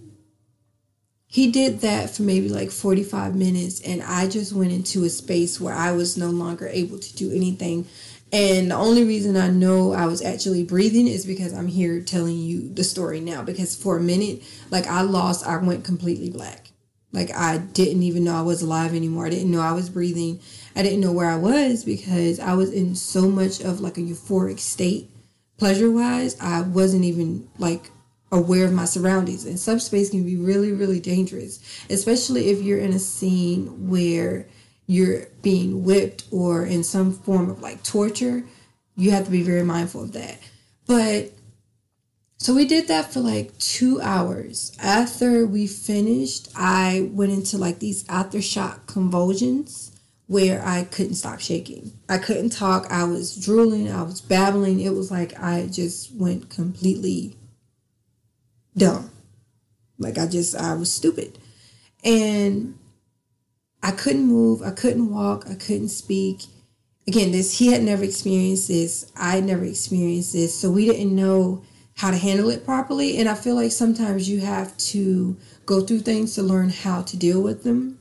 he 1.26 1.50
did 1.50 1.80
that 1.80 2.10
for 2.10 2.22
maybe 2.22 2.48
like 2.48 2.70
45 2.70 3.34
minutes 3.34 3.80
and 3.80 4.00
i 4.04 4.28
just 4.28 4.52
went 4.52 4.70
into 4.70 5.02
a 5.02 5.08
space 5.08 5.60
where 5.60 5.74
i 5.74 5.90
was 5.90 6.16
no 6.16 6.30
longer 6.30 6.68
able 6.68 6.98
to 7.00 7.16
do 7.16 7.32
anything. 7.32 7.88
And 8.32 8.70
the 8.70 8.76
only 8.76 9.02
reason 9.02 9.36
i 9.36 9.48
know 9.48 9.92
i 9.92 10.06
was 10.06 10.22
actually 10.22 10.62
breathing 10.62 11.08
is 11.08 11.26
because 11.26 11.52
i'm 11.52 11.66
here 11.66 12.00
telling 12.00 12.38
you 12.38 12.72
the 12.72 12.84
story 12.84 13.18
now 13.18 13.42
because 13.42 13.74
for 13.74 13.96
a 13.96 14.00
minute 14.00 14.44
like 14.70 14.86
i 14.86 15.00
lost 15.00 15.44
i 15.44 15.56
went 15.56 15.84
completely 15.84 16.30
black. 16.30 16.70
Like 17.10 17.34
i 17.34 17.58
didn't 17.58 18.04
even 18.04 18.22
know 18.22 18.36
i 18.36 18.42
was 18.42 18.62
alive 18.62 18.94
anymore. 18.94 19.26
I 19.26 19.30
didn't 19.30 19.50
know 19.50 19.60
i 19.60 19.72
was 19.72 19.90
breathing. 19.90 20.38
I 20.76 20.84
didn't 20.84 21.00
know 21.00 21.12
where 21.12 21.30
i 21.30 21.36
was 21.36 21.84
because 21.84 22.38
i 22.38 22.54
was 22.54 22.70
in 22.70 22.94
so 22.94 23.28
much 23.28 23.60
of 23.60 23.80
like 23.80 23.98
a 23.98 24.02
euphoric 24.02 24.60
state 24.60 25.10
pleasure 25.56 25.90
wise 25.90 26.38
i 26.40 26.60
wasn't 26.60 27.04
even 27.04 27.48
like 27.58 27.90
aware 28.34 28.64
of 28.64 28.72
my 28.72 28.84
surroundings. 28.84 29.44
And 29.44 29.58
subspace 29.58 30.10
can 30.10 30.24
be 30.24 30.36
really, 30.36 30.72
really 30.72 31.00
dangerous, 31.00 31.60
especially 31.88 32.50
if 32.50 32.62
you're 32.62 32.78
in 32.78 32.92
a 32.92 32.98
scene 32.98 33.88
where 33.88 34.48
you're 34.86 35.26
being 35.42 35.84
whipped 35.84 36.24
or 36.30 36.66
in 36.66 36.84
some 36.84 37.12
form 37.12 37.48
of 37.48 37.60
like 37.60 37.82
torture. 37.82 38.44
You 38.96 39.12
have 39.12 39.24
to 39.24 39.30
be 39.30 39.42
very 39.42 39.64
mindful 39.64 40.02
of 40.02 40.12
that. 40.12 40.38
But 40.86 41.32
so 42.36 42.54
we 42.54 42.66
did 42.66 42.88
that 42.88 43.12
for 43.12 43.20
like 43.20 43.56
two 43.58 44.00
hours. 44.00 44.76
After 44.82 45.46
we 45.46 45.66
finished, 45.66 46.48
I 46.54 47.08
went 47.12 47.32
into 47.32 47.56
like 47.56 47.78
these 47.78 48.04
aftershock 48.04 48.86
convulsions 48.86 49.93
where 50.26 50.64
I 50.64 50.84
couldn't 50.84 51.16
stop 51.16 51.40
shaking. 51.40 51.92
I 52.08 52.18
couldn't 52.18 52.50
talk. 52.50 52.86
I 52.90 53.04
was 53.04 53.36
drooling. 53.36 53.90
I 53.90 54.02
was 54.02 54.20
babbling. 54.20 54.80
It 54.80 54.94
was 54.94 55.10
like 55.10 55.38
I 55.38 55.66
just 55.66 56.14
went 56.14 56.50
completely 56.50 57.36
dumb. 58.76 59.10
Like 59.98 60.18
I 60.18 60.26
just 60.26 60.56
I 60.56 60.74
was 60.74 60.92
stupid. 60.92 61.38
And 62.04 62.78
I 63.82 63.90
couldn't 63.90 64.26
move, 64.26 64.62
I 64.62 64.70
couldn't 64.70 65.10
walk, 65.10 65.44
I 65.48 65.54
couldn't 65.54 65.90
speak. 65.90 66.44
Again, 67.06 67.32
this 67.32 67.58
he 67.58 67.70
had 67.70 67.82
never 67.82 68.02
experienced 68.02 68.68
this. 68.68 69.12
I 69.14 69.40
never 69.40 69.64
experienced 69.64 70.32
this. 70.32 70.58
So 70.58 70.70
we 70.70 70.86
didn't 70.86 71.14
know 71.14 71.62
how 71.96 72.10
to 72.10 72.16
handle 72.16 72.48
it 72.48 72.64
properly. 72.64 73.18
And 73.18 73.28
I 73.28 73.34
feel 73.34 73.54
like 73.54 73.72
sometimes 73.72 74.28
you 74.28 74.40
have 74.40 74.74
to 74.78 75.36
go 75.66 75.82
through 75.82 76.00
things 76.00 76.34
to 76.34 76.42
learn 76.42 76.70
how 76.70 77.02
to 77.02 77.16
deal 77.16 77.42
with 77.42 77.62
them. 77.62 77.98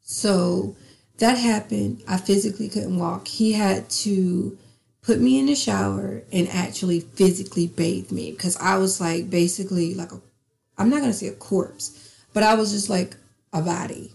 So 0.00 0.74
that 1.18 1.38
happened. 1.38 2.02
I 2.08 2.16
physically 2.16 2.68
couldn't 2.68 2.98
walk. 2.98 3.28
He 3.28 3.52
had 3.52 3.90
to 3.90 4.56
put 5.02 5.20
me 5.20 5.38
in 5.38 5.46
the 5.46 5.54
shower 5.54 6.22
and 6.32 6.48
actually 6.48 7.00
physically 7.00 7.66
bathe 7.66 8.12
me 8.12 8.30
because 8.30 8.56
I 8.58 8.78
was 8.78 9.00
like 9.00 9.30
basically 9.30 9.94
like 9.94 10.12
a 10.12 10.20
I'm 10.76 10.90
not 10.90 11.00
gonna 11.00 11.12
say 11.12 11.28
a 11.28 11.32
corpse, 11.32 12.14
but 12.32 12.42
I 12.42 12.54
was 12.54 12.72
just 12.72 12.88
like 12.88 13.16
a 13.52 13.60
body. 13.60 14.12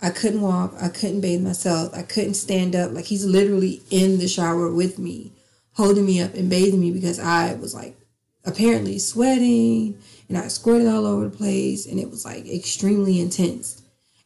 I 0.00 0.10
couldn't 0.10 0.42
walk, 0.42 0.74
I 0.80 0.88
couldn't 0.88 1.20
bathe 1.20 1.42
myself, 1.42 1.94
I 1.94 2.02
couldn't 2.02 2.34
stand 2.34 2.74
up. 2.74 2.92
Like 2.92 3.06
he's 3.06 3.24
literally 3.24 3.82
in 3.90 4.18
the 4.18 4.28
shower 4.28 4.70
with 4.70 4.98
me, 4.98 5.32
holding 5.74 6.04
me 6.04 6.20
up 6.20 6.34
and 6.34 6.50
bathing 6.50 6.80
me 6.80 6.90
because 6.90 7.18
I 7.18 7.54
was 7.54 7.74
like 7.74 7.96
apparently 8.44 8.98
sweating 8.98 9.96
and 10.28 10.36
I 10.36 10.48
squirted 10.48 10.88
all 10.88 11.06
over 11.06 11.28
the 11.28 11.36
place 11.36 11.86
and 11.86 11.98
it 11.98 12.10
was 12.10 12.24
like 12.24 12.46
extremely 12.46 13.20
intense. 13.20 13.80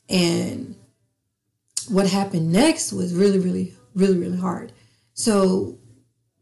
And 0.08 0.76
what 1.88 2.08
happened 2.08 2.52
next 2.52 2.92
was 2.92 3.14
really, 3.14 3.38
really, 3.38 3.74
really, 3.94 4.18
really 4.18 4.38
hard. 4.38 4.72
So 5.14 5.78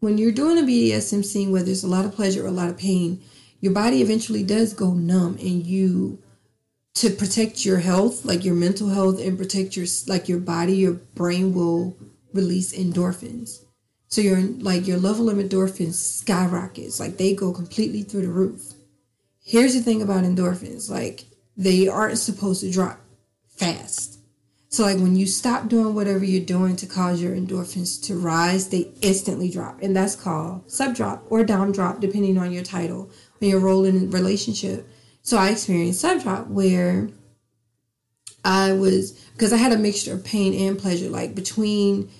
when 0.00 0.18
you're 0.18 0.32
doing 0.32 0.58
a 0.58 0.62
BDSM 0.62 1.24
scene 1.24 1.50
where 1.50 1.62
there's 1.62 1.84
a 1.84 1.88
lot 1.88 2.04
of 2.04 2.14
pleasure 2.14 2.44
or 2.44 2.48
a 2.48 2.52
lot 2.52 2.68
of 2.68 2.78
pain, 2.78 3.22
your 3.60 3.72
body 3.72 4.02
eventually 4.02 4.42
does 4.42 4.74
go 4.74 4.92
numb 4.92 5.38
and 5.40 5.64
you 5.64 6.18
to 6.94 7.10
protect 7.10 7.64
your 7.64 7.78
health, 7.78 8.24
like 8.24 8.44
your 8.44 8.54
mental 8.54 8.88
health 8.88 9.20
and 9.20 9.38
protect 9.38 9.76
your 9.76 9.86
like 10.06 10.28
your 10.28 10.38
body, 10.38 10.76
your 10.76 10.92
brain 10.92 11.54
will 11.54 11.96
release 12.32 12.76
endorphins. 12.76 13.64
So 14.08 14.20
your 14.20 14.40
like 14.40 14.86
your 14.86 14.98
level 14.98 15.28
of 15.28 15.38
endorphins 15.38 15.94
skyrockets, 15.94 17.00
like 17.00 17.16
they 17.16 17.34
go 17.34 17.52
completely 17.52 18.02
through 18.02 18.22
the 18.22 18.28
roof. 18.28 18.74
Here's 19.42 19.74
the 19.74 19.80
thing 19.80 20.02
about 20.02 20.24
endorphins, 20.24 20.88
like 20.90 21.24
they 21.56 21.88
aren't 21.88 22.18
supposed 22.18 22.60
to 22.60 22.70
drop 22.70 23.00
fast. 23.48 24.13
So 24.74 24.82
like 24.82 24.98
when 24.98 25.14
you 25.14 25.24
stop 25.24 25.68
doing 25.68 25.94
whatever 25.94 26.24
you're 26.24 26.44
doing 26.44 26.74
to 26.76 26.86
cause 26.86 27.22
your 27.22 27.32
endorphins 27.32 28.02
to 28.06 28.18
rise, 28.18 28.70
they 28.70 28.90
instantly 29.02 29.48
drop. 29.48 29.80
And 29.80 29.94
that's 29.94 30.16
called 30.16 30.68
sub 30.68 30.96
drop 30.96 31.24
or 31.30 31.44
dom 31.44 31.70
drop, 31.70 32.00
depending 32.00 32.38
on 32.38 32.50
your 32.50 32.64
title 32.64 33.08
or 33.40 33.46
your 33.46 33.60
role 33.60 33.84
in 33.84 34.10
relationship. 34.10 34.90
So 35.22 35.36
I 35.36 35.50
experienced 35.50 36.00
sub 36.00 36.22
drop 36.22 36.48
where 36.48 37.08
I 38.44 38.72
was 38.72 39.12
because 39.34 39.52
I 39.52 39.58
had 39.58 39.70
a 39.70 39.78
mixture 39.78 40.14
of 40.14 40.24
pain 40.24 40.52
and 40.68 40.76
pleasure. 40.76 41.08
Like 41.08 41.36
between 41.36 42.10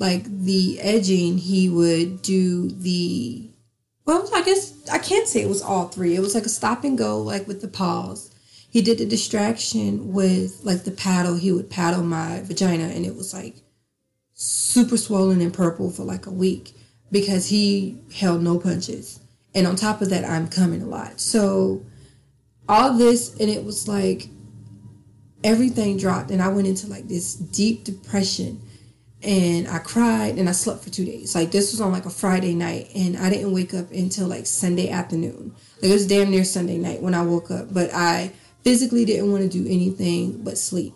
like 0.00 0.24
the 0.24 0.80
edging, 0.80 1.38
he 1.38 1.68
would 1.68 2.22
do 2.22 2.70
the 2.70 3.52
well, 4.04 4.28
I 4.34 4.42
guess 4.42 4.88
I 4.90 4.98
can't 4.98 5.28
say 5.28 5.42
it 5.42 5.48
was 5.48 5.62
all 5.62 5.86
three. 5.86 6.16
It 6.16 6.20
was 6.22 6.34
like 6.34 6.44
a 6.44 6.48
stop 6.48 6.82
and 6.82 6.98
go, 6.98 7.20
like 7.20 7.46
with 7.46 7.60
the 7.60 7.68
pause 7.68 8.33
he 8.74 8.82
did 8.82 8.98
the 8.98 9.06
distraction 9.06 10.12
with 10.12 10.60
like 10.64 10.82
the 10.82 10.90
paddle. 10.90 11.36
He 11.36 11.52
would 11.52 11.70
paddle 11.70 12.02
my 12.02 12.40
vagina 12.42 12.86
and 12.86 13.06
it 13.06 13.14
was 13.14 13.32
like 13.32 13.62
super 14.32 14.96
swollen 14.96 15.40
and 15.40 15.54
purple 15.54 15.92
for 15.92 16.02
like 16.02 16.26
a 16.26 16.32
week 16.32 16.72
because 17.12 17.50
he 17.50 18.00
held 18.12 18.42
no 18.42 18.58
punches. 18.58 19.20
And 19.54 19.68
on 19.68 19.76
top 19.76 20.02
of 20.02 20.10
that, 20.10 20.24
I'm 20.24 20.48
coming 20.48 20.82
a 20.82 20.86
lot. 20.86 21.20
So 21.20 21.86
all 22.68 22.98
this, 22.98 23.38
and 23.38 23.48
it 23.48 23.64
was 23.64 23.86
like 23.86 24.26
everything 25.44 25.96
dropped, 25.96 26.32
and 26.32 26.42
I 26.42 26.48
went 26.48 26.66
into 26.66 26.88
like 26.88 27.06
this 27.06 27.36
deep 27.36 27.84
depression. 27.84 28.60
and 29.24 29.66
I 29.68 29.78
cried 29.78 30.36
and 30.36 30.48
I 30.48 30.52
slept 30.52 30.84
for 30.84 30.90
two 30.90 31.04
days. 31.04 31.34
Like 31.34 31.50
this 31.50 31.72
was 31.72 31.80
on 31.80 31.92
like 31.92 32.04
a 32.06 32.10
Friday 32.10 32.54
night 32.54 32.90
and 32.94 33.16
I 33.16 33.30
didn't 33.30 33.52
wake 33.52 33.72
up 33.72 33.90
until 33.90 34.28
like 34.28 34.46
Sunday 34.46 34.90
afternoon. 34.90 35.54
Like 35.80 35.90
it 35.90 35.94
was 35.94 36.06
damn 36.06 36.30
near 36.30 36.44
Sunday 36.44 36.76
night 36.76 37.00
when 37.02 37.14
I 37.14 37.22
woke 37.22 37.50
up, 37.50 37.72
but 37.72 37.90
I 37.94 38.32
physically 38.64 39.04
didn't 39.04 39.30
want 39.30 39.42
to 39.42 39.48
do 39.48 39.66
anything 39.70 40.42
but 40.42 40.58
sleep. 40.58 40.94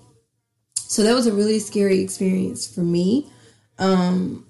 So 0.74 1.02
that 1.02 1.14
was 1.14 1.26
a 1.26 1.32
really 1.32 1.58
scary 1.58 2.00
experience 2.00 2.66
for 2.66 2.80
me. 2.80 3.30
Um, 3.78 4.46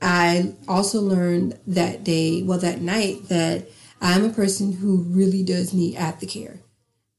I 0.00 0.54
also 0.68 1.00
learned 1.00 1.58
that 1.66 2.04
day, 2.04 2.42
well, 2.42 2.58
that 2.58 2.80
night, 2.80 3.28
that 3.28 3.68
I'm 4.00 4.24
a 4.24 4.32
person 4.32 4.72
who 4.72 5.02
really 5.02 5.42
does 5.42 5.74
need 5.74 5.96
aftercare. 5.96 6.60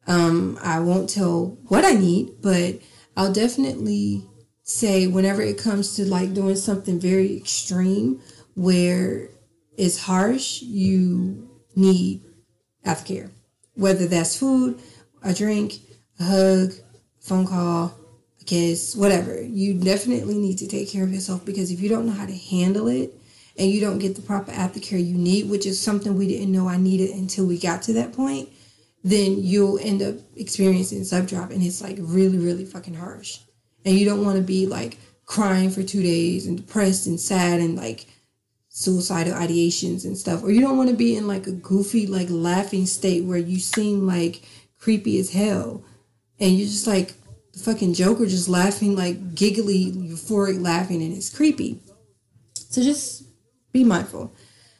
Um, 0.07 0.57
I 0.61 0.79
won't 0.79 1.09
tell 1.09 1.57
what 1.67 1.83
I 1.83 1.93
need, 1.93 2.41
but 2.41 2.79
I'll 3.17 3.33
definitely 3.33 4.23
say 4.63 5.07
whenever 5.07 5.41
it 5.41 5.57
comes 5.57 5.95
to 5.95 6.05
like 6.05 6.33
doing 6.33 6.55
something 6.55 6.99
very 6.99 7.35
extreme 7.35 8.21
where 8.55 9.29
it's 9.77 9.99
harsh, 10.03 10.61
you 10.61 11.49
need 11.75 12.23
aftercare. 12.85 13.31
Whether 13.73 14.07
that's 14.07 14.37
food, 14.37 14.79
a 15.25 15.33
drink, 15.33 15.79
a 16.19 16.23
hug, 16.23 16.73
phone 17.19 17.45
call, 17.45 17.93
a 18.39 18.43
kiss, 18.45 18.95
whatever. 18.95 19.41
You 19.41 19.73
definitely 19.73 20.37
need 20.37 20.57
to 20.59 20.67
take 20.67 20.89
care 20.89 21.03
of 21.03 21.13
yourself 21.13 21.45
because 21.45 21.71
if 21.71 21.81
you 21.81 21.89
don't 21.89 22.05
know 22.05 22.13
how 22.13 22.25
to 22.25 22.35
handle 22.35 22.87
it 22.87 23.13
and 23.57 23.69
you 23.69 23.81
don't 23.81 23.99
get 23.99 24.15
the 24.15 24.21
proper 24.21 24.51
aftercare 24.51 25.05
you 25.05 25.15
need, 25.15 25.49
which 25.49 25.65
is 25.65 25.81
something 25.81 26.17
we 26.17 26.27
didn't 26.27 26.51
know 26.51 26.69
I 26.69 26.77
needed 26.77 27.09
until 27.09 27.45
we 27.45 27.57
got 27.57 27.81
to 27.83 27.93
that 27.93 28.13
point, 28.13 28.49
then 29.03 29.35
you'll 29.37 29.79
end 29.79 30.01
up 30.01 30.15
experiencing 30.35 31.01
subdrop 31.01 31.51
and 31.51 31.61
it's 31.61 31.81
like 31.81 31.97
really, 31.99 32.37
really 32.37 32.65
fucking 32.65 32.95
harsh 32.95 33.39
and 33.85 33.97
you 33.97 34.05
don't 34.05 34.25
want 34.25 34.35
to 34.35 34.41
be 34.41 34.65
like 34.65 34.97
crying 35.25 35.69
for 35.69 35.83
two 35.83 36.01
days 36.01 36.47
and 36.47 36.57
depressed 36.57 37.07
and 37.07 37.19
sad 37.19 37.59
and 37.59 37.75
like 37.75 38.07
suicidal 38.69 39.33
ideations 39.33 40.03
and 40.03 40.17
stuff 40.17 40.43
or 40.43 40.51
you 40.51 40.59
don't 40.59 40.77
want 40.77 40.89
to 40.89 40.95
be 40.95 41.15
in 41.15 41.27
like 41.27 41.47
a 41.47 41.51
goofy 41.51 42.07
like 42.07 42.27
laughing 42.29 42.85
state 42.85 43.23
where 43.23 43.37
you 43.37 43.57
seem 43.57 44.05
like 44.05 44.41
creepy 44.85 45.17
as 45.17 45.31
hell. 45.31 45.83
And 46.39 46.55
you're 46.55 46.67
just 46.67 46.85
like 46.85 47.15
the 47.53 47.59
fucking 47.59 47.95
joker 47.95 48.27
just 48.27 48.47
laughing 48.47 48.95
like 48.95 49.33
giggly 49.33 49.91
euphoric 49.91 50.61
laughing 50.61 51.01
and 51.01 51.11
it's 51.17 51.35
creepy. 51.35 51.81
So 52.53 52.83
just 52.83 53.23
be 53.73 53.83
mindful. 53.83 54.35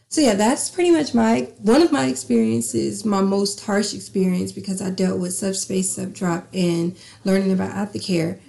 So 0.09 0.21
yeah 0.21 0.35
that's 0.35 0.69
pretty 0.69 0.91
much 0.91 1.15
my 1.15 1.49
one 1.57 1.81
of 1.81 1.91
my 1.91 2.05
experiences 2.05 3.03
my 3.03 3.21
most 3.21 3.65
harsh 3.65 3.93
experience 3.93 4.51
because 4.51 4.81
i 4.81 4.89
dealt 4.89 5.19
with 5.19 5.33
subspace 5.33 5.97
subdrop 5.97 6.45
and 6.53 6.95
learning 7.23 7.51
about 7.51 7.71
aftercare. 7.71 8.39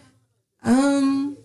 Um, 0.62 1.38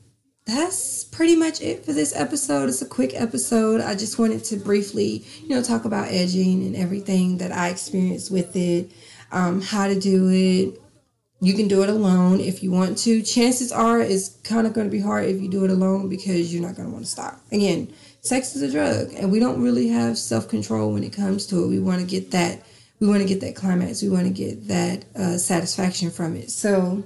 that's 0.45 1.05
pretty 1.05 1.36
much 1.36 1.62
it 1.62 1.86
for 1.86 1.93
this 1.93 2.14
episode. 2.16 2.68
It's 2.68 2.82
a 2.82 2.88
quick 2.88 3.14
episode. 3.14 3.80
I 3.80 3.95
just 3.95 4.20
wanted 4.20 4.43
to 4.45 4.57
briefly, 4.57 5.24
you 5.43 5.49
know, 5.49 5.62
talk 5.62 5.86
about 5.86 6.09
edging 6.09 6.64
and 6.64 6.76
everything 6.76 7.38
that 7.38 7.51
I 7.51 7.70
experienced 7.70 8.32
with 8.32 8.55
it, 8.55 8.91
um, 9.32 9.62
how 9.62 9.88
to 9.88 10.00
do 10.00 10.30
it. 10.30 10.80
You 11.44 11.56
can 11.56 11.68
do 11.68 11.82
it 11.82 11.90
alone 11.90 12.40
if 12.40 12.62
you 12.62 12.72
want 12.72 12.98
to. 13.00 13.22
Chances 13.24 13.72
are 13.72 14.00
it's 14.00 14.30
kind 14.44 14.68
of 14.68 14.74
going 14.74 14.88
to 14.88 14.92
be 14.92 15.02
hard 15.02 15.26
if 15.26 15.42
you 15.42 15.50
do 15.50 15.66
it 15.66 15.72
alone 15.72 16.08
because 16.08 16.54
you're 16.54 16.62
not 16.62 16.76
going 16.76 16.88
to 16.88 16.94
want 16.94 17.06
to 17.06 17.12
stop. 17.12 17.42
Again, 17.52 17.92
sex 18.22 18.56
is 18.56 18.62
a 18.62 18.72
drug 18.72 19.14
and 19.16 19.32
we 19.32 19.40
don't 19.40 19.62
really 19.62 19.88
have 19.88 20.18
self-control 20.18 20.94
when 20.94 21.04
it 21.04 21.14
comes 21.14 21.48
to 21.48 21.64
it. 21.64 21.68
We 21.68 21.80
want 21.80 22.02
to 22.02 22.06
get 22.06 22.32
that 22.32 22.62
we 23.02 23.08
want 23.08 23.22
to 23.22 23.28
get 23.28 23.42
that 23.42 23.56
climax. 23.56 24.04
We 24.04 24.10
want 24.10 24.28
to 24.28 24.34
get 24.34 24.68
that 24.68 25.06
uh, 25.16 25.38
satisfaction 25.38 26.12
from 26.12 26.36
it. 26.36 26.52
So, 26.52 27.04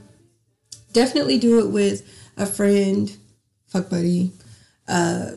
definitely 0.91 1.39
do 1.39 1.59
it 1.59 1.71
with 1.71 2.05
a 2.37 2.45
friend, 2.45 3.15
fuck 3.67 3.89
buddy, 3.89 4.33
uh, 4.89 5.31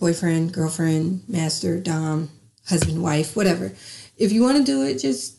boyfriend, 0.00 0.54
girlfriend, 0.54 1.24
master, 1.28 1.78
dom, 1.78 2.30
husband, 2.66 3.02
wife, 3.02 3.36
whatever. 3.36 3.72
If 4.16 4.32
you 4.32 4.42
want 4.42 4.56
to 4.56 4.64
do 4.64 4.82
it, 4.82 4.98
just 4.98 5.37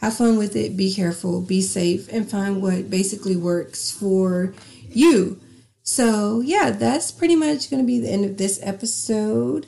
have 0.00 0.16
fun 0.16 0.38
with 0.38 0.56
it, 0.56 0.76
be 0.76 0.92
careful, 0.92 1.40
be 1.42 1.60
safe, 1.60 2.08
and 2.10 2.30
find 2.30 2.62
what 2.62 2.90
basically 2.90 3.36
works 3.36 3.90
for 3.90 4.54
you. 4.88 5.38
So, 5.82 6.40
yeah, 6.40 6.70
that's 6.70 7.10
pretty 7.10 7.36
much 7.36 7.70
going 7.70 7.82
to 7.82 7.86
be 7.86 8.00
the 8.00 8.10
end 8.10 8.24
of 8.24 8.38
this 8.38 8.58
episode. 8.62 9.66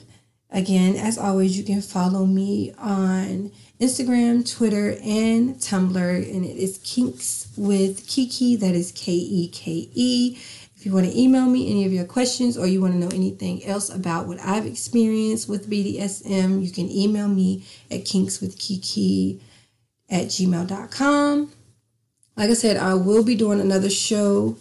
Again, 0.49 0.95
as 0.95 1.17
always, 1.17 1.57
you 1.57 1.63
can 1.63 1.81
follow 1.81 2.25
me 2.25 2.73
on 2.77 3.51
Instagram, 3.79 4.49
Twitter, 4.49 4.97
and 5.03 5.55
Tumblr, 5.55 6.35
and 6.35 6.45
it 6.45 6.57
is 6.57 6.79
Kinks 6.83 7.49
with 7.57 8.07
Keke. 8.07 8.59
That 8.59 8.75
is 8.75 8.91
K 8.91 9.11
E 9.11 9.47
K 9.49 9.89
E. 9.93 10.37
If 10.75 10.85
you 10.85 10.93
want 10.93 11.05
to 11.05 11.19
email 11.19 11.45
me 11.45 11.69
any 11.69 11.85
of 11.85 11.93
your 11.93 12.05
questions 12.05 12.57
or 12.57 12.67
you 12.67 12.81
want 12.81 12.93
to 12.93 12.99
know 12.99 13.09
anything 13.13 13.63
else 13.65 13.89
about 13.89 14.27
what 14.27 14.39
I've 14.39 14.65
experienced 14.65 15.47
with 15.47 15.69
BDSM, 15.69 16.63
you 16.63 16.71
can 16.71 16.89
email 16.89 17.27
me 17.27 17.65
at 17.89 18.05
kinkswithkeke 18.05 19.39
at 20.13 20.27
gmail.com. 20.27 21.51
Like 22.37 22.49
I 22.49 22.53
said, 22.53 22.77
I 22.77 22.93
will 22.93 23.23
be 23.23 23.35
doing 23.35 23.59
another 23.59 23.89
show 23.89 24.55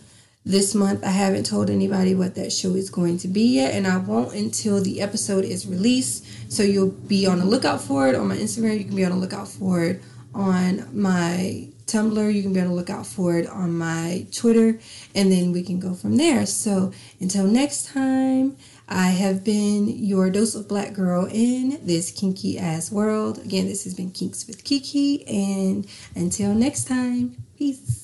this 0.44 0.74
month. 0.74 1.04
I 1.04 1.10
haven't 1.10 1.44
told 1.44 1.70
anybody 1.70 2.14
what 2.14 2.34
that 2.34 2.52
show 2.52 2.74
is 2.74 2.90
going 2.90 3.18
to 3.18 3.28
be 3.28 3.56
yet, 3.56 3.74
and 3.74 3.86
I 3.86 3.98
won't 3.98 4.34
until 4.34 4.82
the 4.82 5.00
episode 5.00 5.44
is 5.44 5.66
released. 5.66 6.26
So 6.50 6.62
you'll 6.62 6.90
be 6.90 7.26
on 7.26 7.38
the 7.38 7.44
lookout 7.44 7.82
for 7.82 8.08
it 8.08 8.14
on 8.14 8.28
my 8.28 8.36
Instagram. 8.36 8.78
You 8.78 8.84
can 8.84 8.96
be 8.96 9.04
on 9.04 9.12
the 9.12 9.18
lookout 9.18 9.48
for 9.48 9.84
it 9.84 10.02
on 10.34 10.88
my 10.92 11.68
Tumblr. 11.86 12.34
You 12.34 12.42
can 12.42 12.54
be 12.54 12.60
on 12.60 12.68
the 12.68 12.74
lookout 12.74 13.06
for 13.06 13.36
it 13.36 13.46
on 13.46 13.76
my 13.76 14.26
Twitter, 14.32 14.78
and 15.14 15.30
then 15.30 15.52
we 15.52 15.62
can 15.62 15.78
go 15.78 15.94
from 15.94 16.16
there. 16.16 16.46
So 16.46 16.92
until 17.20 17.46
next 17.46 17.86
time, 17.88 18.56
I 18.92 19.08
have 19.08 19.42
been 19.42 19.88
your 19.88 20.28
dose 20.28 20.54
of 20.54 20.68
black 20.68 20.92
girl 20.92 21.26
in 21.30 21.80
this 21.82 22.10
kinky 22.10 22.58
ass 22.58 22.92
world. 22.92 23.38
Again, 23.38 23.66
this 23.66 23.84
has 23.84 23.94
been 23.94 24.10
Kinks 24.10 24.46
with 24.46 24.64
Keke, 24.64 25.24
and 25.26 25.86
until 26.14 26.54
next 26.54 26.84
time, 26.84 27.42
peace. 27.56 28.01